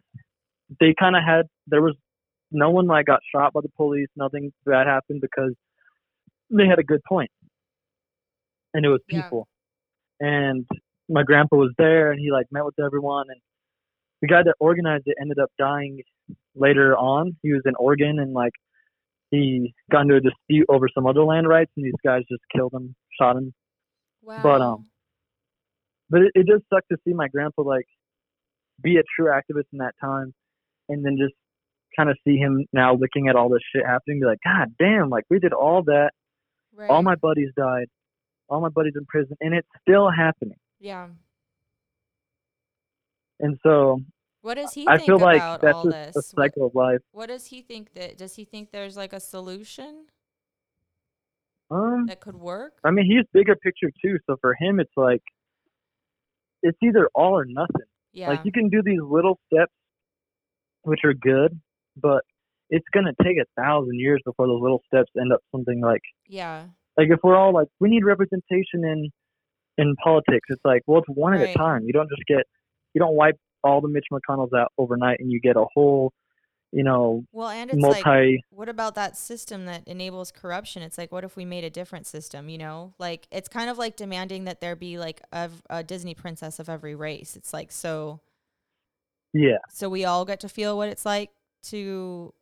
[0.79, 1.95] they kind of had there was
[2.51, 4.09] no one like got shot by the police.
[4.15, 5.53] Nothing bad happened because
[6.49, 7.31] they had a good point,
[8.73, 9.21] and it was Yeah.
[9.21, 9.47] peaceful.
[10.19, 10.65] And
[11.09, 13.25] my grandpa was there, and he like met with everyone.
[13.29, 13.41] And
[14.21, 16.01] the guy that organized it ended up dying
[16.55, 17.37] later on.
[17.43, 18.53] He was in Oregon, and like
[19.31, 22.73] he got into a dispute over some other land rights, and these guys just killed
[22.73, 23.53] him, shot him.
[24.21, 24.41] Wow.
[24.43, 24.85] But um,
[26.09, 27.87] but it, it just sucked to see my grandpa like
[28.81, 30.33] be a true activist in that time,
[30.89, 31.33] and then just
[31.97, 35.09] kind of see him now looking at all this shit happening, be like, God damn,
[35.09, 36.11] like we did all that,
[36.75, 36.89] right.
[36.89, 37.87] all my buddies died,
[38.49, 40.57] all my buddies in prison, and it's still happening.
[40.79, 41.07] yeah.
[43.39, 43.99] And so
[44.41, 46.15] What does he I think feel like that's all just this?
[46.15, 46.99] a What- cycle of life.
[47.11, 50.05] What does he think that does he think there's like a solution
[51.71, 52.73] Um, that could work?
[52.83, 54.19] I mean, he's bigger picture too.
[54.27, 55.23] So for him, it's like
[56.61, 57.87] it's either all or nothing.
[58.13, 58.29] Yeah.
[58.29, 59.73] Like you can do these little steps,
[60.83, 61.59] which are good,
[62.01, 62.23] but
[62.69, 66.65] it's gonna take a thousand years before those little steps end up something like yeah.
[66.97, 69.09] like if we're all like we need representation in
[69.77, 70.47] in politics.
[70.49, 71.83] It's like well, it's one at a time.
[71.85, 72.45] You don't just get
[72.93, 76.13] you don't wipe all the Mitch McConnells out overnight, and you get a whole
[76.71, 78.01] you know Well, and it's multi.
[78.05, 80.83] like what about that system that enables corruption?
[80.83, 82.93] It's like what if we made a different system, you know?
[82.97, 86.69] Like it's kind of like demanding that there be like a, a Disney princess of
[86.69, 87.35] every race.
[87.35, 88.21] It's like so
[89.33, 91.31] yeah, so we all get to feel what it's like
[91.63, 92.33] to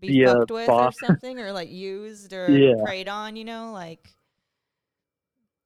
[0.00, 0.96] be a fucked with boss.
[1.02, 2.74] or something or like used or Yeah.
[2.84, 4.10] preyed on, you know, like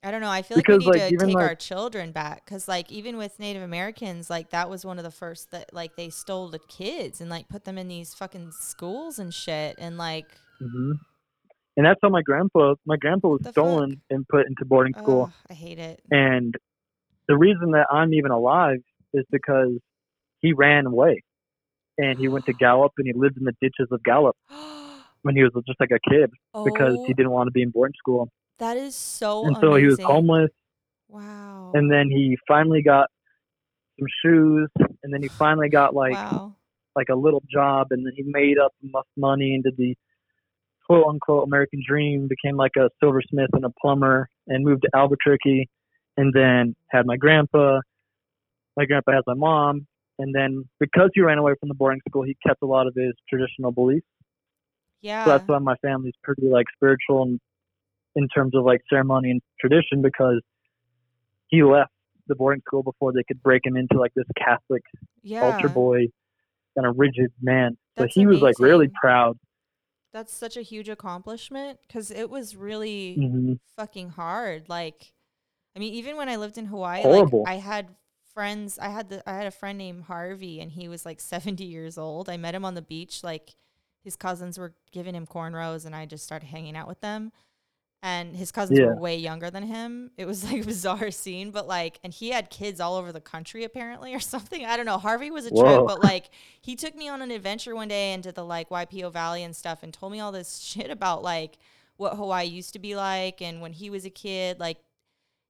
[0.02, 0.30] I don't know.
[0.30, 3.40] I feel like we need like, to take our children back because, like, even with
[3.40, 7.20] Native Americans, like that was one of the first that like they stole the kids
[7.20, 10.26] and like put them in these fucking schools and shit and like
[10.60, 10.92] hmm
[11.76, 13.54] and that's how my grandpa my grandpa was The fuck?
[13.54, 15.24] stolen and put into boarding school.
[15.24, 16.00] ugh, I hate it.
[16.10, 16.54] And
[17.28, 18.78] the reason that I'm even alive
[19.12, 19.78] is because
[20.40, 21.22] he ran away.
[21.98, 24.36] And he went to Gallup and he lived in the ditches of Gallup
[25.22, 26.30] when he was just like a kid
[26.64, 28.28] because Oh, he didn't want to be in boarding school.
[28.58, 30.50] that is so and so he was homeless
[31.08, 31.72] Wow.
[31.74, 33.08] and then he finally got
[33.98, 34.68] some shoes
[35.02, 36.54] and then he finally got like wow.
[36.96, 39.94] like a little job and then he made up enough money and did the
[40.86, 45.68] quote unquote American dream, became like a silversmith and a plumber and moved to Albuquerque
[46.16, 47.80] and then had my grandpa.
[48.76, 49.86] My grandpa has my mom.
[50.18, 52.94] And then because he ran away from the boarding school, he kept a lot of
[52.94, 54.06] his traditional beliefs.
[55.02, 55.24] Yeah.
[55.24, 57.40] So that's why my family's pretty like spiritual and
[58.16, 60.40] in terms of like ceremony and tradition because
[61.48, 61.90] he left
[62.26, 64.82] the boarding school before they could break him into like this Catholic
[65.22, 65.42] yeah.
[65.42, 66.06] altar boy
[66.76, 67.76] kind of rigid man.
[67.96, 69.38] So That's he was like really proud.
[70.12, 74.68] That's such a huge accomplishment because it was really hmm fucking hard.
[74.68, 75.12] Like,
[75.74, 77.42] I mean, even when I lived in Hawaii, Horrible.
[77.42, 77.88] like I had
[78.36, 78.78] friends.
[78.78, 81.96] I had the I had a friend named Harvey, and he was like seventy years
[81.96, 82.28] old.
[82.28, 83.24] I met him on the beach.
[83.24, 83.56] Like,
[84.04, 87.32] his cousins were giving him cornrows, and I just started hanging out with them.
[88.02, 88.86] And his cousins Yeah.
[88.88, 90.10] were way younger than him.
[90.18, 93.22] It was like a bizarre scene, but like, and he had kids all over the
[93.22, 94.64] country apparently, or something.
[94.66, 94.98] I don't know.
[94.98, 96.26] Harvey was a trip, but like,
[96.60, 99.82] he took me on an adventure one day into the like Waipio Valley and stuff,
[99.82, 101.56] and told me all this shit about like
[101.96, 104.76] what Hawaii used to be like and when he was a kid like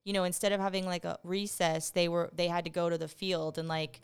[0.06, 2.96] you know instead of having like a recess they were they had to go to
[2.96, 4.00] the field and like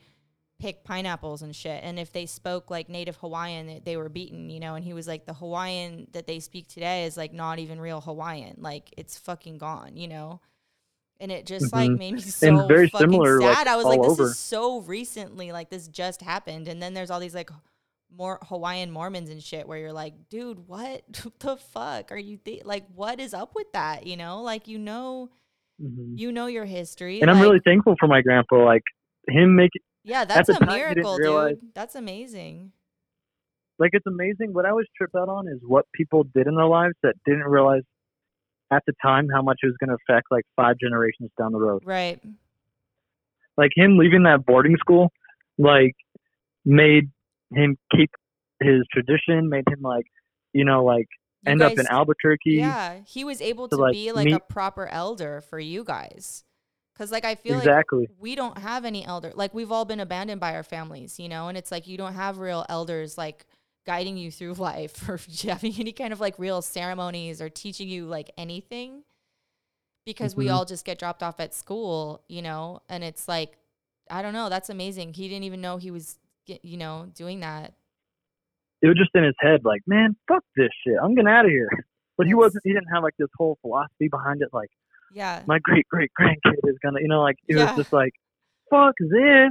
[0.58, 4.50] pick pineapples and shit and if they spoke like native Hawaiian they, they were beaten
[4.50, 7.58] you know and he was like the Hawaiian that they speak today is like not
[7.58, 10.40] even real Hawaiian like it's fucking gone you know
[11.20, 11.98] and it just like Mhm.
[11.98, 13.68] made me so very fucking similar, like, sad.
[13.68, 14.24] I was like, this over.
[14.24, 17.48] is so recently, like this just happened, and then there's all these like
[18.10, 21.02] more Hawaiian Mormons and shit where you're like, dude, what
[21.38, 22.86] the fuck are you th- like?
[22.96, 24.04] What is up with that?
[24.04, 25.30] You know, like you know,
[25.82, 26.18] Mhm.
[26.18, 28.64] you know your history, And I'm really thankful for my grandpa.
[28.64, 28.82] Like
[29.28, 31.74] him making yeah, that's a miracle, realize- dude.
[31.74, 32.72] That's amazing.
[33.78, 34.52] like it's amazing.
[34.52, 37.44] What I was tripped out on is what people did in their lives that didn't
[37.44, 37.82] realize
[38.70, 41.58] at the time how much it was going to affect like five generations down the
[41.58, 41.82] road.
[41.84, 42.20] Right.
[43.56, 45.10] Like him leaving that boarding school,
[45.58, 45.94] like
[46.64, 47.10] made
[47.52, 48.10] him keep
[48.60, 50.06] his tradition, made him like,
[50.52, 51.08] you know, like
[51.46, 52.52] End up in Albuquerque.
[52.52, 56.44] Yeah, he was able to, to like, be like a proper elder for you guys.
[56.96, 58.08] Cause like I feel like exactly.
[58.20, 61.48] we don't have any elder like we've all been abandoned by our families you know
[61.48, 63.46] and it's like you don't have real elders like
[63.86, 68.04] guiding you through life or having any kind of like real ceremonies or teaching you
[68.04, 69.02] like anything
[70.04, 70.52] because we Mhm.
[70.52, 73.56] all just get dropped off at school you know and it's like
[74.10, 77.72] i don't know that's amazing he didn't even know he was you know doing that
[78.82, 80.96] it was just in his head, like, man, fuck this shit.
[81.02, 81.68] I'm getting out of here.
[82.18, 82.62] But he wasn't.
[82.64, 84.48] He didn't have like this whole philosophy behind it.
[84.52, 84.68] Like
[85.14, 87.64] yeah my great great grandkid is gonna, you know, like it Yeah.
[87.66, 88.12] was just like,
[88.70, 89.50] fuck this,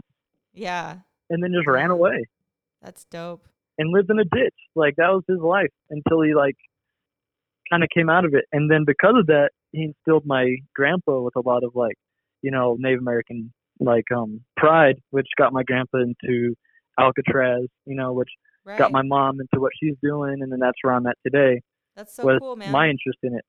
[0.53, 0.97] yeah
[1.29, 2.25] and then just ran away
[2.81, 3.47] that's dope
[3.77, 4.55] and lived in a ditch.
[4.75, 6.55] Like that was his life until he like
[7.71, 8.45] kind of came out of it.
[8.51, 11.95] And then because of that, he instilled my grandpa with a lot of like,
[12.41, 16.53] you know, Native American like um pride, which got my grandpa into
[16.99, 18.29] Alcatraz, you know, which
[18.65, 21.61] right got my mom into what she's doing, and then that's where I'm at today.
[21.95, 23.45] that's so with cool man my interest in it.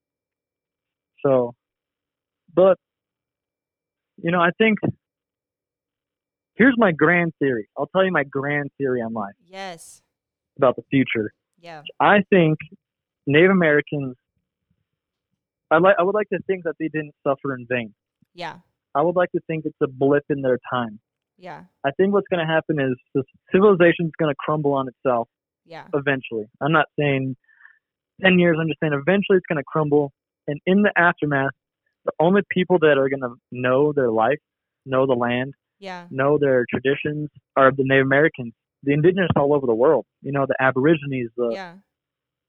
[1.24, 1.54] So,
[2.54, 2.76] but
[4.22, 4.78] you know, I think
[6.54, 7.68] here's my grand theory.
[7.76, 10.02] I'll tell you my grand theory on life yes
[10.56, 11.32] about the future.
[11.60, 12.58] yeah I think
[13.26, 14.16] Native Americans.
[15.70, 15.96] I like.
[15.98, 17.94] I would like to think that they didn't suffer in vain.
[18.34, 18.56] yeah
[18.94, 21.00] I would like to think it's a blip in their time.
[21.38, 24.88] Yeah I think what's going to happen is the civilization is going to crumble on
[24.88, 25.28] itself
[25.64, 26.46] yeah eventually.
[26.60, 27.36] I'm not saying
[28.22, 30.12] 10 years, I'm just saying eventually it's going to crumble.
[30.46, 31.52] And in the aftermath,
[32.04, 34.38] the only people that are going to know their life,
[34.86, 38.52] know the land, yeah know their traditions are the Native Americans,
[38.82, 40.06] the indigenous all over the world.
[40.20, 41.74] You know, the Aborigines, the, yeah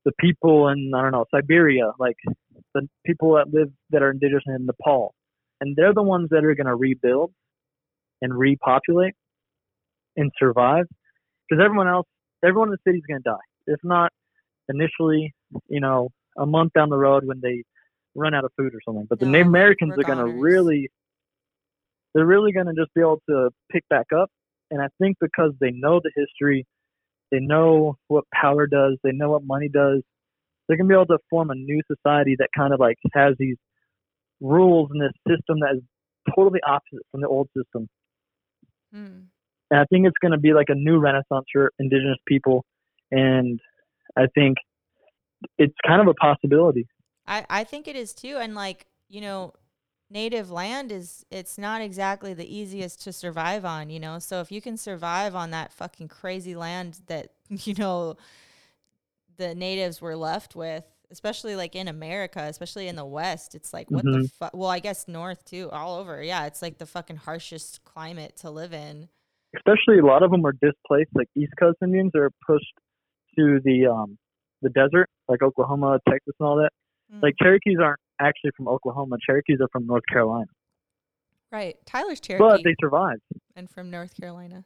[0.06, 2.18] the people in, I don't know, Siberia, like
[2.74, 5.14] the people that live that are indigenous in Nepal.
[5.62, 7.32] And they're the ones that are going to rebuild
[8.24, 9.14] and repopulate
[10.16, 10.86] and survive.
[11.48, 12.08] Because everyone else,
[12.44, 13.46] everyone in the city is going to die.
[13.68, 14.12] If not
[14.70, 15.34] initially,
[15.68, 17.64] you know, a month down the road when they
[18.16, 19.06] run out of food or something.
[19.10, 20.90] But the No, Americans we're going to really,
[22.14, 24.30] they're really going to just be able to pick back up.
[24.72, 26.66] And I think because they know the history,
[27.32, 30.02] they know what power does, they know what money does,
[30.68, 33.36] they're going to be able to form a new society that kind of like has
[33.38, 33.58] these
[34.40, 35.82] rules and this system that is
[36.36, 37.88] totally opposite from the old system.
[38.94, 39.26] Hmm.
[39.72, 42.64] And I think it's going to be like a new renaissance for indigenous people.
[43.12, 43.60] And
[44.16, 44.58] I think
[45.58, 46.88] it's kind of a possibility.
[47.26, 48.38] I, I think it is too.
[48.40, 49.54] And like, you know,
[50.10, 54.20] native land is it's not exactly the easiest to survive on, you know.
[54.20, 58.16] So if you can survive on that fucking crazy land that, you know,
[59.38, 63.90] the natives were left with, especially like in America, especially in the West, it's like
[63.90, 64.32] what the Mhm.
[64.34, 66.22] fuck well, I guess north too, all over.
[66.22, 69.08] Yeah, it's like the fucking harshest climate to live in.
[69.56, 72.74] Especially a lot of them are displaced, like East Coast Indians are pushed
[73.38, 74.18] to the um
[74.62, 76.72] the desert, like Oklahoma, Texas, and all that.
[77.14, 77.22] Mm.
[77.24, 79.18] Like Cherokees aren't actually from Oklahoma.
[79.26, 80.48] Cherokees are from North Carolina,
[81.52, 81.76] right.
[81.86, 83.22] Tyler's Cherokee but they survived.
[83.56, 84.66] and from North Carolina.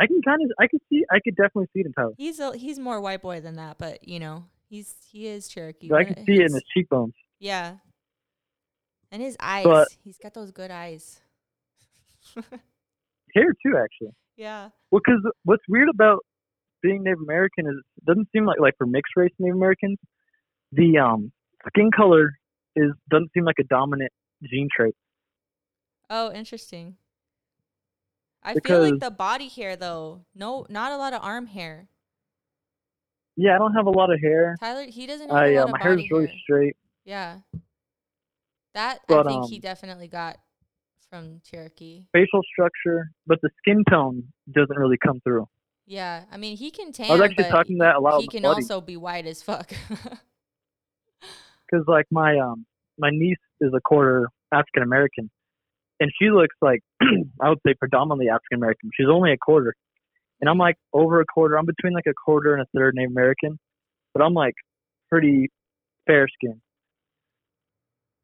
[0.00, 2.12] I can kind of, I could see, I could definitely see it in Tyler.
[2.16, 5.90] He's a he's more white boy than that, but you know, he's he is Cherokee.
[5.92, 7.14] I can see it in his- his cheekbones.
[7.38, 7.76] Yeah.
[9.10, 9.64] And his eyes.
[9.64, 11.20] But- he's got those good eyes.
[13.34, 14.14] Hair too, actually.
[14.36, 14.70] yeah.
[14.90, 16.20] Well, because what's weird about
[16.82, 19.98] being Native American is it doesn't seem like like for mixed race Native Americans,
[20.72, 21.32] the um
[21.66, 22.32] skin color
[22.76, 24.12] is doesn't seem like a dominant
[24.42, 24.94] gene trait.
[26.10, 26.96] Oh, interesting.
[28.42, 30.24] I feel like the body hair though.
[30.34, 31.88] No, not a lot of arm hair.
[33.40, 34.56] Yeah, I don't have a lot of hair.
[34.58, 36.34] Tyler, he doesn't have I a uh, lot my of hair is really hair.
[36.42, 36.76] straight.
[37.04, 37.38] Yeah.
[38.74, 40.38] That But, I think he um, definitely got
[41.08, 42.02] from Cherokee.
[42.12, 45.46] facial structure, but the skin tone doesn't really come through.
[45.86, 47.10] Yeah, I mean he can tan.
[47.10, 48.56] I was actually talking that a lot He can buddy.
[48.56, 49.70] also be white as fuck.
[51.70, 52.66] because like my um
[52.98, 55.30] my niece is a quarter African American,
[56.00, 56.80] and she looks like
[57.40, 58.90] I would say predominantly African American.
[58.98, 59.74] She's only a quarter,
[60.40, 61.56] and I'm like over a quarter.
[61.56, 63.58] I'm between like a quarter and a third Native American,
[64.14, 64.54] but I'm like
[65.10, 65.50] pretty
[66.06, 66.60] fair skinned,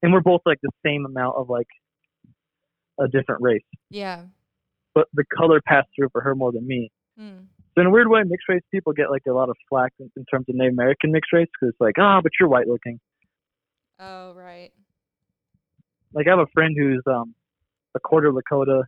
[0.02, 1.66] and we're both like the same amount of like
[3.00, 4.22] a different race, Yeah.
[4.94, 6.90] but the color passed through for her more than me.
[7.18, 7.40] Hmm.
[7.74, 10.08] So in a weird way, mixed race people get like a lot of flack in,
[10.16, 13.00] in terms of Native American mixed race because it's like, ah, but you're white looking.
[13.98, 14.70] Oh right.
[16.12, 17.34] Like I have a friend who's um
[17.96, 18.84] a quarter Lakota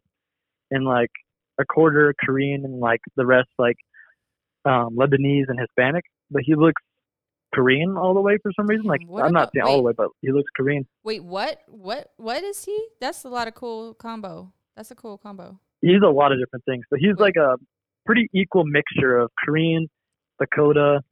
[0.70, 1.10] and like
[1.58, 3.76] a quarter Korean and like the rest like
[4.64, 6.82] um Lebanese and Hispanic, but he looks
[7.54, 8.84] Korean all the way for some reason.
[8.86, 10.86] Like What I'm not about- saying all the way, but he looks Korean.
[11.04, 11.60] Wait, what?
[11.68, 12.10] What?
[12.16, 12.76] What is he?
[13.00, 14.52] That's a lot of cool combo.
[14.76, 15.58] That's a cool combo.
[15.80, 17.20] He's a lot of different things, but he's Wait.
[17.20, 17.56] like a
[18.04, 19.88] pretty equal mixture of Korean,
[20.40, 21.02] Dakota,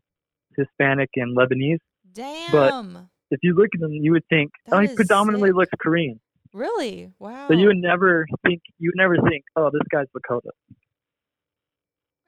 [0.57, 1.79] Hispanic, and Lebanese.
[2.13, 2.53] Damn.
[2.93, 5.57] But If you look at him, you would think That oh, he predominantly sick.
[5.57, 6.21] looks Korean.
[6.55, 7.11] Really?
[7.19, 7.49] Wow.
[7.49, 10.51] So you would never think you would never think, oh, this guy's Lakota.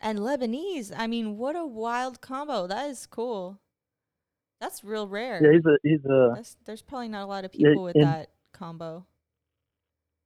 [0.00, 0.92] and Lebanese.
[0.94, 2.66] I mean, what a wild combo.
[2.66, 3.60] That is cool.
[4.60, 5.40] That's real rare.
[5.42, 8.30] Yeah, he's a he's a That's, there's probably not a lot of people with that
[8.52, 9.06] combo.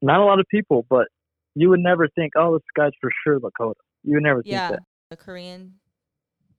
[0.03, 1.09] not a lot of people, but
[1.55, 3.75] you would never think, oh, this guy's for sure Lakota.
[4.05, 4.71] You would never think Yeah.
[4.71, 4.81] that.
[5.11, 5.75] The Korean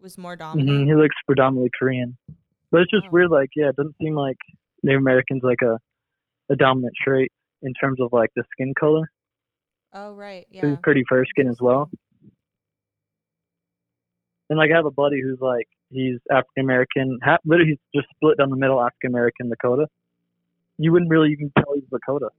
[0.01, 0.59] was more mm-hmm.
[0.59, 0.87] dominant.
[0.87, 2.17] He looks predominantly Korean,
[2.71, 3.11] but it's just Oh.
[3.11, 3.31] weird.
[3.31, 4.37] Like, yeah, it doesn't seem like
[4.83, 5.79] Native Americans like a
[6.51, 7.31] a dominant trait
[7.63, 9.09] in terms of like the skin color.
[9.93, 10.47] Oh right.
[10.49, 10.75] He's Yeah.
[10.83, 11.89] pretty fair skin as well.
[14.49, 18.13] And like I have a buddy who's like he's African American, ha- literally he's just
[18.15, 19.87] split down the middle, African American Dakota.
[20.77, 22.29] You wouldn't really even tell he's Dakota.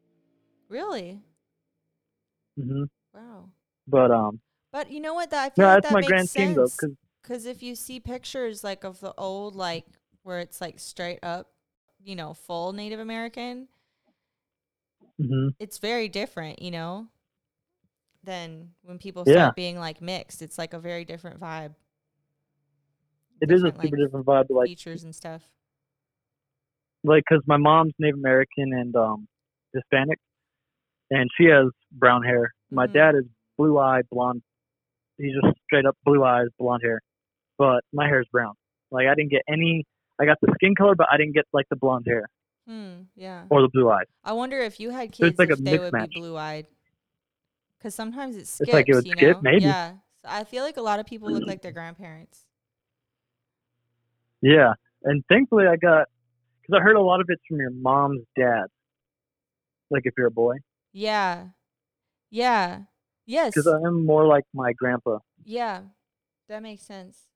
[0.68, 1.20] Really?
[2.56, 2.84] hmm
[3.14, 3.48] Wow.
[3.86, 4.40] But um,
[4.72, 5.30] But you know what?
[5.30, 6.76] That I feel no, like that's that my makes grand scheme though, sense.
[6.76, 9.86] because Because if you see pictures like of the old, like
[10.22, 11.48] where it's like straight up,
[12.04, 13.68] you know, full Native American,
[15.22, 17.06] hmm it's very different, you know,
[18.24, 19.34] than when people Yeah.
[19.34, 20.42] start being like mixed.
[20.42, 21.74] It's like a very different vibe,
[23.40, 24.46] it is a different, super like, different vibe.
[24.50, 25.42] Like features and stuff.
[27.04, 29.28] like because my mom's Native American and um
[29.74, 30.18] Hispanic,
[31.10, 32.52] and she has brown hair.
[32.70, 32.92] My Mhm.
[32.92, 33.24] dad is
[33.58, 34.42] blue eyed blonde.
[35.18, 37.00] He's just straight up blue eyes, blonde hair.
[37.58, 38.54] But my hair is brown.
[38.90, 39.84] Like I didn't get any.
[40.20, 42.26] I got the skin color, but I didn't get like the blonde hair
[42.66, 43.02] Hmm.
[43.16, 43.44] Yeah.
[43.50, 44.06] or the blue eyes.
[44.24, 46.10] I wonder if you had kids, like if they would match.
[46.10, 46.66] be blue eyed.
[47.78, 48.68] Because sometimes it skips.
[48.68, 49.40] It's like it would you skip, know?
[49.42, 49.64] maybe.
[49.64, 49.94] Yeah.
[50.22, 52.46] So I feel like a lot of people look like their grandparents.
[54.40, 54.74] Yeah,
[55.04, 56.08] and thankfully I got
[56.60, 58.66] because I heard a lot of it's from your mom's dad.
[59.90, 60.56] Like if you're a boy,
[60.92, 61.48] Yeah.
[62.30, 62.82] Yeah.
[63.26, 63.52] Yes.
[63.54, 65.18] because I am more like my grandpa.
[65.44, 65.82] Yeah.
[66.48, 67.26] That makes sense.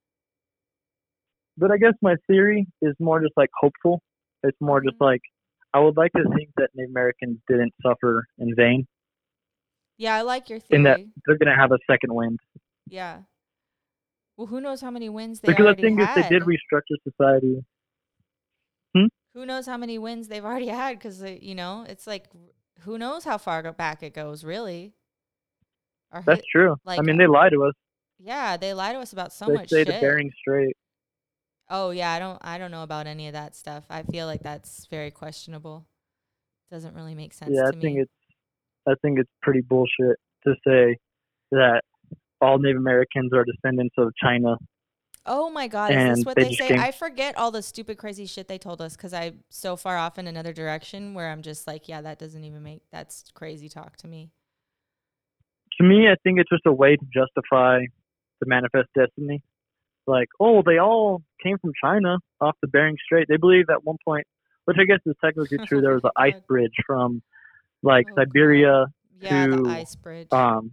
[1.58, 4.02] but I guess my theory is more just like hopeful.
[4.48, 5.06] It's more just Mhm.
[5.06, 5.22] like
[5.74, 8.86] I would like to think that Native Americans didn't suffer in vain,
[9.98, 10.76] Yeah, I like your theory.
[10.78, 12.38] and that they're gonna have a second wind.
[12.86, 13.22] yeah.
[14.36, 16.16] Well, who knows how many wins they Because I already think had?
[16.18, 17.64] if they did restructure society,
[19.34, 20.98] who knows how many wins they've already had?
[20.98, 22.26] Because you know, it's like
[22.80, 24.94] who knows how far back it goes, really.
[26.12, 26.76] Our that's hit- true.
[26.84, 27.74] like, I mean, they lie to us.
[28.18, 29.88] yeah, they lie to us about so they much say shit.
[29.88, 30.74] the Bering Strait.
[31.68, 33.84] Oh yeah, I don't I don't know about any of that stuff.
[33.90, 35.86] I feel like that's very questionable.
[36.70, 38.02] Doesn't really make sense Yeah, I to think me.
[38.02, 38.12] it's
[38.88, 40.16] I think it's pretty bullshit
[40.46, 40.96] to say
[41.52, 41.82] that
[42.40, 44.56] all Native Americans are descendants of China.
[45.28, 46.68] Oh my god, is this what they they say?
[46.68, 49.96] came- I forget all the stupid crazy shit they told us cuz I'm so far
[49.96, 53.68] off in another direction where I'm just like, yeah, that doesn't even make that's crazy
[53.68, 54.30] talk to me.
[55.78, 57.80] to me, I think it's just a way to justify
[58.40, 59.42] the manifest destiny.
[60.06, 63.26] Like, oh, they all came from China off the Bering Strait.
[63.28, 64.26] They believe at one point,
[64.64, 67.22] which I guess is technically true, there was an ice bridge from
[67.82, 68.86] like Oh, Siberia,
[69.20, 70.32] Yeah, the To, ice bridge.
[70.32, 70.72] um,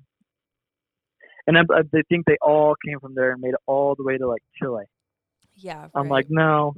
[1.47, 4.03] and I, I, they think they all came from there and made it all the
[4.03, 4.85] way to like Chile.
[5.55, 6.73] yeah, I'm like, no,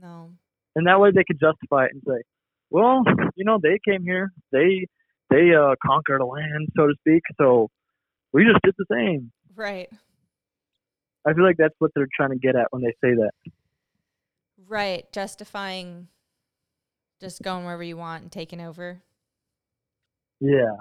[0.00, 0.30] no.
[0.76, 2.22] and that way they could justify it and say,
[2.70, 3.02] well,
[3.36, 4.86] you know, they came here, they
[5.30, 7.68] they uh conquered a land, so to speak, so
[8.32, 9.32] we just did the same.
[9.56, 9.88] Right.
[11.26, 13.30] I feel like that's what they're trying to get at when they say that.
[14.66, 16.08] Right, justifying
[17.20, 19.02] just going wherever you want and taking over.
[20.40, 20.76] Yeah.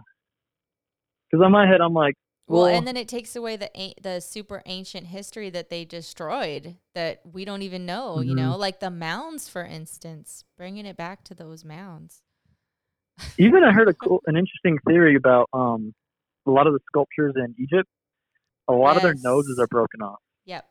[1.29, 2.15] Because on my head, I'm like,
[2.47, 3.69] Well, Well- and then it takes away the
[4.01, 8.19] the super ancient history that they destroyed that we don't even know.
[8.19, 8.37] You Mhm.
[8.37, 12.21] know, like the mounds, for instance, bringing it back to those mounds.
[13.39, 15.93] even I heard a cool, an interesting theory about um
[16.45, 17.89] a lot of the sculptures in Egypt.
[18.67, 20.65] A lot of their noses are broken off, Yep.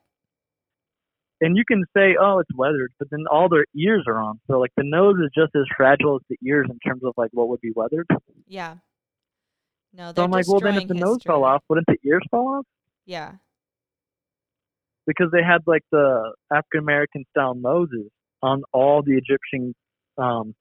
[1.40, 4.40] and you can say, oh, it's weathered, but then all their ears are on.
[4.46, 7.30] So like the nose is just as fragile as the ears in terms of like
[7.32, 8.06] what would be weathered.
[8.46, 8.76] Yeah.
[9.94, 12.58] No, So I'm like, well, then if the nose fell off, wouldn't the ears fall
[12.58, 12.66] off?
[13.04, 13.32] Yeah.
[15.06, 18.10] Because they had like the African American style noses
[18.42, 19.74] on all the Egyptian
[20.18, 20.54] um,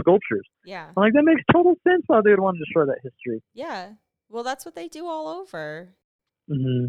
[0.00, 0.46] sculptures.
[0.64, 0.86] Yeah.
[0.96, 3.42] I'm like, that makes total sense why they would want to destroy that history.
[3.54, 3.90] Yeah.
[4.30, 5.88] Well, that's what they do all over.
[6.50, 6.86] Mm-hmm.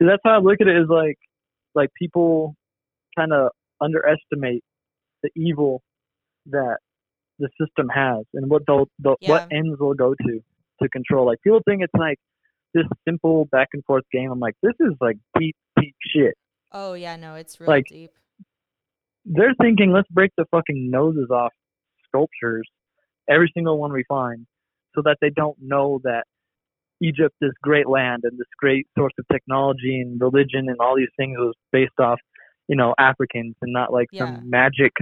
[0.00, 0.76] So that's how I look at it.
[0.76, 1.18] Is like,
[1.74, 2.54] like people
[3.16, 3.50] kind of
[3.80, 4.62] underestimate
[5.22, 5.82] the evil
[6.46, 6.78] that
[7.38, 9.46] the system has and what they'll, the what Yeah.
[9.50, 10.40] ends will go to
[10.82, 11.26] to control.
[11.26, 12.18] Like people think it's like
[12.74, 14.30] this simple back and forth game.
[14.30, 16.34] I'm like, this is like deep, deep shit.
[16.72, 18.10] Oh yeah, no, it's real Like- deep.
[19.26, 21.52] They're thinking, let's break the fucking noses off
[22.08, 22.68] sculptures,
[23.28, 24.46] every single one we find,
[24.94, 26.24] so that they don't know that
[27.00, 31.08] Egypt, this great land and this great source of technology and religion and all these
[31.16, 32.18] things was based off,
[32.68, 34.36] you know, Africans and not like Yeah.
[34.36, 34.92] some magic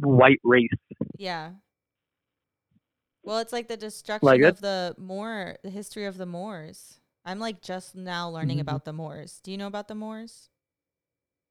[0.00, 0.68] white race.
[1.18, 1.52] Yeah.
[3.22, 7.00] Well, it's like the destruction Like, of the Moor, the history of the Moors.
[7.24, 8.62] I'm like just now learning Mhm.
[8.62, 9.40] about the Moors.
[9.42, 10.48] Do you know about the Moors?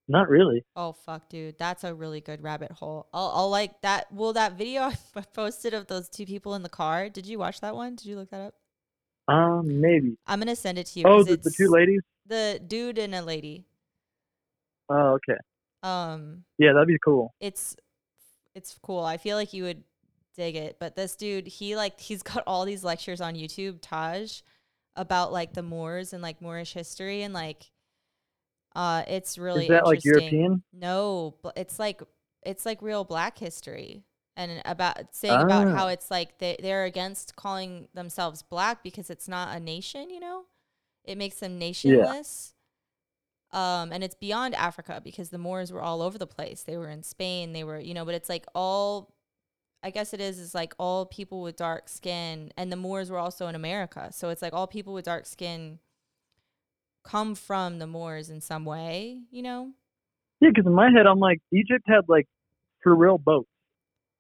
[0.08, 0.66] Not really.
[0.76, 3.08] Oh fuck, dude, that's a really good rabbit hole.
[3.14, 4.12] I'll, I'll like that.
[4.12, 4.82] Well, that video
[5.16, 7.08] I posted of those two people in the car.
[7.10, 7.96] Did you watch that one?
[7.96, 8.56] Did you look that up?
[9.30, 10.18] Um, maybe.
[10.28, 11.06] I'm gonna send it to you.
[11.06, 12.02] Oh, 'cause the, the it's two ladies.
[12.26, 13.66] the dude and a lady.
[14.90, 15.38] Oh, okay.
[15.84, 17.34] Um, Yeah, that'd be cool.
[17.40, 17.76] it's
[18.56, 19.04] it's cool.
[19.04, 19.84] I feel like you would
[20.36, 20.78] dig it.
[20.80, 24.42] But this dude, he like he's got all these lectures on YouTube, Taj,
[24.96, 27.72] about like the Moors and like Moorish history and like
[28.76, 30.40] uh it's really Is that like interesting.
[30.40, 30.64] European?
[30.74, 32.02] No, but it's like
[32.44, 34.04] it's like real black history
[34.40, 35.90] and about saying about how Ah.
[35.90, 40.46] it's like they they're against calling themselves black because it's not a nation, you know?
[41.04, 42.54] It makes them nationless.
[43.52, 46.64] Um, and it's beyond Africa because the Moors were all over the place.
[46.64, 49.14] They were in Spain, they were, you know, but it's like all
[49.84, 53.18] I guess it is is like all people with dark skin and the Moors were
[53.18, 54.10] also in America.
[54.14, 55.80] So it's like all people with dark skin
[57.04, 59.72] come from the Moors in some way, you know?
[60.42, 62.28] Yeah, because in my head, I'm like, Egypt had like
[62.84, 63.50] for real boats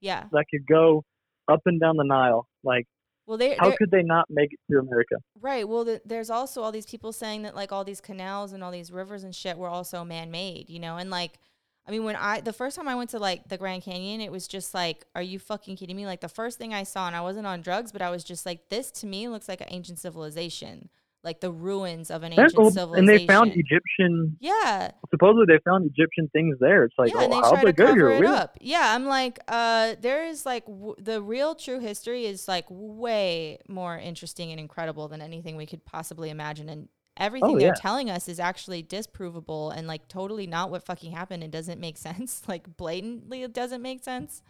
[0.01, 0.25] Yeah.
[0.31, 1.03] that could go
[1.47, 2.47] up and down the Nile.
[2.63, 2.85] Like,
[3.25, 5.15] Well, they how could they not make it to America?
[5.41, 5.67] right.
[5.67, 8.71] Well, the, there's also all these people saying that like all these canals and all
[8.71, 10.97] these rivers and shit were also man-made, you know?
[10.97, 11.39] And like
[11.87, 14.31] I mean, when I the first time I went to like the Grand Canyon, it
[14.31, 16.05] was just like, are you fucking kidding me?
[16.05, 18.45] Like the first thing I saw, and I wasn't on drugs, but I was just
[18.45, 20.89] like, this to me looks like an ancient civilization,
[21.23, 23.09] like the ruins of an ancient old- civilization.
[23.09, 24.37] and they found Egyptian.
[24.39, 26.83] yeah, Supposedly, they found Egyptian things there.
[26.85, 28.09] It's like, yeah, oh, try they go here?
[28.11, 28.27] it Really?
[28.35, 28.57] up.
[28.61, 33.59] Yeah, I'm like, uh, there is like w- the real true history is like way
[33.67, 36.87] more interesting and incredible than anything we could possibly imagine, and
[37.17, 37.73] everything they're yeah.
[37.73, 41.43] telling us is actually disprovable and like totally not what fucking happened.
[41.43, 42.43] It doesn't make sense.
[42.47, 44.41] Like blatantly, it doesn't make sense.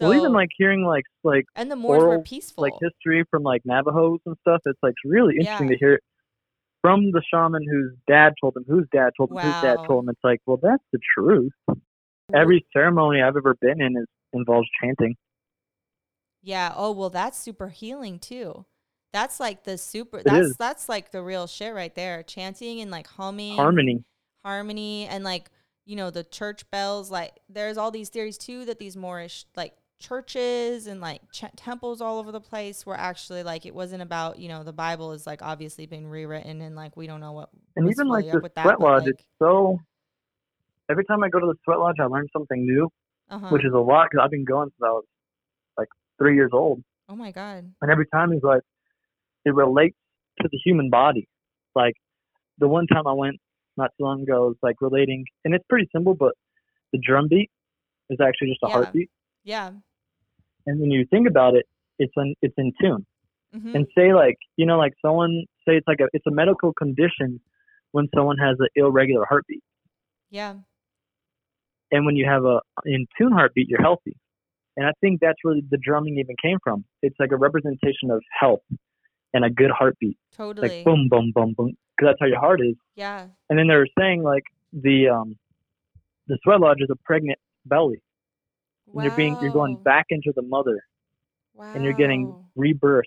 [0.00, 2.62] So, well, even like hearing like like and the Moors were oral, peaceful.
[2.62, 4.60] like history from like Navajos and stuff.
[4.64, 5.74] It's like really interesting Yeah.
[5.74, 6.02] to hear it
[6.82, 10.10] from the shaman whose dad told him, whose dad told him, whose dad told him.
[10.10, 11.52] It's like, well, that's the truth.
[12.32, 15.16] Every ceremony I've ever been in is involves chanting.
[16.42, 16.72] Yeah.
[16.76, 18.64] Oh well, that's super healing too.
[19.12, 20.18] That's like the super.
[20.18, 20.56] It that's is.
[20.56, 22.22] that's like the real shit right there.
[22.22, 24.04] Chanting and like humming, Harmony.
[24.44, 25.50] harmony, and like
[25.86, 27.10] you know the church bells.
[27.10, 32.00] Like there's all these theories too that these Moorish like churches and like ch- temples
[32.00, 35.26] all over the place were actually like it wasn't about you know the Bible is
[35.26, 38.54] like obviously been rewritten and like we don't know what And even like the with
[38.54, 39.78] that, sweat lodge, like- it's so.
[40.90, 42.88] Every time I go to the sweat lodge, I learn something new,
[43.28, 43.48] uh-huh.
[43.50, 45.04] which is a lot because I've been going since I was
[45.76, 46.82] like three years old.
[47.10, 47.70] oh my god.
[47.82, 48.62] And every time he's like,
[49.44, 49.96] it relates
[50.40, 51.28] to the human body.
[51.74, 51.94] Like
[52.58, 53.36] the one time I went
[53.76, 56.32] not too long ago, it's like relating, and it's pretty simple, but
[56.92, 57.50] the drum beat
[58.08, 58.72] is actually just a Yeah.
[58.72, 59.10] heartbeat.
[59.44, 59.70] Yeah.
[60.68, 61.64] And when you think about it,
[61.98, 63.06] it's in it's in tune.
[63.54, 65.32] hmm And say like you know like someone
[65.66, 67.40] say it's like a it's a medical condition
[67.92, 69.62] when someone has an irregular heartbeat,
[70.30, 70.54] Yeah.
[71.90, 74.14] and when you have a in tune heartbeat, you're healthy.
[74.76, 76.84] And I think that's where the drumming even came from.
[77.02, 78.60] It's like a representation of health
[79.34, 80.16] and a good heartbeat.
[80.36, 80.68] Totally.
[80.68, 82.76] like boom, boom, boom, boom, because that's how your heart is.
[82.94, 83.26] yeah.
[83.48, 85.36] And then they were saying like the um
[86.28, 88.00] the sweat lodge is a pregnant belly,
[88.92, 90.80] and you're being you're going back into the mother,
[91.54, 91.70] Wow.
[91.74, 93.06] and you're getting rebirth.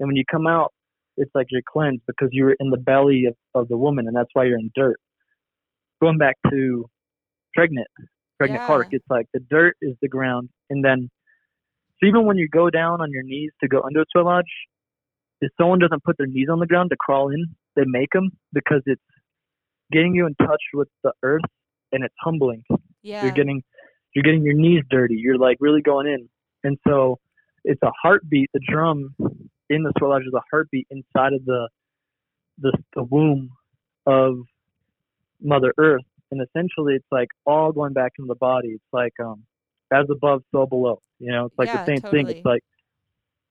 [0.00, 0.72] And when you come out,
[1.16, 4.16] it's like you're cleansed because you were in the belly of, of the woman, and
[4.16, 4.98] that's why you're in dirt.
[6.02, 6.86] Going back to
[7.54, 7.88] pregnant,
[8.38, 8.66] pregnant Yeah.
[8.66, 11.10] heart, it's like the dirt is the ground, and then
[12.00, 14.44] so even when you go down on your knees to go under a sweat lodge,
[15.40, 18.30] if someone doesn't put their knees on the ground to crawl in, they make them
[18.52, 19.00] because it's
[19.92, 21.42] getting you in touch with the earth
[21.92, 22.62] and it's humbling.
[23.02, 23.22] Yeah.
[23.22, 23.62] You're getting
[24.16, 25.16] you're getting your knees dirty.
[25.16, 26.26] You're like really going in.
[26.64, 27.18] And so
[27.64, 28.48] it's a heartbeat.
[28.54, 29.14] The drum
[29.68, 31.68] in the sweat lodge is a heartbeat inside of the
[32.58, 33.50] the the womb
[34.06, 34.36] of
[35.42, 36.04] Mother Earth.
[36.30, 38.68] And essentially it's like all going back into the body.
[38.68, 39.44] It's like um
[39.92, 41.02] as above, so below.
[41.18, 42.26] You know, it's like Yeah, the same thing.
[42.30, 42.62] It's like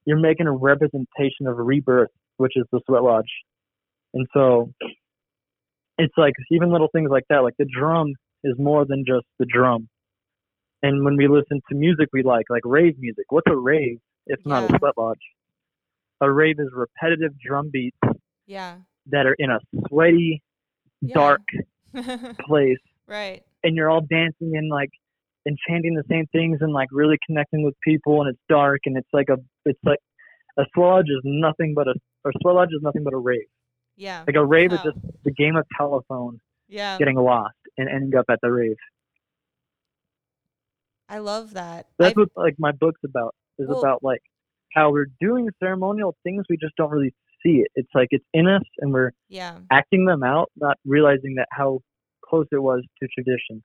[0.06, 3.30] you're making a representation of a rebirth, which is the sweat lodge.
[4.16, 4.74] And so
[6.00, 8.14] it's like even little things like that, like the drum
[8.44, 9.90] is more than just the drum.
[10.84, 14.40] And when we listen to music we like, like rave music, what's a rave if
[14.46, 15.20] not a sweat lodge?
[16.22, 17.98] A rave is repetitive drum beats
[18.46, 18.78] yeah.
[19.08, 20.42] that are in a sweaty,
[21.02, 21.14] Yeah.
[21.14, 21.42] dark
[22.48, 22.78] place
[23.08, 23.44] right.
[23.64, 24.90] and you're all dancing and like
[25.46, 28.98] and chanting the same things and like really connecting with people and it's dark and
[28.98, 30.00] it's like a it's like
[30.58, 31.94] a sludge is nothing but a
[32.24, 33.46] or sludge is nothing but a rave.
[33.98, 34.24] Yeah.
[34.26, 36.98] Like a rave is just the game of telephone Yeah.
[36.98, 38.76] getting lost and ending up at the rave.
[41.08, 41.88] I love that.
[41.98, 43.36] That's I've- what like my book's about.
[43.58, 44.22] Is Well- about like
[44.74, 47.72] how we're doing ceremonial things we just don't really see it.
[47.76, 49.60] It's like it's in us and we're yeah.
[49.72, 51.80] acting them out, not realizing that how
[52.24, 53.64] close it was to tradition.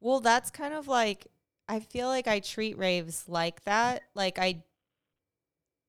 [0.00, 1.28] Well, that's kind of like
[1.68, 4.02] I feel like I treat raves like that.
[4.14, 4.64] Like I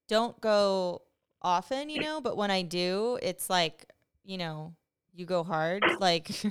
[0.08, 1.02] don't go
[1.42, 3.88] often, you know, but when I do, it's like,
[4.24, 4.76] you know,
[5.14, 6.30] you go hard like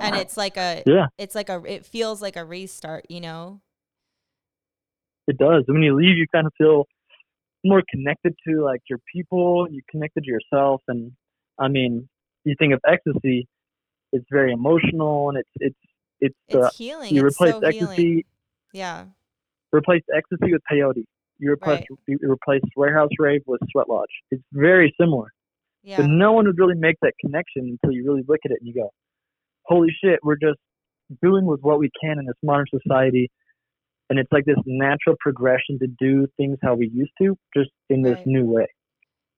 [0.00, 1.06] and it's like a Yeah.
[1.18, 3.60] it's like a it feels like a restart, you know.
[5.26, 5.64] it does.
[5.66, 6.86] When you leave, you kind of feel
[7.64, 9.66] more connected to like your people.
[9.70, 11.12] You connected to yourself, and
[11.58, 12.08] I mean,
[12.44, 13.48] you think of ecstasy,
[14.12, 15.76] it's very emotional, and it's it's
[16.20, 17.14] it's, It's uh, healing.
[17.14, 18.22] you replace so ecstasy healing.
[18.72, 19.06] Yeah.
[19.72, 21.04] replace ecstasy with peyote.
[21.38, 21.98] You replace Right.
[22.06, 24.10] you replace warehouse rave with sweat lodge.
[24.30, 25.32] It's very similar,
[25.82, 25.96] Yeah.
[25.98, 28.68] but no one would really make that connection until you really look at it and
[28.68, 28.90] you go,
[29.66, 30.58] "Holy shit, we're just
[31.22, 33.30] doing with what we can in this modern society."
[34.10, 38.02] And it's like this natural progression to do things how we used to, just in
[38.02, 38.26] this Right.
[38.26, 38.66] new way.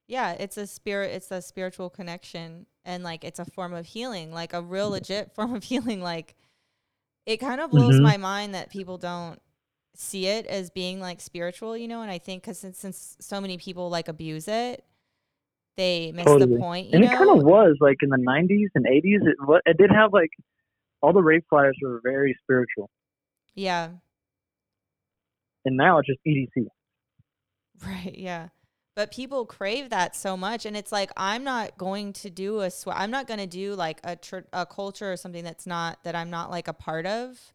[0.08, 4.32] Yeah, it's a spirit it's a spiritual connection and like it's a form of healing,
[4.32, 6.34] like a real legit form of healing like
[7.26, 8.02] it kind of blows Mhm.
[8.02, 9.40] my mind that people don't
[9.94, 13.40] see it as being like spiritual, you know, and I think cuz since, since so
[13.40, 14.84] many people like abuse it,
[15.76, 17.10] they miss the point, you and know.
[17.12, 19.26] it kind of was like in the 90s and 80s.
[19.26, 19.36] It
[19.66, 20.30] it did have like
[21.02, 22.90] all the rave flyers were very spiritual,
[23.54, 23.90] yeah.
[25.64, 26.66] and now it's just EDC.
[27.86, 28.48] Right, yeah.
[28.94, 32.70] But people crave that so much and it's like I'm not going to do a
[32.70, 36.02] sw- I'm not going to do like a tr- a culture or something that's not
[36.04, 37.52] that I'm not like a part of.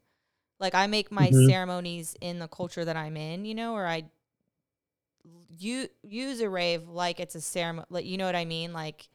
[0.60, 1.46] Like I make my Mhm.
[1.48, 4.04] ceremonies in the culture that I'm in, you know, or I
[5.48, 8.72] you use a rave like it's a ceremony, like you know what I mean?
[8.72, 9.08] Like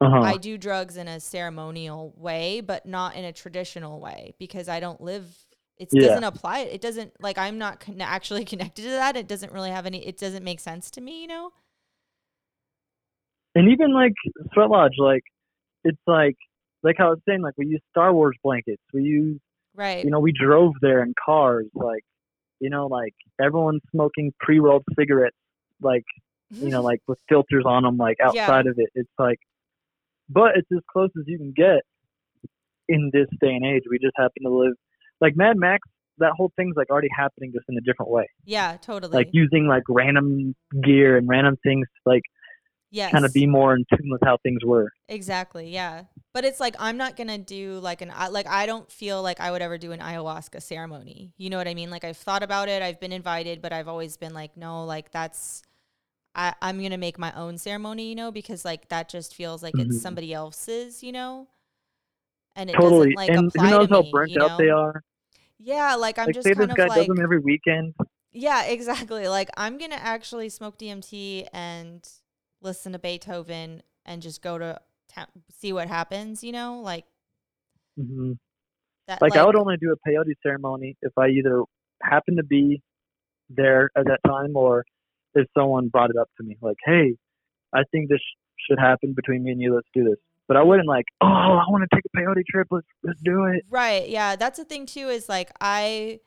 [0.00, 0.20] Uh-huh.
[0.20, 4.80] I do drugs in a ceremonial way, but not in a traditional way because I
[4.80, 5.36] don't live.
[5.78, 6.08] It Yeah.
[6.08, 6.60] doesn't apply.
[6.60, 9.16] It doesn't like I'm not con- actually connected to that.
[9.16, 10.06] It doesn't really have any.
[10.06, 11.52] It doesn't make sense to me, you know.
[13.54, 14.12] and even like
[14.52, 15.22] Sweat Lodge, like
[15.84, 16.36] it's like
[16.82, 18.82] like I was saying, like we use Star Wars blankets.
[18.92, 19.40] We use
[19.74, 20.04] Right.
[20.04, 22.04] you know we drove there in cars, like
[22.60, 25.36] you know like everyone's smoking pre-rolled cigarettes,
[25.80, 26.04] like
[26.50, 26.84] you know mm.
[26.84, 28.42] like with filters on them, like Yeah.
[28.42, 28.90] outside of it.
[28.94, 29.38] It's like,
[30.28, 31.82] but it's as close as you can get
[32.88, 33.82] in this day and age.
[33.90, 34.74] We just happen to live
[35.20, 35.80] like Mad Max.
[36.18, 38.78] That whole thing's like already happening just in a different way, yeah.
[38.80, 39.12] Totally.
[39.12, 42.22] like using like random gear and random things, like
[42.90, 43.12] yes.
[43.12, 44.90] kind of be more in tune with how things were.
[45.08, 45.70] Exactly.
[45.70, 46.04] Yeah.
[46.32, 49.40] But it's like I'm not gonna do like an I- like I don't feel like
[49.40, 51.32] I would ever do an ayahuasca ceremony.
[51.38, 51.90] You know what I mean?
[51.90, 52.82] Like I've thought about it.
[52.82, 55.62] I've been invited, but I've always been like, no, like that's
[56.34, 58.08] I I'm gonna make my own ceremony.
[58.10, 59.86] You know, because like that just feels like Mhm.
[59.86, 61.02] it's somebody else's.
[61.02, 61.48] You know.
[62.54, 63.14] And it totally.
[63.14, 65.02] doesn't like and apply who knows to how me, burnt you out they are?
[65.58, 67.94] Yeah, like I'm like just say kind this of guy like does them every weekend.
[68.32, 69.26] yeah, exactly.
[69.28, 72.06] Like I'm gonna actually smoke DMT and
[72.66, 74.78] listen to Beethoven and just go to
[75.08, 76.44] ta- see what happens.
[76.44, 77.04] You know, like
[77.96, 78.32] hmm
[79.06, 79.22] that.
[79.22, 81.62] Like, I would only do a peyote ceremony if I either
[82.02, 82.82] happened to be
[83.48, 84.84] there at that time or
[85.34, 87.16] if someone brought it up to me, like, "Hey,
[87.72, 88.20] I think this
[88.68, 89.74] should happen between me and you.
[89.74, 90.18] Let's do this."
[90.48, 92.68] But I wouldn't like, "Oh, I want to take a peyote trip.
[92.70, 94.08] Let's let's do it." Right.
[94.08, 94.36] Yeah.
[94.36, 95.08] That's the thing too.
[95.08, 96.20] Is like I,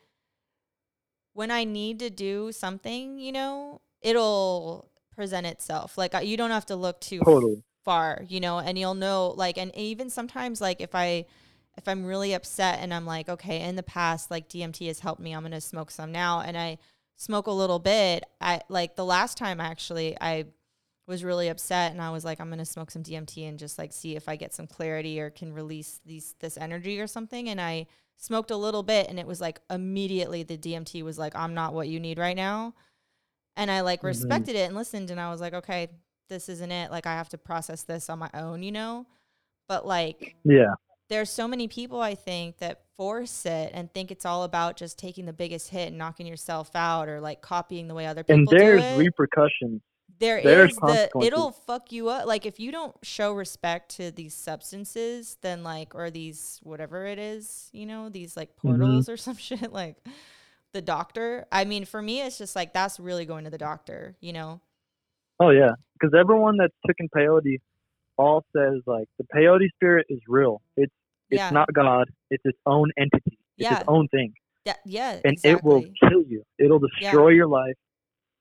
[1.32, 4.89] when I need to do something, you know, it'll
[5.20, 5.98] present itself.
[5.98, 7.62] Like I- you don't have to look too Totally.
[7.84, 9.34] far, you know, and you'll know.
[9.36, 11.26] Like, and even sometimes, like if I,
[11.76, 15.20] if I'm really upset and I'm like, okay, in the past, like DMT has helped
[15.20, 15.32] me.
[15.34, 16.78] I'm gonna smoke some now, and I
[17.16, 18.24] smoke a little bit.
[18.40, 20.46] I like the last time actually I
[21.06, 23.78] was really upset and I was like I'm going to smoke some DMT and just
[23.78, 27.48] like see if I get some clarity or can release these this energy or something
[27.50, 31.34] and I smoked a little bit and it was like immediately the DMT was like
[31.34, 32.74] I'm not what you need right now.
[33.56, 34.06] And I like Mhm.
[34.06, 35.88] respected it and listened and I was like okay,
[36.28, 36.90] this isn't it.
[36.90, 39.06] Like I have to process this on my own, you know?
[39.68, 40.74] But like Yeah.
[41.08, 44.98] there's so many people I think that force it and think it's all about just
[44.98, 48.36] taking the biggest hit and knocking yourself out or like copying the way other people
[48.36, 48.96] And do there's it.
[48.96, 49.82] repercussions.
[50.18, 52.26] There there's is the it'll fuck you up.
[52.26, 57.18] Like if you don't show respect to these substances, then like or these whatever it
[57.18, 58.60] is, you know, these like Mhm.
[58.60, 59.96] portals or some shit like
[60.72, 61.46] the doctor.
[61.50, 64.60] I mean, for me it's just like that's really going to the doctor, you know.
[65.38, 67.58] Oh yeah, because everyone that's taken peyote
[68.18, 70.60] all says like the peyote spirit is real.
[70.76, 70.92] It's
[71.30, 71.50] it's Yeah.
[71.50, 72.08] not God.
[72.30, 73.38] It's its own entity.
[73.58, 73.80] It's Yeah.
[73.80, 74.32] its own thing,
[74.66, 75.50] That, yeah, and exactly.
[75.50, 76.42] it will kill you.
[76.58, 77.76] It'll destroy your life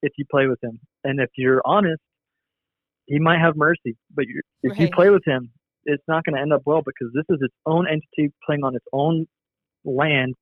[0.01, 0.80] if you play with him.
[1.03, 2.01] And if you're honest,
[3.06, 3.97] he might have mercy.
[4.14, 5.51] But you if you play with him,
[5.85, 8.76] it's not going to end up well because this is its own entity playing on
[8.76, 9.27] its own
[9.85, 10.35] land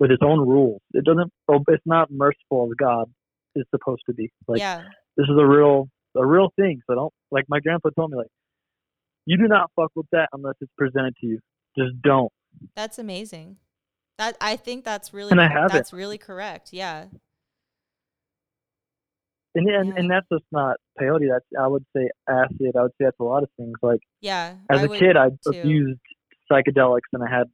[0.00, 0.80] with its own rules.
[0.94, 1.30] It doesn't.
[1.68, 3.04] It's not merciful as God
[3.54, 4.32] is supposed to be.
[4.48, 4.82] Like yeah.
[5.16, 6.80] this is a real a real thing.
[6.88, 8.30] So don't like my grandpa told me like
[9.26, 11.38] you do not fuck with that unless it's presented to you.
[11.78, 12.32] Just don't.
[12.74, 13.58] That's amazing.
[14.18, 15.72] That I think that's really And I have it.
[15.72, 16.72] that's really correct.
[16.72, 17.04] Yeah.
[19.54, 19.94] And and, Yeah.
[19.96, 21.28] and that's just not peyote.
[21.30, 22.76] That's I would say acid.
[22.76, 23.74] I would say that's a lot of things.
[23.82, 24.56] Like Yeah.
[24.70, 25.58] as I a kid, I too.
[25.60, 26.00] abused
[26.50, 27.46] psychedelics and I had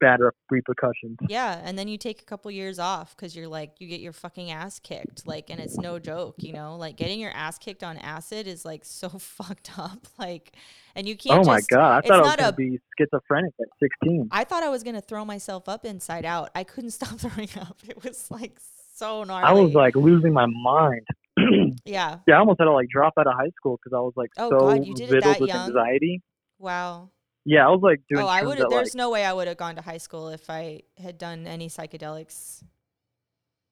[0.00, 1.16] bad re- repercussions.
[1.28, 4.12] Yeah, and then you take a couple years off because you're like you get your
[4.12, 6.76] fucking ass kicked, like, and it's no joke, you know.
[6.76, 10.56] Like getting your ass kicked on acid is like so fucked up, like,
[10.94, 11.40] and you can't.
[11.40, 12.04] Oh my just- god!
[12.04, 14.28] I thought I was gonna a- be schizophrenic at 16.
[14.32, 16.50] I thought I was gonna throw myself up inside out.
[16.54, 17.76] I couldn't stop throwing up.
[17.88, 18.58] It was like
[18.94, 19.44] so gnarly.
[19.46, 21.06] I was like losing my mind.
[21.84, 24.12] yeah, yeah, I almost had to like drop out of high school because I was
[24.16, 25.66] like Oh, so God, you did it riddled that with young?
[25.68, 26.20] anxiety.
[26.58, 27.10] wow.
[27.44, 28.24] Yeah, I was like doing.
[28.24, 28.58] Oh, I would.
[28.58, 31.46] There's like, no way I would have gone to high school if I had done
[31.46, 32.62] any psychedelics.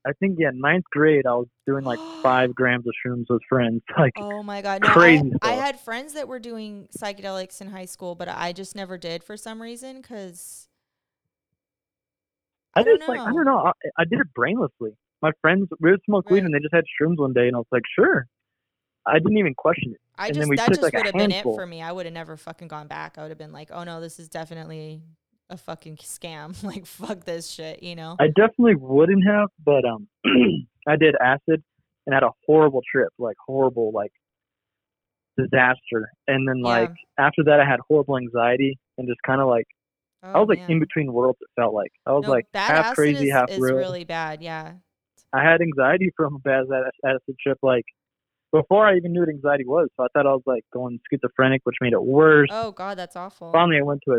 [0.06, 3.82] I think yeah, ninth grade, I was doing like five grams of shrooms with friends.
[3.98, 7.68] Like Oh my god, no, Crazy I, I had friends that were doing psychedelics in
[7.68, 10.68] high school, but I just never did for some reason because
[12.74, 13.59] I, I just like I don't know.
[13.59, 14.93] I, I did it brainlessly.
[15.22, 17.59] My friends we would smoke weed and they just had shrooms one day, and I
[17.59, 18.26] was like, sure.
[19.06, 20.00] I didn't even question it.
[20.18, 21.82] I And just that just like, would have been it for me.
[21.82, 23.18] I would have never fucking gone back.
[23.18, 25.02] I would have been like, oh no, this is definitely
[25.50, 26.60] a fucking scam.
[26.64, 28.16] like fuck this shit, you know?
[28.18, 30.08] I definitely wouldn't have, but um,
[30.88, 31.62] I did acid
[32.06, 34.12] and had a horrible trip, like horrible, like
[35.36, 36.10] disaster.
[36.26, 36.80] And then Yeah.
[36.80, 39.66] like after that, I had horrible anxiety and just kind of like
[40.22, 40.70] I Oh, was like man.
[40.72, 41.38] in between worlds.
[41.40, 43.76] It felt like I was No, like half crazy, is, half is real.
[43.76, 44.42] really bad.
[44.42, 44.72] Yeah.
[45.32, 46.64] I had anxiety from a bad
[47.04, 47.84] acid trip, like
[48.60, 49.88] before I even knew what anxiety was.
[49.96, 52.48] So I thought I was like going schizophrenic, which made it worse.
[52.50, 53.52] Oh god, that's awful.
[53.52, 54.18] Finally, I went to a.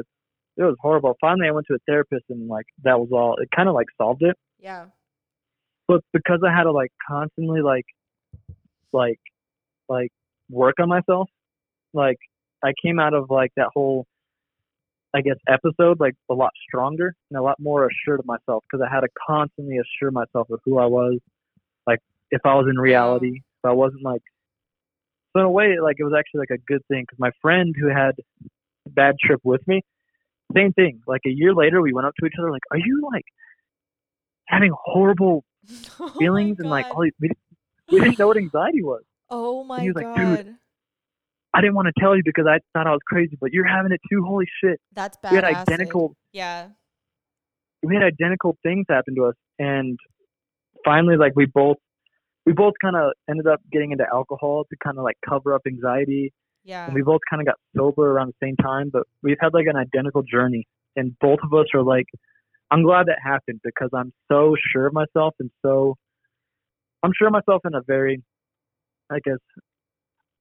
[0.58, 1.16] It was horrible.
[1.22, 3.36] Finally, I went to a therapist, and like that was all.
[3.42, 4.36] It kind of like solved it.
[4.60, 4.86] Yeah.
[5.88, 7.86] But because I had to like constantly like,
[8.92, 9.20] like,
[9.88, 10.12] like
[10.50, 11.30] work on myself,
[11.94, 12.18] like
[12.64, 14.06] I came out of like that whole,
[15.16, 18.86] I guess, episode like a lot stronger and a lot more assured of myself because
[18.86, 21.20] I had to constantly assure myself of who I was,
[21.86, 22.00] like
[22.32, 24.22] if I was in reality, if I wasn't like.
[25.34, 27.76] So in a way, like it was actually like a good thing because my friend
[27.80, 28.16] who had
[28.86, 29.82] a bad trip with me,
[30.56, 31.02] same thing.
[31.06, 33.26] Like a year later, we went up to each other like, "Are you like
[34.48, 35.44] having horrible
[36.00, 37.30] Oh feelings and like all these, we,
[37.92, 39.04] we didn't know what anxiety was.
[39.30, 40.06] Oh my he was god.
[40.06, 40.16] like,
[40.46, 40.56] "Dude,
[41.54, 43.92] I didn't want to tell you because I thought I was crazy, but you're having
[43.92, 44.24] it too.
[44.26, 44.80] Holy shit!
[44.94, 45.32] That's bad.
[45.32, 46.70] we had identical Yeah.
[47.84, 49.98] we had identical things happen to us, and
[50.86, 51.78] finally, like we both
[52.48, 55.64] we both kind of ended up getting into alcohol to kind of like cover up
[55.68, 56.32] anxiety,
[56.64, 56.86] Yeah.
[56.86, 58.90] and we both kind of got sober around the same time.
[58.92, 60.66] But we've had like an identical journey,
[60.96, 62.06] and both of us are like,
[62.72, 65.96] I'm glad that happened because I'm so sure of myself and so
[67.04, 68.24] I'm sure of myself in a very,
[69.12, 69.40] I guess,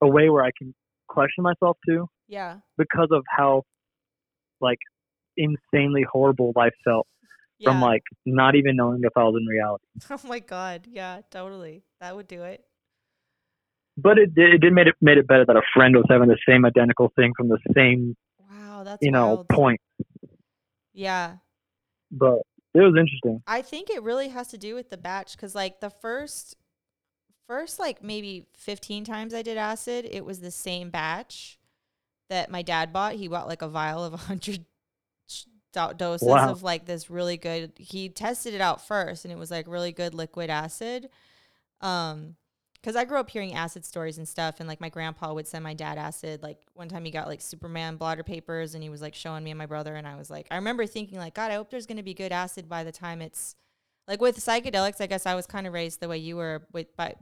[0.01, 0.73] a way where I can
[1.09, 2.59] question myself too yeah.
[2.79, 3.63] because of how
[4.61, 4.79] like
[5.37, 7.09] insanely horrible life felt
[7.59, 7.71] Yeah.
[7.71, 9.85] from like not even knowing if I was in reality.
[10.11, 10.87] Oh my god.
[10.91, 11.83] Yeah, totally.
[12.01, 12.65] That would do it.
[13.99, 16.29] But it did, it did made it made it better that a friend was having
[16.29, 18.15] the same identical thing from the same
[18.51, 19.49] Wow, that's you know wild.
[19.49, 19.81] point.
[20.93, 21.37] Yeah.
[22.11, 22.41] But
[22.75, 23.43] it was interesting.
[23.47, 26.57] I think it really has to do with the batch cuz like the first
[27.47, 31.59] first like maybe 15 times I did acid, it was the same batch
[32.29, 33.15] that my dad bought.
[33.15, 34.65] He bought like a vial of a 100 sh- do-
[35.99, 36.51] doses Wow.
[36.51, 39.93] of like this really good he tested it out first and it was like really
[39.93, 41.09] good liquid acid.
[41.81, 42.37] Um
[42.75, 45.65] because I grew up hearing acid stories and stuff, and like my grandpa would send
[45.65, 46.43] my dad acid.
[46.43, 49.51] Like one time he got like Superman blotter papers, and he was like showing me
[49.51, 51.87] and my brother, and I was like, I remember thinking like, God, I hope there's
[51.87, 53.57] gonna be good acid by the time it's
[54.07, 55.01] like with psychedelics.
[55.01, 57.15] I guess I was kind of raised the way you were with, by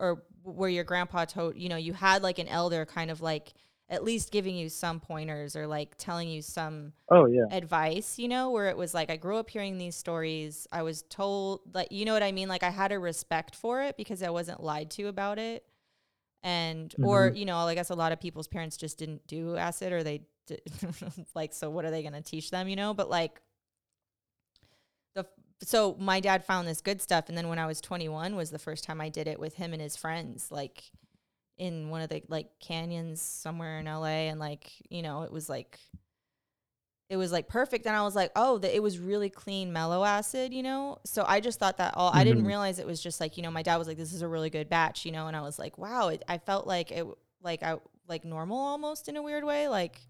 [0.00, 3.52] or where your grandpa told you know you had like an elder kind of like
[3.92, 7.44] at least giving you some pointers or like telling you some Oh yeah.
[7.52, 10.66] advice, you know, where it was like I grew up hearing these stories.
[10.72, 12.48] I was told like you know what I mean?
[12.48, 15.64] Like I had a respect for it because I wasn't lied to about it.
[16.42, 17.36] And or, mm-hmm.
[17.36, 20.22] you know, I guess a lot of people's parents just didn't do acid or they
[20.46, 20.62] did,
[21.36, 22.94] like so what are they going to teach them, you know?
[22.94, 23.42] But like
[25.14, 25.26] the
[25.62, 28.58] so my dad found this good stuff and then when I was 21 was the
[28.58, 30.90] first time I did it with him and his friends like
[31.58, 35.48] in one of the like canyons somewhere in LA and like, you know, it was
[35.48, 35.78] like
[37.08, 40.02] it was like perfect and I was like, "Oh, the, it was really clean mellow
[40.04, 42.46] acid, you know?" So I just thought that all I didn't Mhm.
[42.46, 44.48] realize it was just like, you know, my dad was like, "This is a really
[44.50, 47.06] good batch," you know, and I was like, "Wow, it, I felt like it
[47.42, 47.76] like I
[48.08, 50.00] like normal almost in a weird way, like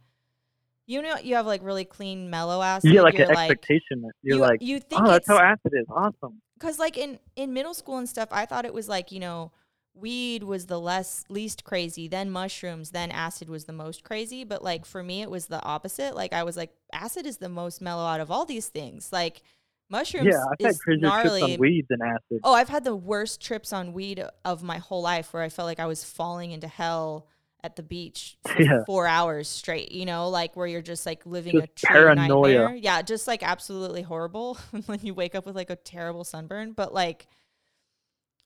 [0.86, 2.90] you know, you have like really clean mellow acid.
[2.90, 5.38] You get like you're an expectation that you're you, like, you think oh, that's how
[5.38, 5.86] acid is.
[5.88, 6.40] Awesome.
[6.54, 9.50] because like in in middle school and stuff i thought it was like you know
[9.94, 14.62] weed was the less least crazy then mushrooms then acid was the most crazy but
[14.64, 17.82] like for me it was the opposite like i was like acid is the most
[17.82, 19.42] mellow out of all these things like
[19.90, 22.40] mushrooms Yeah, I've had is crazier trips on weed than acid.
[22.42, 25.66] oh i've had the worst trips on weed of my whole life where i felt
[25.66, 27.26] like i was falling into hell
[27.62, 28.84] at the beach for Yeah.
[28.86, 32.58] four hours straight you know like where you're just like living Just a true paranoia.
[32.58, 34.54] nightmare yeah just like absolutely horrible
[34.86, 37.26] when you wake up with like a terrible sunburn but like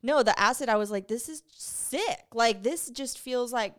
[0.07, 3.75] no the acid i was like this is sick like this just feels like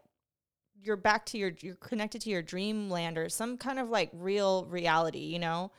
[0.83, 4.65] you're back to your you're connected to your dreamland or some kind of like real
[4.65, 5.71] reality you know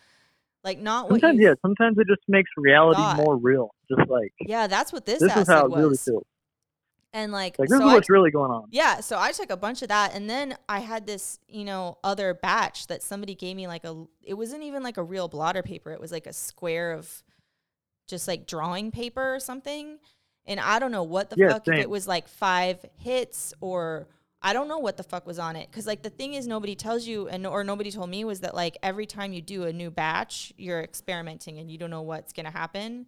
[0.65, 1.55] like not what Sometimes, yeah.
[1.63, 3.17] Sometimes it just makes reality thought.
[3.17, 3.71] more real.
[3.89, 6.25] Just like yeah that's what this, this acid is how it was really feels.
[7.13, 8.65] and like, Like this so is I what's really going on.
[8.71, 11.99] Yeah, so I took a bunch of that and then I had this, you know,
[12.05, 15.63] other batch that somebody gave me like a it wasn't even like a real blotter
[15.63, 15.93] paper.
[15.93, 17.23] It was like a square of
[18.09, 19.99] just like drawing paper or something.
[20.49, 24.09] And I don't know what the Yeah, fuck if it was like 5 hits or
[24.43, 26.75] I don't know what the fuck was on it cuz like the thing is nobody
[26.77, 29.73] tells you and or nobody told me was that like every time you do a
[29.73, 33.07] new batch, you're experimenting and you don't know what's going to happen.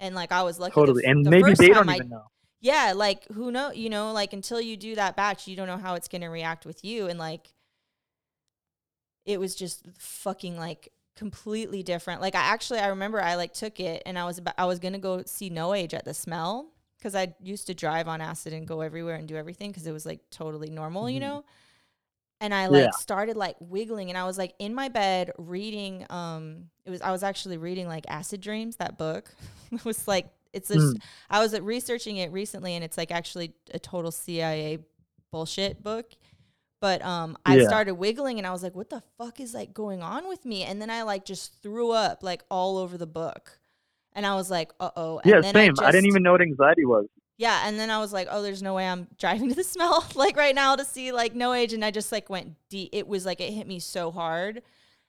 [0.00, 1.04] And like I was lucky Totally.
[1.04, 2.24] f- And the maybe they don't I even know.
[2.60, 5.78] yeah like who know you know like until you do that batch you don't know
[5.78, 7.52] how it's going to react with you and like
[9.24, 13.78] it was just fucking like completely different like i actually i remember i like took
[13.78, 16.14] it and i was about i was going to go see no age at the
[16.14, 16.68] smell
[17.02, 19.92] because i used to drive on acid and go everywhere and do everything because it
[19.92, 21.22] was like totally normal you Mhm.
[21.22, 21.44] know
[22.40, 22.90] and i like Yeah.
[22.92, 27.10] started like wiggling and i was like in my bed reading um it was i
[27.10, 29.34] was actually reading like acid dreams that book
[29.72, 31.02] it was like it's just Mm.
[31.30, 34.80] I was uh, researching it recently, and it's like actually a total CIA
[35.30, 36.12] bullshit book.
[36.78, 37.68] But um, I Yeah.
[37.68, 40.64] started wiggling, and I was like, "What the fuck is like going on with me?"
[40.64, 43.60] And then I like just threw up like all over the book,
[44.14, 45.74] and I was like, "Uh oh." Yeah, then same.
[45.80, 47.06] I, I, didn't even know what anxiety was.
[47.38, 50.04] Yeah, and then I was like, "Oh, there's no way I'm driving to the smell
[50.14, 52.90] like right now to see like no age," and I just like went deep.
[52.92, 54.62] It was like it hit me so hard,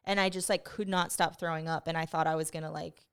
[0.06, 2.72] and I just like could not stop throwing up, and I thought I was gonna
[2.72, 3.06] like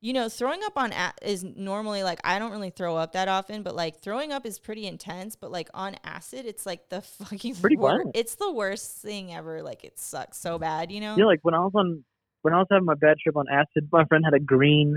[0.00, 3.28] you know, throwing up on a- is normally like I don't really throw up that
[3.28, 5.34] often, but like throwing up is pretty intense.
[5.34, 9.62] But like on acid, it's like the fucking Pretty wor- It's the worst thing ever.
[9.62, 11.16] Like it sucks so bad, you know.
[11.16, 12.04] Yeah, like when I was on
[12.48, 14.96] when I was having my bad trip on acid, my friend had a green,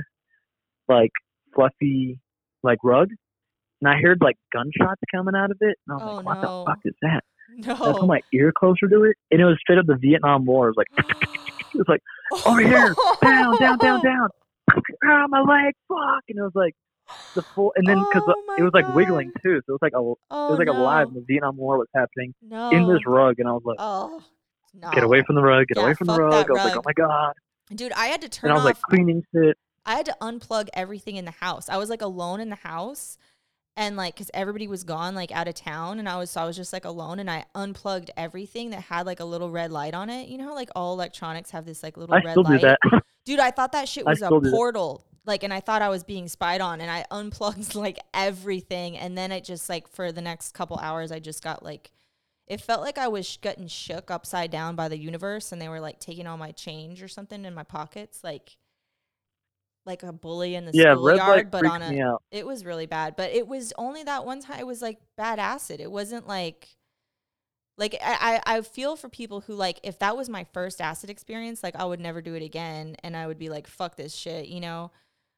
[0.88, 1.12] like
[1.54, 2.18] fluffy,
[2.64, 3.10] like rug,
[3.82, 6.42] and I heard like gunshots coming out of it, and I was Oh, like, "What
[6.42, 6.48] no.
[6.48, 7.22] the fuck is that?"
[7.58, 7.76] no.
[7.76, 10.46] So I put my ear closer to it, and it was straight up the Vietnam
[10.46, 10.70] War.
[10.70, 10.88] It was like,
[11.74, 12.02] it was like
[12.46, 14.30] over here, down, down, down, down.
[15.04, 16.24] Ah, my leg, fuck!
[16.30, 16.74] And it was like
[17.36, 19.94] the full, and then because Oh it was like wiggling too, so it was like
[19.94, 20.82] a, it Oh, was like no.
[20.82, 21.08] alive.
[21.08, 22.70] And the Vietnam War was happening No.
[22.70, 24.22] in this rug, and I was like, Oh.
[24.74, 24.90] No.
[24.92, 26.50] get away from the rug, get Yeah, away from the fuck rug.
[26.50, 27.34] I was like, oh my god!
[27.74, 29.58] Dude, I had to turn And I was off like cleaning shit.
[29.86, 31.70] I had to unplug everything in the house.
[31.70, 33.18] I was like alone in the house
[33.78, 36.46] and like cuz everybody was gone like out of town and I was so I
[36.46, 39.94] was just like alone and I unplugged everything that had like a little red light
[39.94, 40.28] on it.
[40.28, 42.62] You know how like all electronics have this like little I red still do light?
[42.62, 42.80] that.
[43.26, 45.06] Dude, I thought that shit was a portal.
[45.26, 49.18] Like and I thought I was being spied on and I unplugged like everything and
[49.18, 51.92] then it just like for the next couple hours I just got like
[52.52, 55.80] it felt like I was getting shook upside down by the universe and they were
[55.80, 58.58] like taking all my change or something in my pockets like
[59.86, 63.32] like a bully in the yeah, schoolyard but on a it was really bad but
[63.32, 65.80] it was only that one time it was like bad acid.
[65.80, 66.68] It wasn't like
[67.78, 71.64] like I, I feel for people who like if that was my first acid experience
[71.64, 74.48] like i would never do it again and i would be like fuck this shit
[74.50, 74.92] you know?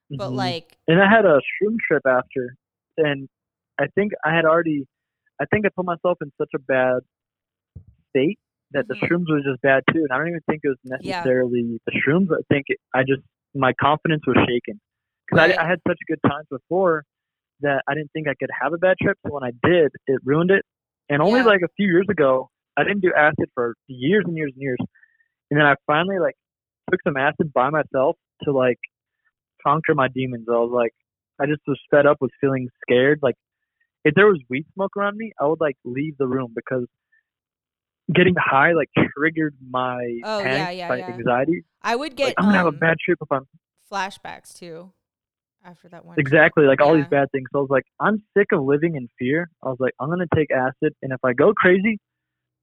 [0.10, 0.36] But Mhm.
[0.36, 2.56] like and I had a shroom trip after,
[2.98, 3.30] and
[3.80, 4.86] I think I had already,
[5.42, 7.00] I think I put myself in such a bad
[8.10, 8.40] state
[8.72, 9.08] that the Mhm.
[9.08, 10.00] shrooms was just bad too.
[10.04, 10.98] And I don't even think it was Yeah.
[10.98, 12.32] necessarily the shrooms.
[12.32, 13.22] I think it, I just
[13.56, 14.80] my confidence was shaken
[15.28, 15.58] because Right.
[15.58, 17.04] I, I had such good times before
[17.62, 19.18] that I didn't think I could have a bad trip.
[19.26, 20.66] So when I did, it ruined it.
[21.10, 21.46] And only Yeah.
[21.48, 24.80] like a few years ago, I didn't do acid for years and years and years.
[25.52, 26.36] And then I finally like
[26.90, 28.80] took some acid by myself to like
[29.66, 30.48] conquer my demons.
[30.50, 30.94] I was like,
[31.40, 33.20] I just was fed up with feeling scared.
[33.22, 33.36] Like
[34.04, 36.86] if there was weed smoke around me, I would like leave the room because
[38.14, 41.10] getting high like triggered my Oh, yeah, yeah, my yeah.
[41.10, 41.64] anxiety.
[41.82, 43.48] I would get Like I'm gonna have a um, bad trip if I'm
[43.92, 44.92] flashbacks too
[45.66, 46.16] after that one.
[46.16, 46.26] trip.
[46.28, 47.48] exactly like all these bad things.
[47.54, 49.50] So I was like, I'm sick of living in fear.
[49.64, 52.00] I was like, I'm gonna take acid, and if I go crazy,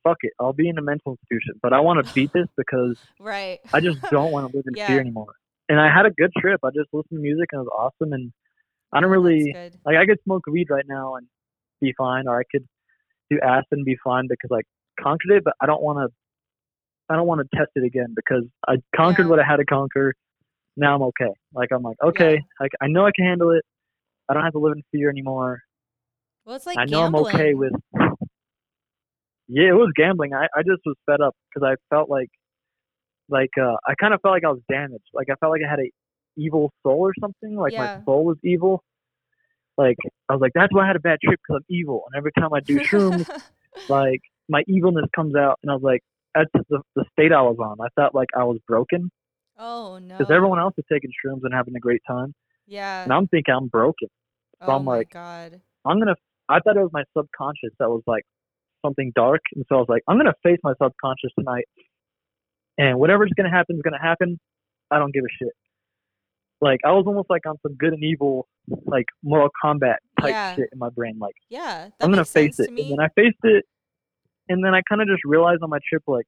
[0.05, 1.55] fuck it, I'll be in a mental institution.
[1.63, 3.61] But I want to beat this because Right.
[3.73, 4.87] I just don't want to live in Yeah.
[4.87, 5.35] fear anymore.
[5.69, 6.61] And I had a good trip.
[6.65, 8.13] I just listened to music and it was awesome.
[8.13, 8.33] And
[8.93, 9.55] I don't really
[9.85, 11.27] like I could smoke weed right now and
[11.81, 12.67] be fine, or I could
[13.31, 14.61] do acid and be fine because I
[15.03, 15.45] conquered it.
[15.45, 16.15] But I don't want to.
[17.09, 19.31] I don't want to test it again because I conquered Yeah.
[19.31, 20.15] what I had to conquer.
[20.77, 21.33] Now I'm okay.
[21.55, 22.41] Like I'm like okay, Yeah.
[22.61, 23.65] like I know I can handle it.
[24.29, 25.61] I don't have to live in fear anymore.
[26.45, 27.27] Well, it's like I know gambling.
[27.27, 27.73] I'm okay with.
[29.49, 30.33] Yeah, it was gambling.
[30.35, 32.29] I I just was fed up because I felt like,
[33.29, 35.09] like uh, I kind of felt like I was damaged.
[35.13, 35.91] Like I felt like I had a
[36.37, 37.57] evil soul or something.
[37.57, 37.99] Like Yeah.
[37.99, 38.83] my soul was evil.
[39.79, 39.97] Like
[40.29, 42.03] I was like, that's why I had a bad trip because I'm evil.
[42.07, 43.29] And every time I do shrooms,
[43.89, 46.01] like my evilness comes out, and I was like,
[46.35, 47.77] that's the the state I was on.
[47.81, 49.11] I felt like I was broken
[49.59, 50.17] oh no.
[50.19, 52.35] because everyone else is taking shrooms and having a great time,
[52.67, 53.03] Yeah.
[53.05, 54.09] and I'm thinking I'm broken.
[54.61, 55.61] oh I'm my like, god.
[55.87, 56.15] I'm gonna.
[56.49, 58.25] I thought it was my subconscious that was like
[58.85, 61.65] something dark, and so I was like, I'm gonna face my subconscious tonight,
[62.77, 64.39] and whatever's gonna happen is gonna happen.
[64.91, 65.53] I don't give a shit.
[66.61, 68.47] Like I was almost like on some good and evil,
[68.87, 70.55] like Mortal Kombat type Yeah.
[70.57, 71.19] shit in my brain.
[71.19, 71.89] Like Yeah.
[72.01, 73.65] I'm gonna face it, and then I faced it,
[74.49, 76.27] and then I kind of just realized on my trip like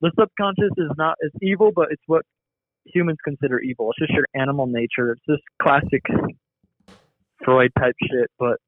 [0.00, 2.24] the subconscious is not as evil, but it's what
[2.84, 3.90] humans consider evil.
[3.90, 5.12] It's just your animal nature.
[5.12, 6.02] It's just classic
[7.44, 8.58] Freud type shit, but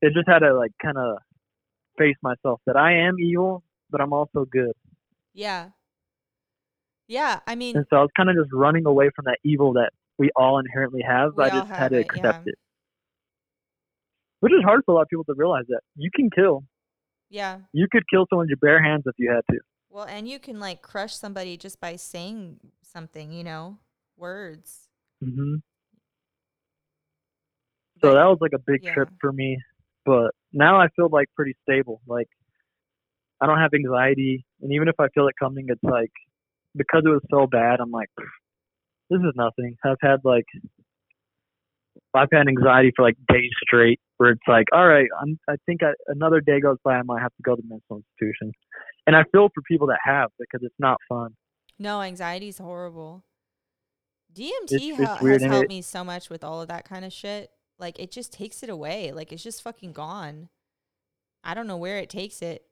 [0.00, 1.18] it just had to like kind of
[1.98, 4.72] face myself that I am evil, but I'm also good.
[5.34, 5.70] yeah.
[7.12, 7.40] Yeah.
[7.46, 9.90] I mean, And so I was kind of just running away from that evil that
[10.16, 11.38] we all inherently have.
[11.38, 12.52] I just had to it, accept yeah.
[12.52, 12.58] it.
[14.40, 16.64] Which is hard for a lot of people to realize that you can kill.
[17.28, 17.58] yeah.
[17.74, 19.60] You could kill someone with your bare hands if you had to.
[19.90, 23.76] Well, and you can like crush somebody just by saying something, you know,
[24.16, 24.88] words.
[25.22, 25.56] hmm
[28.02, 28.94] So that was like a big yeah.
[28.94, 29.58] trip for me.
[30.06, 32.00] But now I feel like pretty stable.
[32.06, 32.28] Like
[33.38, 36.10] I don't have anxiety, and even if I feel it coming, it's like
[36.76, 37.80] because it was so bad.
[37.80, 38.08] I'm like,
[39.10, 39.76] this is nothing.
[39.84, 40.44] I've had like
[42.14, 45.82] I've had anxiety for like days straight, where it's like, all right, I'm, I think
[45.82, 48.52] I, another day goes by, I might have to go to mental institution.
[49.06, 51.34] And I feel for people that have because it's not fun.
[51.78, 53.24] No, anxiety is horrible.
[54.34, 57.04] DMT It's- hel- it's has helped it- me so much with all of that kind
[57.04, 57.50] of shit.
[57.78, 59.12] Like it just takes it away.
[59.12, 60.48] Like it's just fucking gone.
[61.42, 62.64] I don't know where it takes it.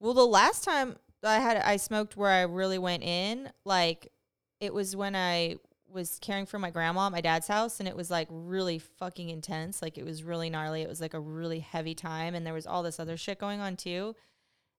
[0.00, 0.96] Well, the last time
[1.28, 4.12] I had I smoked where I really went in, like
[4.60, 5.56] it was when I
[5.88, 9.30] was caring for my grandma at my dad's house and it was like really fucking
[9.30, 9.80] intense.
[9.80, 10.82] Like it was really gnarly.
[10.82, 13.60] It was like a really heavy time and there was all this other shit going
[13.60, 14.16] on too.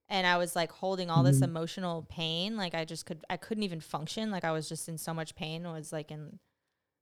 [0.10, 1.44] And I was like holding all this Mhm.
[1.46, 2.58] emotional pain.
[2.58, 4.30] Like I just could I couldn't even function.
[4.30, 5.66] Like I was just in so much pain.
[5.66, 6.40] It was like in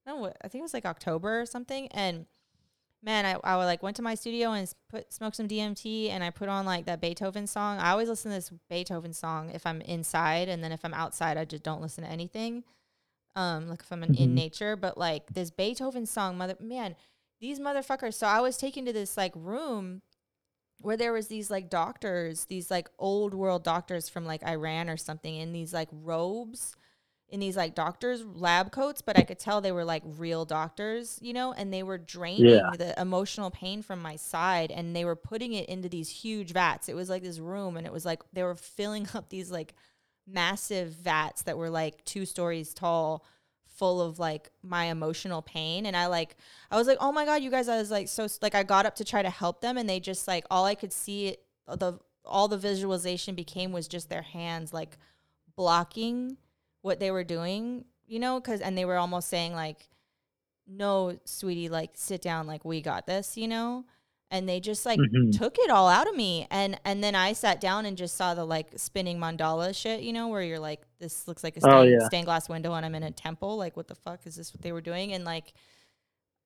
[0.06, 1.88] I, no, I think it was like October or something.
[1.88, 2.28] And
[3.04, 6.24] man, I, I would like went to my studio and put smoked some DMT and
[6.24, 7.78] I put on like that Beethoven song.
[7.78, 11.38] I always listen to this Beethoven song if I'm inside, and then if I'm outside,
[11.38, 12.64] I just don't listen to anything.
[13.36, 16.96] Um, like if I'm in, in nature, but like this Beethoven song, mother man,
[17.42, 18.14] these motherfuckers.
[18.14, 20.02] So I was taken to this like room
[20.80, 24.98] where there was these like doctors, these like old world doctors from like Iran or
[24.98, 26.76] something in these like robes
[27.34, 31.18] in these like doctors lab coats, but I could tell they were like real doctors,
[31.20, 32.70] you know, and they were draining Yeah.
[32.78, 36.88] the emotional pain from my side and they were putting it into these huge vats.
[36.90, 39.74] It was like this room and it was like they were filling up these like
[40.28, 43.26] massive vats that were like two stories tall
[43.66, 46.38] full of like my emotional pain and I like
[46.70, 48.86] I was like, "Oh my god, you guys!" I was like, so like I got
[48.86, 51.38] up to try to help them, and they just like all I could see
[51.68, 54.98] uh, the all the visualization became was just their hands like
[55.56, 56.38] blocking
[56.84, 59.90] what they were doing, you know, because and they were almost saying like,
[60.68, 63.86] "No, sweetie, like sit down, like we got this," you know,
[64.32, 65.36] and they just like Mhm.
[65.38, 68.34] took it all out of me, and and then I sat down and just saw
[68.36, 71.82] the like spinning mandala shit, you know, where you're like, "This looks like a Oh,
[71.82, 72.08] stained, yeah.
[72.08, 73.58] stained glass window, and I'm in a temple.
[73.58, 74.54] Like, what the fuck is this?
[74.54, 75.54] What they were doing?" And like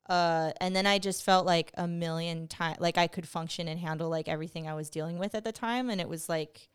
[0.10, 3.78] Uh, and then I just felt like a million times like I could function and
[3.80, 6.70] handle like everything I was dealing with at the time, and it was like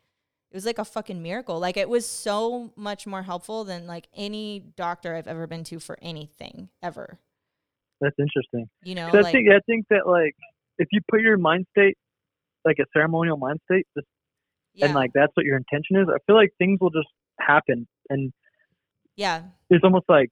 [0.52, 1.58] it was like a fucking miracle.
[1.58, 5.80] Like it was so much more helpful than like any doctor I've ever been to
[5.80, 7.18] for anything ever.
[8.02, 8.68] That's interesting.
[8.84, 10.34] You know, I like think I think that like
[10.76, 11.96] if you put your mind state
[12.66, 14.06] like a ceremonial mind state, just,
[14.74, 17.08] yeah, and like that's what your intention is, I feel like things will just
[17.40, 17.88] happen.
[18.10, 18.30] And
[19.16, 20.28] yeah, it's almost like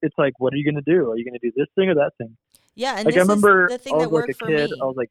[0.00, 1.10] it's like, what are you gonna do?
[1.10, 2.38] Are you gonna do this thing or that thing?
[2.74, 2.96] yeah.
[2.96, 4.70] And like this I remember is the thing I was that like a kid.
[4.70, 4.78] me.
[4.80, 5.10] I was like,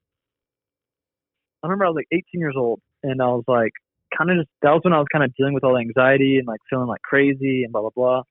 [1.61, 3.73] I remember I was like 18 years old, and I was like,
[4.17, 6.37] kind of just that was when I was kind of dealing with all the anxiety
[6.37, 8.21] and like feeling like crazy and blah blah blah.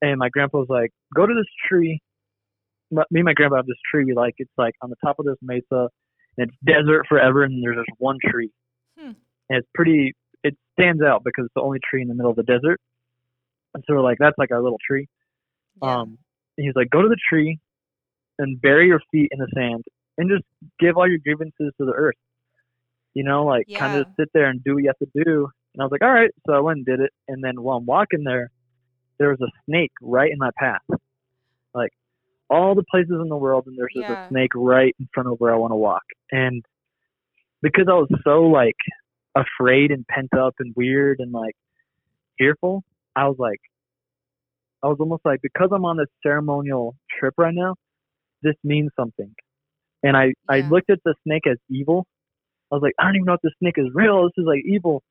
[0.00, 2.00] And my grandpa was like, go to this tree.
[2.90, 4.04] Me and my grandpa have this tree.
[4.04, 5.88] We like it's like on the top of this mesa,
[6.36, 8.50] and it's desert forever, and there's just one tree.
[8.98, 9.12] Hmm.
[9.48, 10.14] And it's pretty.
[10.44, 12.80] It stands out because it's the only tree in the middle of the desert.
[13.74, 15.08] And so we're like, that's like our little tree.
[15.82, 16.00] yeah.
[16.00, 16.18] Um,
[16.58, 17.58] and he's like, go to the tree
[18.38, 19.84] and bury your feet in the sand
[20.18, 20.44] and just
[20.78, 22.16] give all your grievances to the earth.
[23.14, 23.96] You know, like kind Yeah.
[23.96, 25.48] of sit there and do what you have to do.
[25.74, 26.30] And I was like, all right.
[26.46, 27.10] So I went and did it.
[27.28, 28.50] And then while I'm walking there,
[29.18, 30.80] there was a snake right in my path.
[31.74, 31.90] Like
[32.50, 34.16] all the places in the world, and there's just Yeah.
[34.16, 36.02] a snake right in front of where I want to walk.
[36.30, 36.62] And
[37.62, 38.76] because I was so like
[39.36, 41.54] afraid and pent up and weird and like
[42.38, 42.82] fearful,
[43.16, 43.60] I was like,
[44.82, 47.74] I was almost like because I'm on this ceremonial trip right now,
[48.42, 49.34] this means something.
[50.02, 52.06] And I I looked at the snake as evil.
[52.72, 54.22] I was like, I don't even know if this snake is real.
[54.24, 55.02] This is like evil.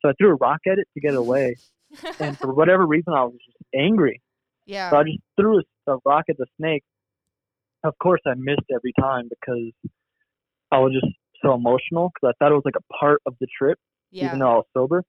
[0.00, 1.56] So I threw a rock at it to get it away.
[2.20, 4.22] and for whatever reason, I was just angry.
[4.64, 4.90] yeah.
[4.90, 6.82] So I just threw a, a rock at the snake.
[7.84, 9.72] Of course, I missed every time because
[10.72, 13.46] I was just so emotional because I thought it was like a part of the
[13.58, 13.78] trip,
[14.10, 14.26] yeah.
[14.26, 15.04] even though I was sober.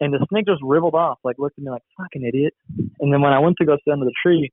[0.00, 2.54] And the snake just wriggled off, like looked at me like fucking idiot.
[3.00, 4.52] And then when I went to go sit under the tree,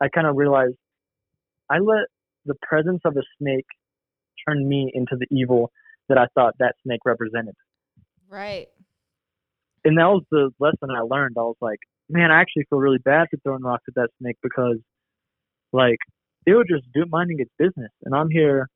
[0.00, 0.74] I kind of realized
[1.70, 2.06] I let
[2.44, 3.66] the presence of a snake
[4.46, 5.70] turn me into the evil
[6.08, 7.54] that I thought that snake represented.
[8.28, 8.68] right.
[9.84, 11.36] and that was the lesson I learned.
[11.38, 11.78] I was like,
[12.08, 14.78] man, I actually feel really bad for throwing rocks at that snake because,
[15.72, 15.98] like,
[16.46, 18.68] it would just do minding its business, and I'm here,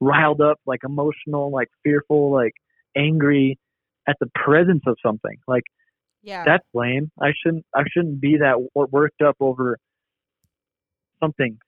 [0.00, 2.52] riled up, like emotional, like fearful, like
[2.96, 3.58] angry
[4.08, 5.36] at the presence of something.
[5.46, 5.64] Like
[6.22, 6.44] Yeah.
[6.44, 7.10] that's lame.
[7.20, 7.64] I shouldn't.
[7.74, 9.78] I shouldn't be that worked up over
[11.20, 11.58] something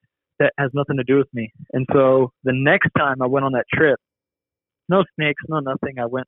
[0.41, 1.53] that has nothing to do with me.
[1.73, 4.01] And so the next time I went on that trip,
[4.89, 5.99] no snakes, no nothing.
[6.01, 6.27] I went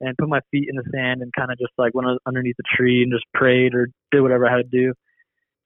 [0.00, 2.64] and put my feet in the sand and kind of just like went underneath the
[2.76, 4.92] tree and just prayed or did whatever I had to do.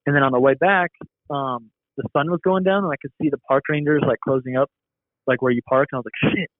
[0.06, 0.92] And then on the way back,
[1.30, 4.56] um, the sun was going down and I could see the park rangers like closing
[4.56, 4.70] up,
[5.26, 5.88] like where you park.
[5.90, 6.50] And I was like, shit,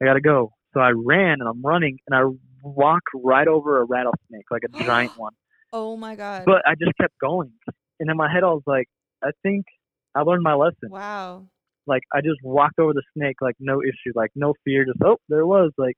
[0.00, 0.52] I gotta go.
[0.74, 2.30] So I ran and I'm running and I
[2.62, 5.32] walk right over a rattlesnake, like a giant one.
[5.72, 6.44] oh my god.
[6.44, 7.52] But I just kept going.
[7.98, 8.88] And in my head, I was like,
[9.24, 9.64] I think
[10.16, 10.88] I learned my lesson.
[10.90, 11.44] wow.
[11.86, 14.84] Like I just walked over the snake, like no issue, like no fear.
[14.84, 15.72] Just oh, there it was.
[15.78, 15.94] Like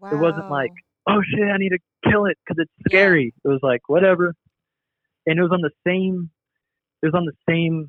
[0.00, 0.10] Wow.
[0.12, 0.70] it wasn't like,
[1.08, 1.78] oh shit, I need to
[2.10, 2.98] kill it because it's Yeah.
[2.98, 3.34] scary.
[3.44, 4.34] It was like whatever.
[5.26, 6.30] And it was on the same.
[7.02, 7.88] It was on the same.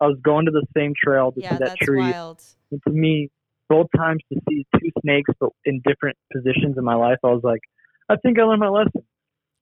[0.00, 1.98] I was going to the same trail to yeah, see that tree.
[2.10, 2.42] wild.
[2.72, 3.30] And to me,
[3.68, 7.42] both times to see two snakes, but in different positions in my life, I was
[7.44, 7.60] like,
[8.08, 9.04] I think I learned my lesson.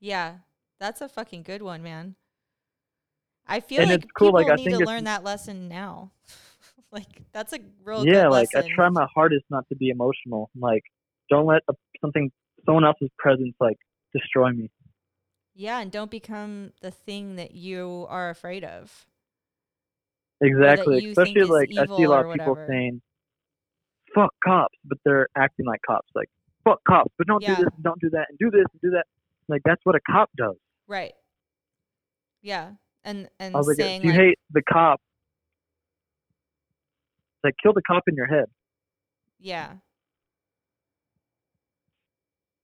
[0.01, 0.37] Yeah,
[0.79, 2.15] that's a fucking good one, man.
[3.51, 6.13] I feel And like it's cool, people like, I need to learn that lesson now.
[6.93, 8.71] like that's a real yeah, like lesson.
[8.71, 10.51] I try my hardest not to be emotional.
[10.57, 10.83] Like,
[11.29, 12.31] don't let a, something,
[12.65, 13.77] someone else's presence, like
[14.15, 14.71] destroy me.
[15.55, 19.07] yeah, and don't become the thing that you are afraid of.
[20.41, 21.07] Exactly.
[21.11, 23.03] Especially like I see a lot of people saying,
[24.15, 26.09] "Fuck cops," but they're acting like cops.
[26.15, 26.29] Like,
[26.65, 27.57] "Fuck cops," but don't Yeah.
[27.57, 29.07] do this, and don't do that, and do this and do that.
[29.49, 30.57] Like that's what a cop does.
[30.87, 31.13] Right.
[32.43, 32.73] Yeah.
[33.05, 35.01] And and I was like, saying if you like, hate the cop,
[37.37, 38.47] it's like kill the cop in your head.
[39.39, 39.73] yeah.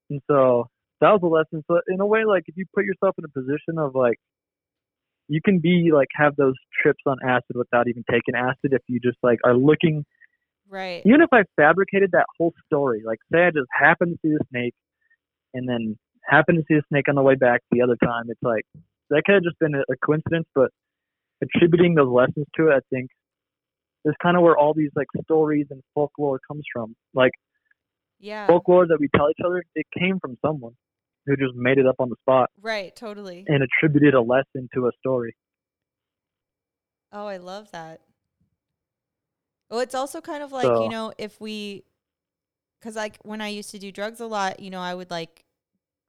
[0.08, 0.68] And so
[1.00, 1.64] that was a lesson.
[1.66, 4.18] So in a way, like if you put yourself in a position of like,
[5.28, 9.00] you can be like have those trips on acid without even taking acid if you
[9.00, 10.04] just like are looking.
[10.68, 11.02] Right.
[11.04, 14.44] Even if I fabricated that whole story, like say I just happened to see the
[14.50, 14.74] snake,
[15.54, 18.42] and then happened to see the snake on the way back the other time, it's
[18.42, 18.64] like
[19.10, 20.46] that could have just been a, coincidence.
[20.54, 20.70] But
[21.42, 23.10] attributing those lessons to it, I think,
[24.04, 26.94] is kind of where all these like stories and folklore comes from.
[27.14, 27.32] Like
[28.18, 28.46] Yeah.
[28.46, 30.72] folklore that we tell each other, it came from someone
[31.26, 33.44] who just made it up on the spot Right, totally.
[33.48, 35.34] and attributed a lesson to a story.
[37.12, 38.00] Oh, I love that.
[39.70, 41.82] Well, it's also kind of like, So- you know, if we,
[42.78, 45.44] because like when I used to do drugs a lot, you know, I would like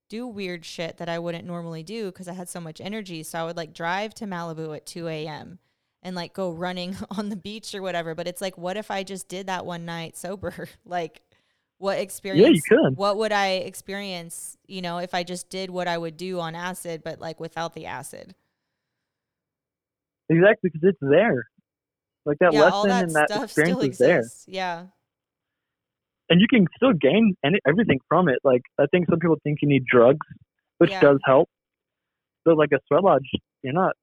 [0.09, 3.23] do weird shit that I wouldn't normally do because I had so much energy.
[3.23, 5.59] So I would like drive to Malibu at 2 a.m.
[6.01, 8.15] and like go running on the beach or whatever.
[8.15, 10.69] But it's like, what if I just did that one night sober?
[10.85, 11.21] like,
[11.77, 12.61] what experience?
[12.67, 12.97] could.
[12.97, 14.57] What would I experience?
[14.67, 17.73] You know, if I just did what I would do on acid, but like without
[17.73, 18.33] the acid.
[20.29, 21.47] Exactly, because it's there.
[22.25, 24.45] Like that yeah, all lesson that and that stuff experience still is there, exists.
[24.47, 24.85] Yeah.
[26.29, 28.39] And you can still gain any, everything from it.
[28.43, 30.25] Like I think some people think you need drugs,
[30.77, 31.01] which Yeah.
[31.01, 31.49] does help.
[32.45, 33.29] But like a sweat lodge,
[33.63, 33.93] you're not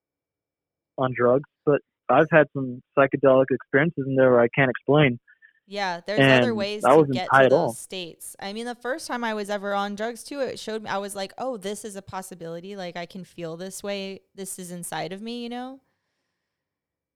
[0.98, 1.48] on drugs.
[1.64, 5.18] But I've had some psychedelic experiences in there where I can't explain.
[5.66, 7.72] Yeah, there's other ways to get to those all.
[7.72, 8.36] states.
[8.38, 10.98] I mean, the first time I was ever on drugs too, it showed me I
[10.98, 12.76] was like, "Oh, this is a possibility.
[12.76, 14.20] Like I can feel this way.
[14.34, 15.80] This is inside of me, you know?"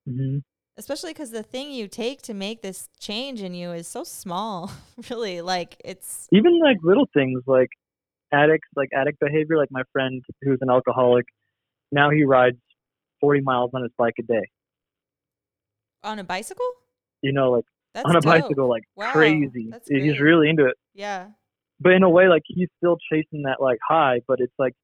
[0.06, 0.38] hmm
[0.78, 4.70] Especially cuz the thing you take to make this change in you is so small.
[5.10, 7.68] really, like it's Even like little things like
[8.32, 9.56] addicts, like addict behavior.
[9.58, 11.26] Like my friend who's an alcoholic,
[11.90, 12.58] now he rides
[13.20, 14.46] 40 miles on his bike a day.
[16.04, 16.70] on a bicycle?
[17.22, 17.64] You know, like
[17.94, 18.32] That's on a dope.
[18.32, 19.72] bicycle, like Wow, crazy.
[19.88, 20.76] He's really into it.
[20.94, 21.30] Yeah.
[21.80, 24.74] but in a way like he's still chasing that like high but it's like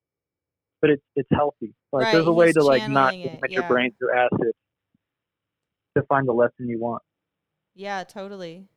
[0.80, 3.50] but it's it's healthy like there's Right, a way he's to like not it, damage
[3.52, 4.52] your brain through acid
[5.96, 7.02] to find the lesson you want
[7.74, 8.68] Yeah, totally.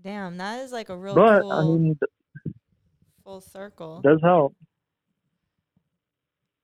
[0.00, 1.98] Damn, that is like a real but cool i mean
[3.24, 4.00] full circle.
[4.02, 4.54] does help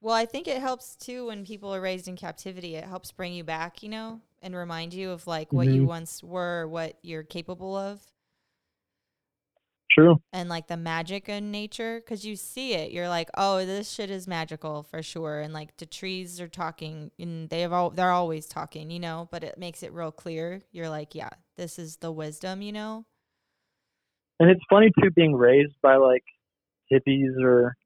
[0.00, 2.74] Well, I think it helps too when people are raised in captivity.
[2.76, 5.88] It helps bring you back, you know, and remind you of like what you Mhm.
[5.88, 8.02] once were, what you're capable of,
[9.96, 12.00] true and like the magic in nature.
[12.06, 15.40] Cause you see it, you're like, oh, this shit is magical for sure.
[15.40, 19.28] And like the trees are talking, and they have all they're always talking, you know.
[19.30, 20.62] But it makes it real clear.
[20.72, 23.04] You're like, yeah, this is the wisdom, you know.
[24.40, 26.24] and it's funny too being raised by like
[26.92, 27.76] hippies or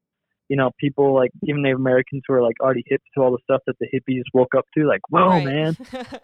[0.48, 3.38] you know people like even native americans who are like already hip to all the
[3.44, 5.44] stuff that the hippies woke up to like whoa Right.
[5.44, 5.76] man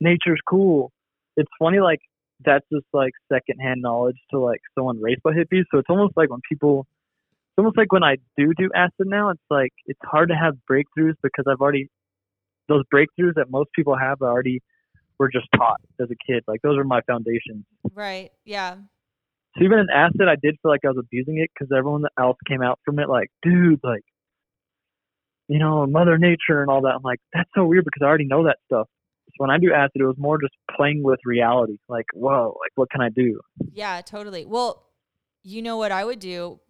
[0.00, 0.92] nature's cool.
[1.36, 2.00] It's funny, like
[2.44, 5.64] that's just like secondhand knowledge to like someone raised by hippies.
[5.70, 6.86] So it's almost like when people,
[7.50, 10.54] it's almost like when I do do acid now, it's like it's hard to have
[10.70, 11.88] breakthroughs because I've already
[12.68, 14.60] those breakthroughs that most people have already
[15.18, 16.44] were just taught as a kid.
[16.46, 17.64] Like those are my foundations.
[17.94, 18.30] right.
[18.44, 18.76] Yeah.
[19.56, 22.36] So even in acid, I did feel like I was abusing it because everyone else
[22.46, 24.04] came out from it like, dude, like,
[25.48, 26.94] you know, Mother Nature and all that.
[26.94, 28.86] I'm like, that's so weird because I already know that stuff.
[29.40, 31.78] When I do acid, it was more just playing with reality.
[31.88, 33.40] Like, whoa, like what can I do?
[33.72, 34.44] Yeah, totally.
[34.44, 34.84] Well,
[35.42, 36.60] you know what I would do?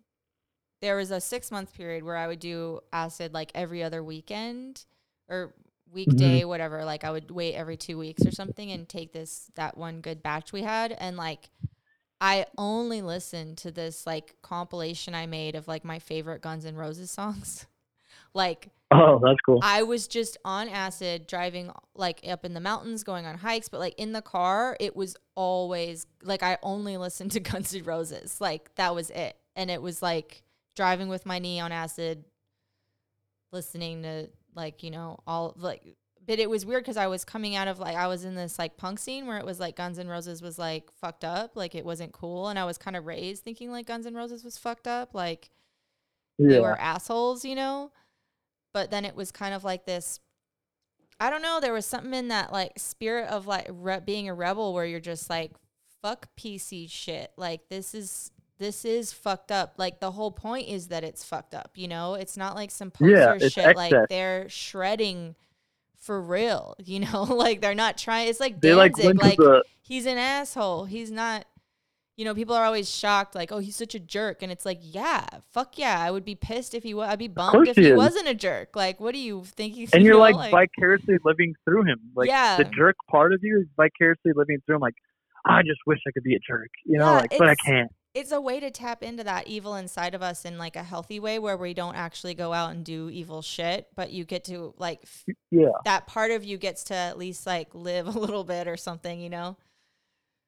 [0.80, 4.84] There was a six month period where I would do acid like every other weekend
[5.28, 5.52] or
[5.90, 6.48] weekday, mm-hmm.
[6.48, 6.84] whatever.
[6.84, 10.22] Like I would wait every two weeks or something and take this that one good
[10.22, 10.92] batch we had.
[10.92, 11.50] And like
[12.20, 16.76] I only listened to this like compilation I made of like my favorite Guns N'
[16.76, 17.66] Roses songs.
[18.34, 19.60] like Oh, that's cool.
[19.62, 23.78] I was just on acid driving like up in the mountains, going on hikes, but
[23.78, 28.40] like in the car, it was always like I only listened to Guns N' Roses.
[28.40, 29.36] Like that was it.
[29.54, 30.42] And it was like
[30.74, 32.24] driving with my knee on acid,
[33.52, 35.82] listening to like, you know, all like
[36.26, 38.58] but it was weird because I was coming out of like I was in this
[38.58, 41.76] like punk scene where it was like Guns N' Roses was like fucked up, like
[41.76, 44.58] it wasn't cool, and I was kind of raised thinking like Guns N' Roses was
[44.58, 45.50] fucked up, like
[46.38, 47.92] they were assholes, you know.
[48.72, 50.20] But then it was kind of like this.
[51.18, 51.60] I don't know.
[51.60, 55.00] There was something in that like spirit of like re- being a rebel where you're
[55.00, 55.52] just like,
[56.02, 57.32] fuck PC shit.
[57.36, 59.74] Like this is this is fucked up.
[59.76, 61.72] Like the whole point is that it's fucked up.
[61.74, 63.76] You know, it's not like some poser Yeah, shit.
[63.76, 65.34] Like they're shredding
[65.98, 66.76] for real.
[66.84, 68.28] You know, like they're not trying.
[68.28, 69.06] It's like They like Danzig.
[69.06, 70.84] went Like, the he's an asshole.
[70.84, 71.44] He's not.
[72.20, 74.78] You know, people are always shocked, like, "Oh, he's such a jerk," and it's like,
[74.82, 77.08] "Yeah, fuck yeah, I would be pissed if he was.
[77.08, 78.76] I'd be bummed if he wasn't a jerk.
[78.76, 81.98] Like, what do you think he's?" and you you're know, like, vicariously living through him.
[82.14, 82.58] Like Yeah.
[82.58, 84.80] the jerk part of you is vicariously living through him.
[84.82, 84.96] Like,
[85.46, 87.90] I just wish I could be a jerk, you know, Yeah, like, but I can't.
[88.12, 91.18] it's a way to tap into that evil inside of us in like a healthy
[91.20, 94.74] way, where we don't actually go out and do evil shit, but you get to
[94.76, 98.44] like f- Yeah, that part of you gets to at least like live a little
[98.44, 99.56] bit or something, you know?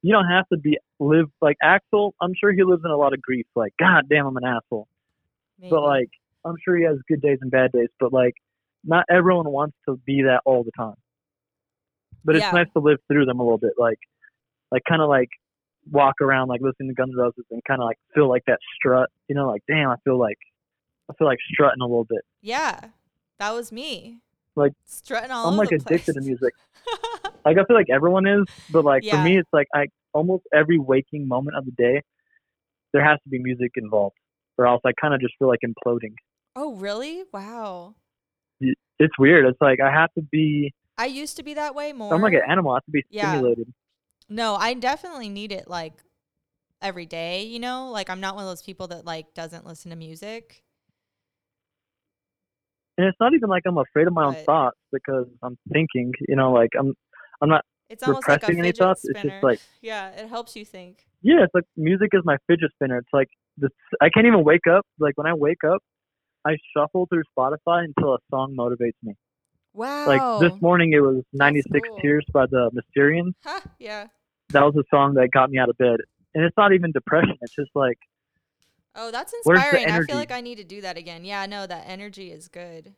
[0.02, 2.12] You don't have to be live like Axl.
[2.20, 3.46] I'm sure he lives in a lot of grief.
[3.54, 4.88] Like, God damn, I'm an asshole.
[5.58, 5.70] Maybe.
[5.70, 6.10] But like,
[6.44, 7.88] I'm sure he has good days and bad days.
[8.00, 8.34] But like,
[8.84, 10.96] not everyone wants to be that all the time.
[12.24, 12.50] But it's Yeah.
[12.52, 13.72] nice to live through them a little bit.
[13.78, 13.98] Like,
[14.72, 15.28] like kind of like
[15.90, 18.58] walk around like listening to Guns N' Roses and kind of like feel like that
[18.76, 19.08] strut.
[19.28, 20.38] You know, like damn, I feel like
[21.10, 22.22] I feel like strutting a little bit.
[22.40, 22.88] yeah,
[23.38, 24.18] that was me.
[24.56, 26.52] Like, strutting all I'm like addicted to music.
[27.44, 29.16] Like I feel like everyone is, but like Yeah.
[29.16, 32.00] for me, it's like I almost every waking moment of the day,
[32.92, 34.14] there has to be music involved,
[34.58, 36.14] or else I kind of just feel like imploding.
[36.54, 37.24] oh, really?
[37.32, 37.96] Wow.
[38.60, 39.44] It's weird.
[39.46, 42.14] It's like I have to be I used to be that way more.
[42.14, 42.72] I'm like an animal.
[42.72, 43.30] I have to be Yeah.
[43.30, 43.72] stimulated.
[44.28, 45.94] No, I definitely need it like
[46.80, 47.90] every day, you know?
[47.90, 50.62] Like I'm not one of those people that like doesn't listen to music.
[52.98, 56.12] And it's not even like I'm afraid of my own But- thoughts because I'm thinking.
[56.28, 56.94] You know, like I'm
[57.40, 59.02] I'm not It's almost like repressing any thoughts.
[59.04, 61.06] It's just like yeah, it helps you think.
[61.22, 62.98] yeah, it's like music is my fidget spinner.
[62.98, 63.70] It's like this.
[64.00, 64.84] I can't even wake up.
[64.98, 65.82] Like when I wake up,
[66.44, 69.14] I shuffle through Spotify until a song motivates me.
[69.74, 70.06] Wow.
[70.06, 71.98] Like this morning, it was "96 cool.
[72.00, 73.32] Tears" by the Mysterians.
[73.44, 74.08] Ha, yeah.
[74.50, 76.00] That was a song that got me out of bed.
[76.34, 77.36] And it's not even depression.
[77.40, 77.96] It's just like
[78.94, 79.86] Oh, that's inspiring.
[79.86, 81.24] I feel like I need to do that again.
[81.24, 82.94] Yeah, no, that energy is good.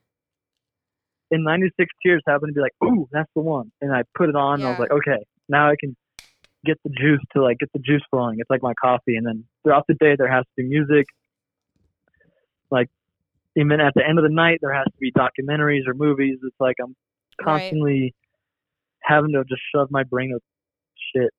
[1.31, 3.73] in 96 Tears happened to be like, ooh, that's the one.
[3.81, 5.97] And I put it on and I was like, okay, now I can
[6.65, 8.39] get the juice to like get the juice flowing.
[8.39, 9.17] It's like my coffee.
[9.17, 11.07] And then throughout the day, there has to be music.
[12.71, 12.89] Like,
[13.57, 16.39] even at the end of the night, there has to be documentaries or movies.
[16.43, 16.95] It's like I'm
[17.41, 17.63] Right.
[17.63, 18.15] constantly
[19.03, 20.43] having to just shove my brain with
[21.15, 21.31] shit.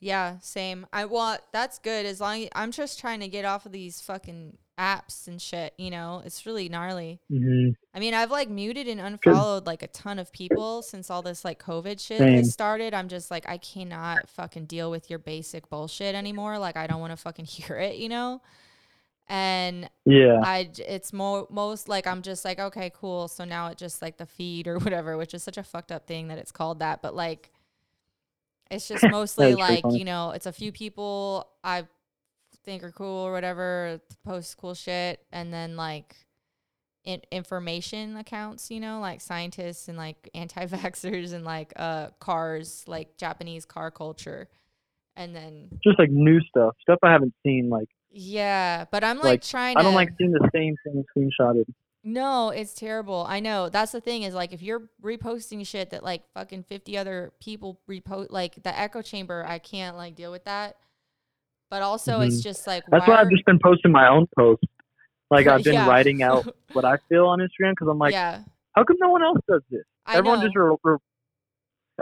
[0.00, 0.86] Yeah, same.
[0.92, 4.56] I want that's good as long I'm just trying to get off of these fucking
[4.78, 6.22] apps and shit, you know.
[6.24, 7.20] It's really gnarly.
[7.28, 11.20] hmm I mean, I've like muted and unfollowed like a ton of people since all
[11.22, 12.44] this like COVID shit Same.
[12.44, 12.94] started.
[12.94, 16.58] I'm just like I cannot fucking deal with your basic bullshit anymore.
[16.58, 18.40] Like I don't want to fucking hear it, you know?
[19.28, 20.40] And Yeah.
[20.42, 24.16] I it's mo- most like I'm just like okay cool so now it just like
[24.16, 27.00] the feed or whatever which is such a fucked up thing that it's called that
[27.02, 27.52] but like
[28.70, 31.86] it's just mostly like you know it's a few people I
[32.64, 36.14] think are cool or whatever post cool shit and then like
[37.04, 43.16] in- information accounts you know like scientists and like anti-vaxxers and like uh cars like
[43.16, 44.48] Japanese car culture
[45.16, 47.68] and then Just like new stuff, stuff I haven't seen.
[47.68, 51.04] Like, yeah but I'm like, Like, trying I don't to like seeing the same thing
[51.16, 51.64] screenshotted.
[52.02, 53.26] No, it's terrible.
[53.28, 53.68] I know.
[53.68, 57.78] That's the thing is like if you're reposting shit that like fucking 50 other people
[57.88, 60.76] repost like the echo chamber, I can't like deal with that.
[61.70, 62.92] But also it's just like Mm-hmm.
[62.94, 64.64] That's why why I've just been posting my own posts.
[65.30, 65.88] Like I've been Yeah.
[65.88, 68.42] writing out what I feel on Instagram because I'm like, yeah.
[68.74, 69.82] how come no one else does this?
[70.06, 70.46] I Everyone know.
[70.46, 70.96] just re- re-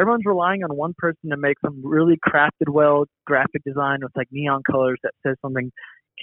[0.01, 4.29] everyone's relying on one person to make some really crafted, well graphic design with like
[4.31, 5.73] neon colors that says something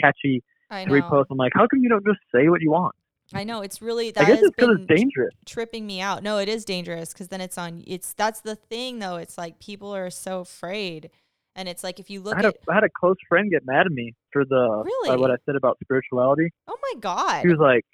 [0.02, 0.42] catchy
[0.72, 1.02] I to know.
[1.02, 1.26] repost.
[1.30, 2.96] I'm like, how come you don't just say what you want?
[3.34, 3.62] I know.
[3.62, 5.34] It's really I that guess has it's been it's dangerous.
[5.46, 6.22] tripping me out.
[6.24, 9.16] No, it is dangerous because then it's on it's that's the thing though.
[9.18, 11.10] It's like people are so afraid.
[11.58, 13.50] And it's like if you look I had, at a, I had a close friend
[13.50, 15.18] get mad at me for the uh, Really?
[15.18, 16.52] what I said about spirituality.
[16.68, 17.42] Oh my god.
[17.44, 17.86] He was like,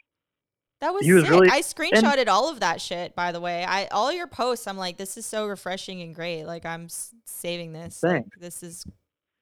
[0.81, 1.31] That was, He was sick.
[1.31, 3.63] really- I screenshotted all of that shit, by the way.
[3.63, 4.65] I all your posts.
[4.67, 6.45] I'm like, this is so refreshing and great.
[6.45, 8.01] Like I'm s- saving this.
[8.01, 8.83] Like, this is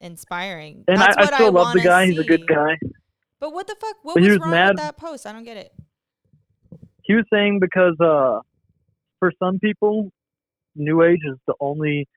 [0.02, 0.84] inspiring.
[0.88, 2.06] and That's I, I still love the guy.
[2.08, 2.78] He's a good guy.
[3.40, 3.96] But what the fuck?
[4.04, 5.26] What was, was wrong mad- with that post?
[5.26, 5.74] I don't get it.
[7.04, 8.42] He was saying because uh,
[9.20, 10.12] for some people,
[10.76, 12.08] New Age is the only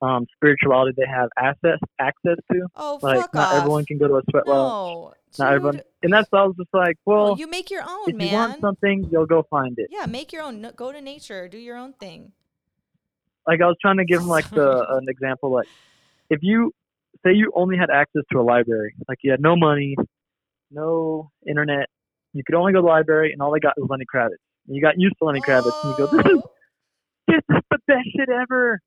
[0.00, 2.66] um, spirituality they have access access to.
[2.76, 3.54] Oh, Like fuck not off.
[3.60, 5.14] everyone can go to a sweat lodge.
[5.38, 7.82] no, Not everyone, and that's why I was just like, well, No, you make your
[7.82, 8.26] own, if man.
[8.28, 9.88] you want something, you'll go find it.
[9.90, 10.70] yeah, make your own.
[10.76, 11.48] Go to nature.
[11.48, 12.32] Do your own thing.
[13.46, 15.68] Like I was trying to give him like the an example, like
[16.30, 16.72] if you
[17.24, 19.96] say you only had access to a library, like you had no money,
[20.74, 21.88] no internet,
[22.32, 24.42] you could only go to the library, and all they got was Lenny Kravitz.
[24.66, 26.42] And you got used to Lenny Kravitz, and you go, this is
[27.28, 28.80] this is the best shit ever.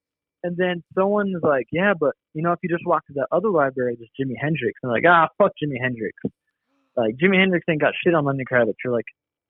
[0.43, 3.49] And then someone's like, yeah, but you know, if you just walk to that other
[3.49, 4.80] library, there's Jimi Hendrix.
[4.84, 6.15] And they're like, ah, fuck Jimi Hendrix.
[6.95, 8.76] Like Jimi Hendrix ain't got shit on Lenny Kravitz.
[8.84, 9.05] You're like,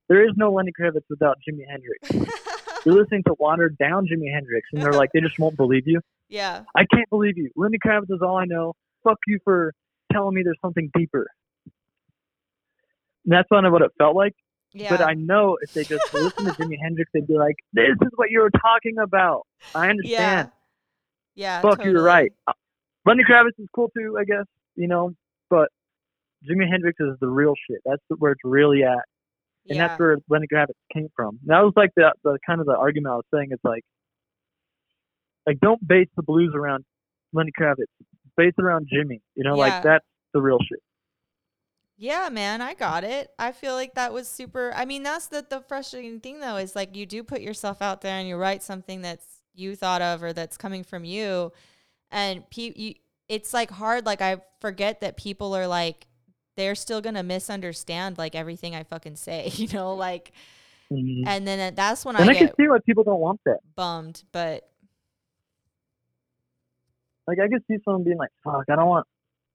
[0.09, 2.31] there is no Lenny Kravitz without Jimi Hendrix.
[2.85, 5.99] You're listening to watered down Jimi Hendrix, and they're like, they just won't believe you.
[6.29, 6.63] yeah.
[6.75, 7.49] I can't believe you.
[7.55, 8.73] Lenny Kravitz is all I know.
[9.03, 9.73] Fuck you for
[10.13, 11.27] telling me there's something deeper.
[13.27, 14.33] And that's kind of what it felt like.
[14.73, 14.89] Yeah.
[14.89, 18.09] But I know if they just listen to Jimi Hendrix, they'd be like, "This is
[18.15, 19.43] what you were talking about."
[19.75, 20.49] I understand.
[21.35, 21.61] Yeah.
[21.61, 21.91] Fuck, totally.
[21.91, 22.31] you're right.
[22.47, 22.53] Uh,
[23.05, 24.45] Lenny Kravitz is cool too, I guess.
[24.75, 25.13] You know,
[25.49, 25.69] but
[26.49, 27.79] Jimi Hendrix is the real shit.
[27.85, 28.91] That's where it's really at,
[29.67, 29.87] and Yeah.
[29.87, 31.39] that's where Lenny Kravitz came from.
[31.41, 33.47] And that was like the the kind of the argument I was saying.
[33.51, 33.83] It's like,
[35.45, 36.83] like don't base the blues around
[37.33, 37.85] Lenny Kravitz.
[38.35, 39.21] Base it around Jimi.
[39.35, 39.61] You know, Yeah.
[39.73, 40.79] like that's the real shit.
[41.99, 43.31] Yeah, man, I got it.
[43.39, 44.71] I feel like that was super.
[44.75, 48.01] I mean, that's the the frustrating thing though is like you do put yourself out
[48.01, 49.25] there and you write something that's
[49.55, 51.51] you thought of or that's coming from you,
[52.11, 52.93] and pe- you,
[53.27, 54.05] it's like hard.
[54.05, 56.05] Like I forget that people are like
[56.55, 60.31] they're still gonna misunderstand like everything I fucking say, you know, like.
[60.91, 61.23] Mhm.
[61.25, 63.59] And then that's when And I I can get see why people don't want that.
[63.75, 64.23] bummed.
[64.31, 64.69] But
[67.27, 69.07] like I could see someone being like, "Fuck, I don't want,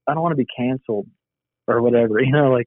[0.06, 1.06] I don't want to be canceled
[1.68, 2.66] or whatever." You know, like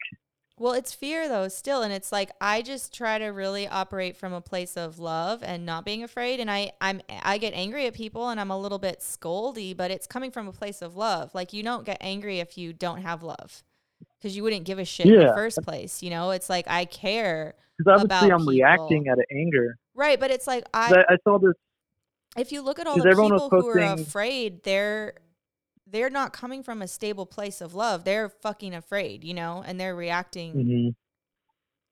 [0.57, 4.31] Well, it's fear though, still, and it's like I just try to really operate from
[4.31, 6.39] a place of love and not being afraid.
[6.39, 9.91] And I, I'm, I get angry at people, and I'm a little bit scoldy, but
[9.91, 11.35] it's coming from a place of love.
[11.35, 13.63] Like you don't get angry if you don't have love,
[14.17, 16.01] because you wouldn't give a shit in the first place.
[16.01, 19.11] You know, it's like I care, Because obviously I'm reacting people.
[19.11, 19.77] out of anger.
[19.93, 20.17] right?
[20.17, 21.53] But it's like I, I, I saw this.
[22.37, 25.15] if you look at all the people who are afraid, they're
[25.87, 28.03] they're not coming from a stable place of love.
[28.03, 30.95] They're fucking afraid, you know, and they're reacting Mhm.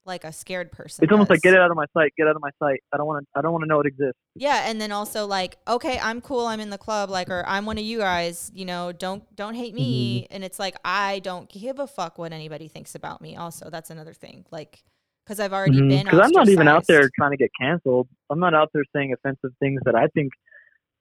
[0.06, 1.04] like a scared person.
[1.04, 1.52] It's almost like does.
[1.52, 2.12] get it out of my sight.
[2.18, 2.82] Get out of my sight.
[2.92, 3.40] I don't want to.
[3.40, 4.20] I don't want to know it exists.
[4.36, 7.66] Yeah, and then also like, okay, I'm cool, I'm in the club, like, or I'm
[7.66, 10.24] one of you guys, you know, don't don't hate me.
[10.24, 10.34] Mm-hmm.
[10.36, 13.36] And it's like I don't give a fuck what anybody thinks about me.
[13.38, 14.84] Also, that's another thing, like,
[15.24, 15.90] because I've already been.
[16.04, 16.20] Because Mm-hmm.
[16.26, 18.10] I'm not even out there trying to get canceled.
[18.30, 20.34] I'm not out there saying offensive things that I think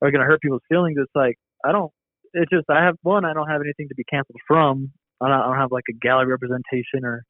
[0.00, 0.96] are going to hurt people's feelings.
[1.00, 1.90] It's like I don't.
[2.34, 3.24] It's just I have one.
[3.24, 4.92] I don't have anything to be canceled from.
[5.20, 7.24] I don't, I don't have like a gallery representation or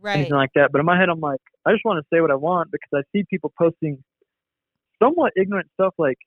[0.00, 0.16] right.
[0.16, 0.70] anything like that.
[0.72, 2.90] But in my head, I'm like, I just want to say what I want because
[2.92, 4.02] I see people posting
[5.02, 5.94] somewhat ignorant stuff.
[5.98, 6.18] Like,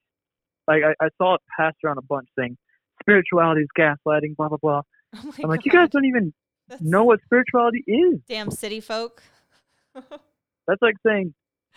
[0.67, 2.57] like I, I saw it passed around a bunch saying
[3.01, 4.81] spirituality is gaslighting, blah blah blah.
[5.15, 6.33] Oh I'm like, you guys don't even
[6.67, 8.19] That's know what spirituality is.
[8.27, 9.21] damn city folk.
[9.93, 11.35] That's like saying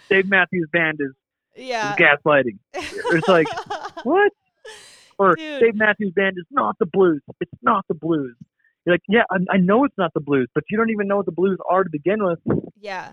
[0.08, 1.12] Dave Matthews Band is,
[1.54, 1.92] yeah.
[1.92, 2.58] is gaslighting.
[2.74, 3.46] It's like
[4.04, 4.32] what?
[5.18, 5.60] Or Dude.
[5.60, 7.22] Dave Matthews Band is not the blues.
[7.40, 8.36] It's not the blues.
[8.84, 11.16] You're like, yeah, I, I know it's not the blues, but you don't even know
[11.16, 12.38] what the blues are to begin with.
[12.80, 13.12] yeah.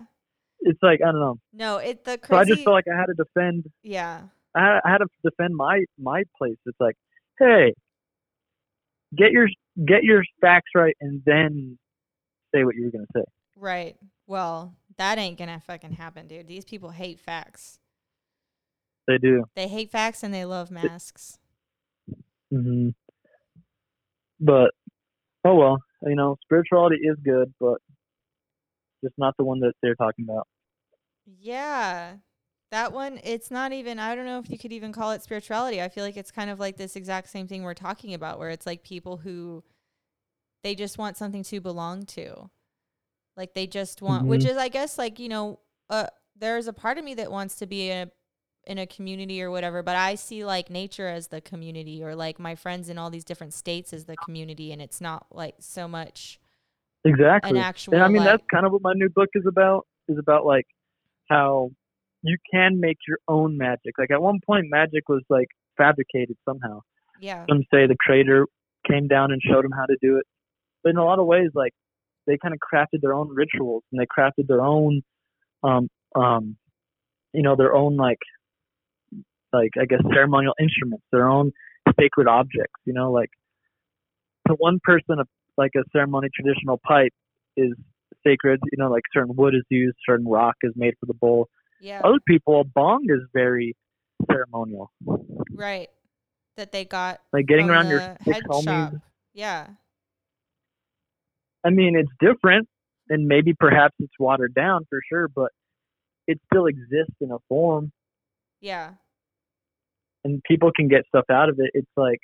[0.60, 1.36] It's like I don't know.
[1.52, 2.36] No, it the So.
[2.36, 4.22] I just felt like I had to defend yeah.
[4.54, 6.56] I had, I had to defend my my place.
[6.64, 6.96] It's like,
[7.38, 7.74] hey,
[9.14, 9.48] get your
[9.86, 11.78] get your facts right, and then
[12.54, 13.24] say what you were gonna say.
[13.56, 13.96] Right.
[14.26, 16.46] Well, that ain't gonna fucking happen, dude.
[16.48, 17.78] These people hate facts.
[19.06, 19.44] They do.
[19.54, 21.38] They hate facts and they love masks.
[22.54, 22.90] Hmm
[24.40, 24.70] But
[25.44, 27.78] oh well, you know, spirituality is good, but
[29.02, 30.46] just not the one that they're talking about.
[31.26, 32.16] Yeah.
[32.70, 35.80] That one, it's not even, I don't know if you could even call it spirituality.
[35.80, 38.50] I feel like it's kind of like this exact same thing we're talking about, where
[38.50, 39.62] it's like people who
[40.62, 42.50] they just want something to belong to.
[43.36, 44.50] Like they just want, which Mhm.
[44.50, 45.60] is, I guess, like, you know,
[45.90, 48.10] uh, there's a part of me that wants to be a,
[48.66, 52.38] in a community or whatever, but I see like nature as the community or like
[52.38, 54.72] my friends in all these different states as the community.
[54.72, 56.38] And it's not like so much
[57.04, 57.50] Exactly.
[57.50, 59.86] an actual, and I mean like, that's kind of what my new book is about.
[60.08, 60.66] Is about like
[61.30, 61.70] how
[62.22, 63.98] you can make your own magic.
[63.98, 66.80] Like at one point, magic was like fabricated somehow.
[67.20, 68.46] yeah, Some say the creator
[68.90, 70.26] came down and showed them how to do it.
[70.82, 71.72] But in a lot of ways, like
[72.26, 75.02] they kind of crafted their own rituals and they crafted their own,
[75.62, 76.56] um, um,
[77.32, 78.18] you know, their own like,
[79.54, 81.52] like I guess ceremonial instruments, their own
[81.98, 82.74] sacred objects.
[82.84, 83.30] You know, like
[84.48, 85.24] to one person, a,
[85.56, 87.12] like a ceremony traditional pipe
[87.56, 87.72] is
[88.26, 88.60] sacred.
[88.72, 91.48] You know, like certain wood is used, certain rock is made for the bowl.
[91.80, 93.74] yeah, Other people, a bong is very
[94.30, 94.90] ceremonial.
[95.52, 95.88] right.
[96.56, 98.64] That they got Like getting around your head homies.
[98.64, 98.92] shop.
[99.32, 99.66] Yeah.
[101.64, 102.68] I mean, it's different,
[103.08, 105.50] and maybe perhaps it's watered down for sure, but
[106.26, 107.90] it still exists in a form,
[108.60, 108.92] Yeah.
[110.24, 111.70] And people can get stuff out of it.
[111.74, 112.18] It's like,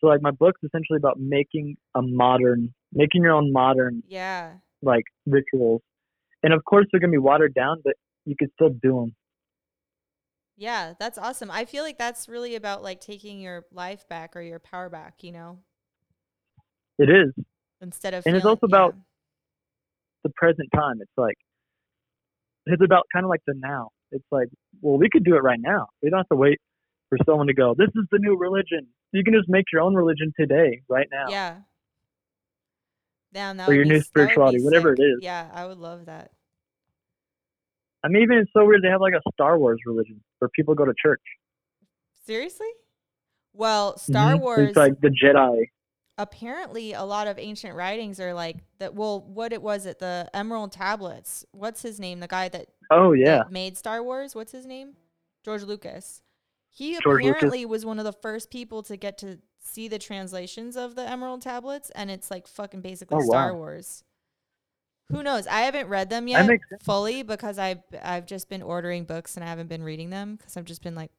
[0.00, 4.54] so like my book's essentially about making a modern, making your own modern Yeah.
[4.82, 5.82] like rituals,
[6.42, 9.16] and of course they're gonna be watered down, but you can still do them.
[10.56, 11.50] Yeah, that's awesome.
[11.50, 15.22] I feel like that's really about like taking your life back or your power back,
[15.22, 15.58] you know,
[16.98, 17.32] It is
[17.80, 18.94] instead of And it's feeling- also about-
[20.24, 21.00] the present time.
[21.00, 21.36] It's like
[22.66, 23.90] it's about kind of like the now.
[24.10, 24.48] It's like,
[24.82, 25.86] well, we could do it right now.
[26.02, 26.58] We don't have to wait
[27.08, 27.74] for someone to go.
[27.76, 28.86] This is the new religion.
[29.12, 31.26] You can just make your own religion today, right now.
[31.30, 31.56] Yeah.
[33.32, 35.00] Damn, that Or your be new s- that would be spirituality, whatever sick.
[35.00, 35.18] it is.
[35.22, 36.32] Yeah, I would love that.
[38.04, 38.82] I mean, even it's so weird.
[38.82, 41.20] They have like a Star Wars religion where people go to church.
[42.24, 42.68] Seriously?
[43.52, 44.40] Well, Star Mhm.
[44.40, 45.64] Wars It's like the Jedi.
[46.16, 50.30] apparently a lot of ancient writings are like that well, what it was at the
[50.32, 51.44] Emerald Tablets.
[51.52, 52.20] What's his name?
[52.20, 54.34] The guy that Oh yeah, that made Star Wars.
[54.34, 54.94] What's his name?
[55.44, 56.22] George Lucas.
[56.78, 57.30] He George Lucas.
[57.38, 61.02] apparently was one of the first people to get to see the translations of the
[61.08, 63.58] Emerald Tablets, and it's like fucking basically Oh, Star wow.
[63.58, 64.04] Wars.
[65.10, 65.46] Who knows?
[65.46, 66.48] I haven't read them yet
[66.82, 70.56] fully because I've I've just been ordering books and I haven't been reading them because
[70.56, 71.10] I've just been like,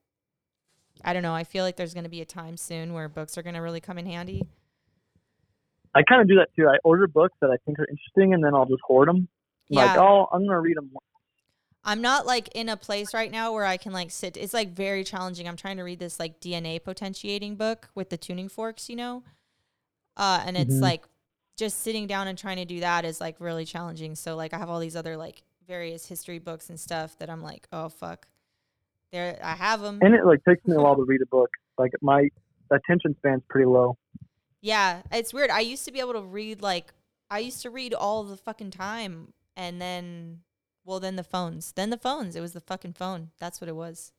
[1.04, 1.34] I don't know.
[1.34, 3.98] I feel like there's gonna be a time soon where books are gonna really come
[3.98, 4.48] in handy.
[5.96, 6.68] I kind of do that too.
[6.70, 9.28] I order books that I think are interesting, and then I'll just hoard them.
[9.72, 10.02] Like, Yeah.
[10.02, 10.92] oh, I'm gonna read them.
[11.90, 14.38] I'm not like in a place right now where I can like sit.
[14.38, 15.48] It's like very challenging.
[15.48, 19.24] I'm trying to read this like DNA potentiating book with the tuning forks, you know,
[20.16, 20.82] uh, and it's Mhm.
[20.84, 21.04] like
[21.58, 24.14] just sitting down and trying to do that is like really challenging.
[24.14, 27.42] So like I have all these other like various history books and stuff that I'm
[27.42, 28.28] like, oh fuck,
[29.12, 29.98] there I have them.
[30.04, 31.50] And it like takes me a while to read a book.
[31.80, 32.30] Like my
[32.70, 33.98] attention span's pretty low.
[34.62, 35.50] Yeah, it's weird.
[35.50, 36.94] I used to be able to read like
[37.32, 40.42] I used to read all the fucking time, and then
[40.90, 42.36] well, then the phones, then the phones.
[42.36, 43.30] It was the fucking phone.
[43.40, 44.12] That's what it was.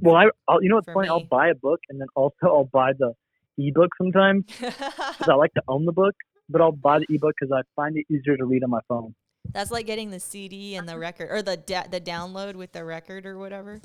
[0.00, 1.08] Well, I I'll, you know what's For funny?
[1.08, 3.14] I'll buy a book and then also I'll buy the
[3.56, 6.14] ebook sometimes because I like to own the book.
[6.48, 9.14] But I'll buy the ebook because I find it easier to read on my phone.
[9.52, 12.84] That's like getting the CD and the record or the da- the download with the
[12.84, 13.80] record or whatever.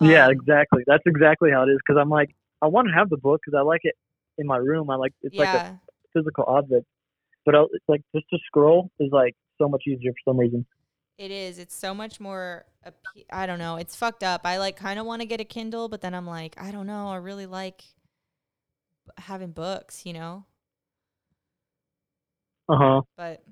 [0.00, 0.82] yeah, Um, exactly.
[0.86, 1.78] That's exactly how it is.
[1.86, 2.30] Because I'm like,
[2.62, 3.94] I want to have the book because I like it
[4.38, 4.90] in my room.
[4.90, 5.62] I like it's like a
[6.12, 6.86] physical object.
[7.44, 10.64] But I'll, it's like just to scroll is like so much easier for some reason.
[11.18, 11.58] It is.
[11.58, 12.64] It's so much more.
[13.32, 13.76] I don't know.
[13.76, 14.42] It's fucked up.
[14.44, 16.86] I like kind of want to get a Kindle, but then I'm like, I don't
[16.86, 17.08] know.
[17.08, 17.82] I really like
[19.18, 20.44] having books, you know.
[22.68, 23.02] Uh huh.
[23.16, 23.42] But.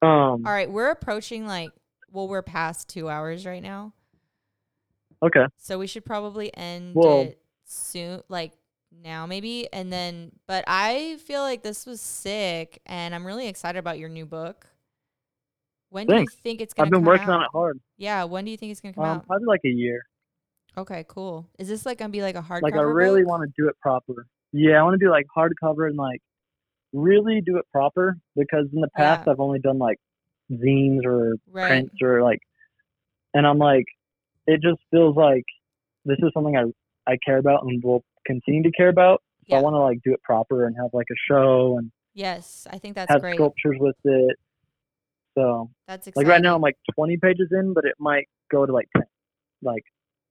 [0.00, 0.44] Um.
[0.44, 1.70] all right, we're approaching like,
[2.10, 3.92] well, we're past two hours right now,
[5.22, 5.44] Okay.
[5.56, 8.50] so we should probably end Well- it soon, like
[8.90, 10.32] now maybe, and then.
[10.48, 14.66] But I feel like this was sick, and I'm really excited about your new book.
[15.92, 16.32] When Thanks.
[16.32, 16.86] do you think it's gonna?
[16.86, 17.40] I've been working out?
[17.40, 17.78] on it hard.
[17.98, 19.26] Yeah, when do you think it's gonna come Um, out?
[19.26, 20.02] probably like a year.
[20.78, 21.46] Okay, cool.
[21.58, 22.62] Is this like gonna be like a hardcover?
[22.62, 24.26] Like I really want to do it proper.
[24.52, 26.22] Yeah, I want to do like hardcover and like
[26.94, 29.32] really do it proper because in the past Yeah.
[29.34, 29.98] I've only done like
[30.50, 31.68] zines or Right.
[31.68, 32.40] prints or like,
[33.34, 33.84] and I'm like,
[34.46, 35.44] it just feels like
[36.06, 36.64] this is something I
[37.06, 39.22] I care about and will continue to care about.
[39.42, 39.58] So Yeah.
[39.58, 42.78] I want to like do it proper and have like a show and Yes, I
[42.78, 43.34] think that's have great.
[43.36, 44.36] sculptures with it.
[45.36, 46.26] So That's exciting.
[46.28, 49.04] like right now I'm like 20 pages in, but it might go to like 10,
[49.62, 49.82] like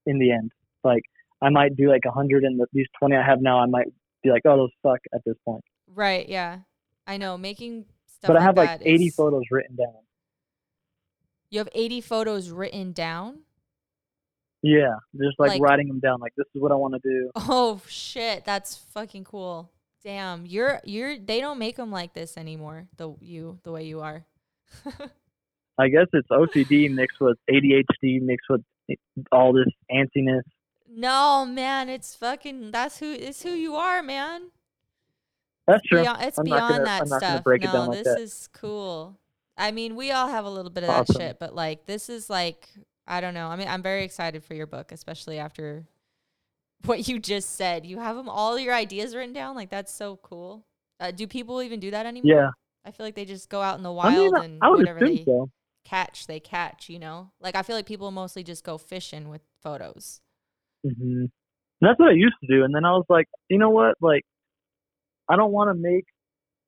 [0.05, 0.51] in the end.
[0.83, 1.03] Like
[1.41, 3.87] I might do like 100 and the, these 20 I have now, I might
[4.23, 5.63] be like, oh, those suck at this point.
[5.87, 6.59] right, yeah.
[7.07, 9.95] I know making stuff but I like have like 80 is- photos written down.
[11.49, 13.39] You have 80 photos written down?
[14.63, 16.19] Yeah, just like, Like- writing them down.
[16.19, 17.31] Like this is what I want to do.
[17.35, 19.71] Oh shit, that's fucking cool.
[20.03, 22.87] Damn, you're you're they don't make them like this anymore.
[22.97, 24.25] The you the way you are.
[25.77, 28.61] I guess it's OCD mixed with ADHD mixed with
[29.31, 30.41] all this antsiness.
[30.89, 34.49] no, man, it's fucking that's who it's who you are, man.
[35.67, 36.01] That's true.
[36.01, 37.43] Beyond, it's I'm beyond gonna- that stuff.
[37.45, 38.19] no, like this that.
[38.19, 39.17] is cool.
[39.57, 41.13] I mean, we all have a little bit of Awesome.
[41.17, 42.67] that shit, but like this is like
[43.07, 43.47] I don't know.
[43.47, 45.85] I mean, I'm very excited for your book, especially after
[46.85, 47.85] what you just said.
[47.85, 49.55] You have them all your ideas written down.
[49.55, 50.65] Like that's so cool.
[50.99, 52.31] Uh, do people even do that anymore?
[52.35, 52.49] Yeah,
[52.85, 54.79] I feel like they just go out in the I wild mean, and I would
[54.79, 55.49] whatever they so.
[55.85, 56.89] catch, they catch.
[56.89, 60.21] You know, like I feel like people mostly just go fishing with photos.
[60.83, 61.25] hmm
[61.81, 63.95] That's what I used to do, and then I was like, you know what?
[64.01, 64.23] Like,
[65.29, 66.05] I don't want to make,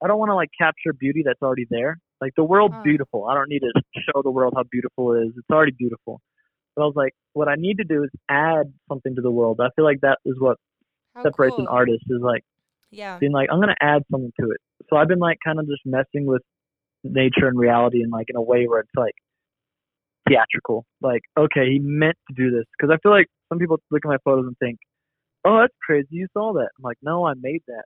[0.03, 1.99] I don't want to like capture beauty that's already there.
[2.21, 2.83] Like the world's Huh.
[2.83, 3.25] beautiful.
[3.25, 5.33] I don't need to show the world how beautiful it is.
[5.37, 6.21] It's already beautiful.
[6.75, 9.59] But I was like, what I need to do is add something to the world.
[9.61, 10.57] I feel like that is what
[11.13, 12.43] How separates an artist is like
[12.91, 13.19] Yeah.
[13.19, 14.61] being like, I'm gonna add something to it.
[14.93, 16.43] So I've been like kind of just messing with
[17.03, 19.15] nature and reality in like in a way where it's like
[20.29, 20.85] theatrical.
[21.01, 24.07] Like, okay, he meant to do this because I feel like some people look at
[24.07, 24.77] my photos and think,
[25.45, 26.69] oh, that's crazy, you saw that.
[26.77, 27.85] I'm like, no, I made that.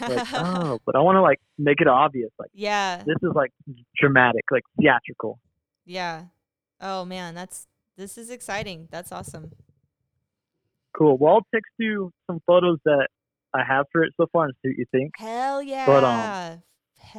[0.00, 2.30] Like, oh, but I want to like make it obvious.
[2.40, 2.96] Like, yeah.
[3.06, 3.52] this is like
[3.96, 5.38] dramatic, like theatrical.
[5.86, 6.24] Yeah.
[6.80, 8.88] Oh man, that's this is exciting.
[8.90, 9.52] That's awesome.
[10.96, 11.16] Cool.
[11.18, 13.06] Well, I'll text you some photos that
[13.54, 15.12] I have for it so far and see what you think.
[15.18, 15.86] Hell yeah.
[15.86, 16.62] But, um,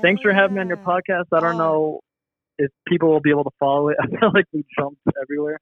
[0.02, 1.26] Thanks for Hell having me on your podcast.
[1.32, 1.58] I don't Oh.
[1.58, 2.00] know
[2.58, 3.98] if people will be able to follow it.
[4.02, 5.60] I feel like we jumped everywhere.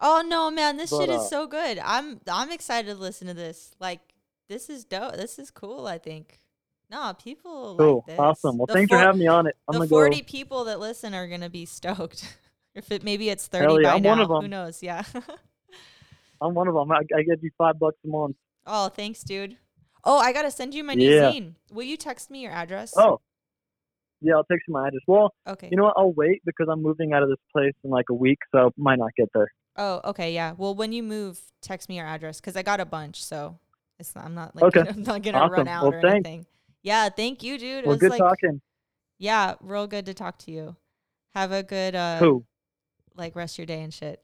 [0.00, 1.78] Oh no, man, this But, shit uh, is so good.
[1.84, 3.72] I'm I'm excited to listen to this.
[3.80, 4.00] Like
[4.48, 5.14] this is dope.
[5.16, 6.38] This is cool, I think.
[6.90, 7.96] No, people Cool.
[7.96, 8.18] like this.
[8.18, 8.56] awesome.
[8.58, 9.56] Well, The thanks for having me on it.
[9.68, 10.24] I'm the 40 go.
[10.26, 12.38] people that listen are gonna be stoked.
[12.74, 14.08] if it maybe it's 30 yeah, by I'm now.
[14.10, 14.82] one of Who knows?
[14.82, 15.02] Yeah.
[16.40, 16.90] I'm one of them.
[16.92, 18.36] I, I give you five bucks a month.
[18.66, 19.56] oh, thanks, dude.
[20.04, 21.30] Oh, I gotta send you my new Yeah.
[21.32, 21.54] zine.
[21.72, 22.94] Will you text me your address?
[22.96, 23.20] Oh,
[24.20, 24.34] yeah.
[24.34, 25.02] I'll text you my address.
[25.06, 25.68] Well, okay.
[25.70, 25.94] you know what?
[25.96, 28.98] I'll wait because I'm moving out of this place in like a week, so might
[28.98, 29.48] not get there.
[29.76, 30.54] Oh, okay, yeah.
[30.56, 33.58] Well, when you move, text me your address because I got a bunch, so
[33.98, 34.80] it's not, I'm not like Okay.
[34.90, 35.68] I'm not gonna run Awesome.
[35.68, 36.26] out Well, or thanks.
[36.28, 36.46] anything.
[36.82, 37.84] Yeah, thank you, dude.
[37.84, 38.60] It well, was good like talking.
[39.18, 40.76] yeah, real good to talk to you.
[41.34, 42.44] Have a good uh Cool.
[43.16, 44.22] like rest your day and shit.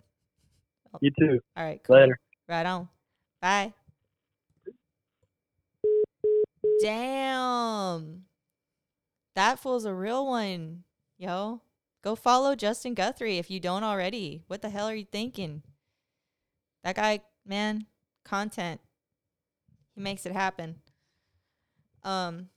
[1.01, 1.41] You too.
[1.57, 1.97] All right, cool.
[1.97, 2.19] Later.
[2.49, 2.89] Right on.
[3.41, 3.73] Bye.
[6.81, 8.25] Damn.
[9.35, 10.85] That fool's a real one,
[11.19, 11.61] yo.
[12.03, 14.43] Go follow Justin Guthrie if you don't already.
[14.47, 15.63] What the hell are you thinking?
[16.83, 17.87] That guy, man,
[18.25, 18.81] content.
[19.95, 20.77] He makes it happen.
[22.03, 22.49] Um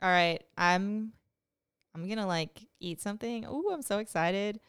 [0.00, 1.12] All right, I'm
[1.94, 3.44] I'm gonna like eat something.
[3.46, 4.60] Ooh, I'm so excited.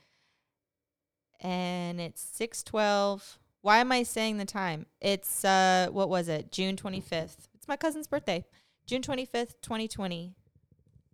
[1.39, 3.37] And it's six twelve.
[3.61, 4.87] Why am I saying the time?
[4.99, 6.51] It's uh what was it?
[6.51, 7.47] June twenty fifth.
[7.63, 8.43] It's my cousin's birthday.
[8.85, 10.35] June twenty fifth, twenty twenty.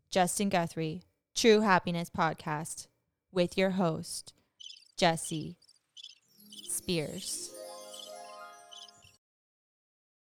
[0.09, 1.03] Justin Guthrie,
[1.35, 2.87] True Happiness Podcast
[3.31, 4.33] with your host,
[4.97, 5.57] Jesse
[6.67, 7.51] Spears.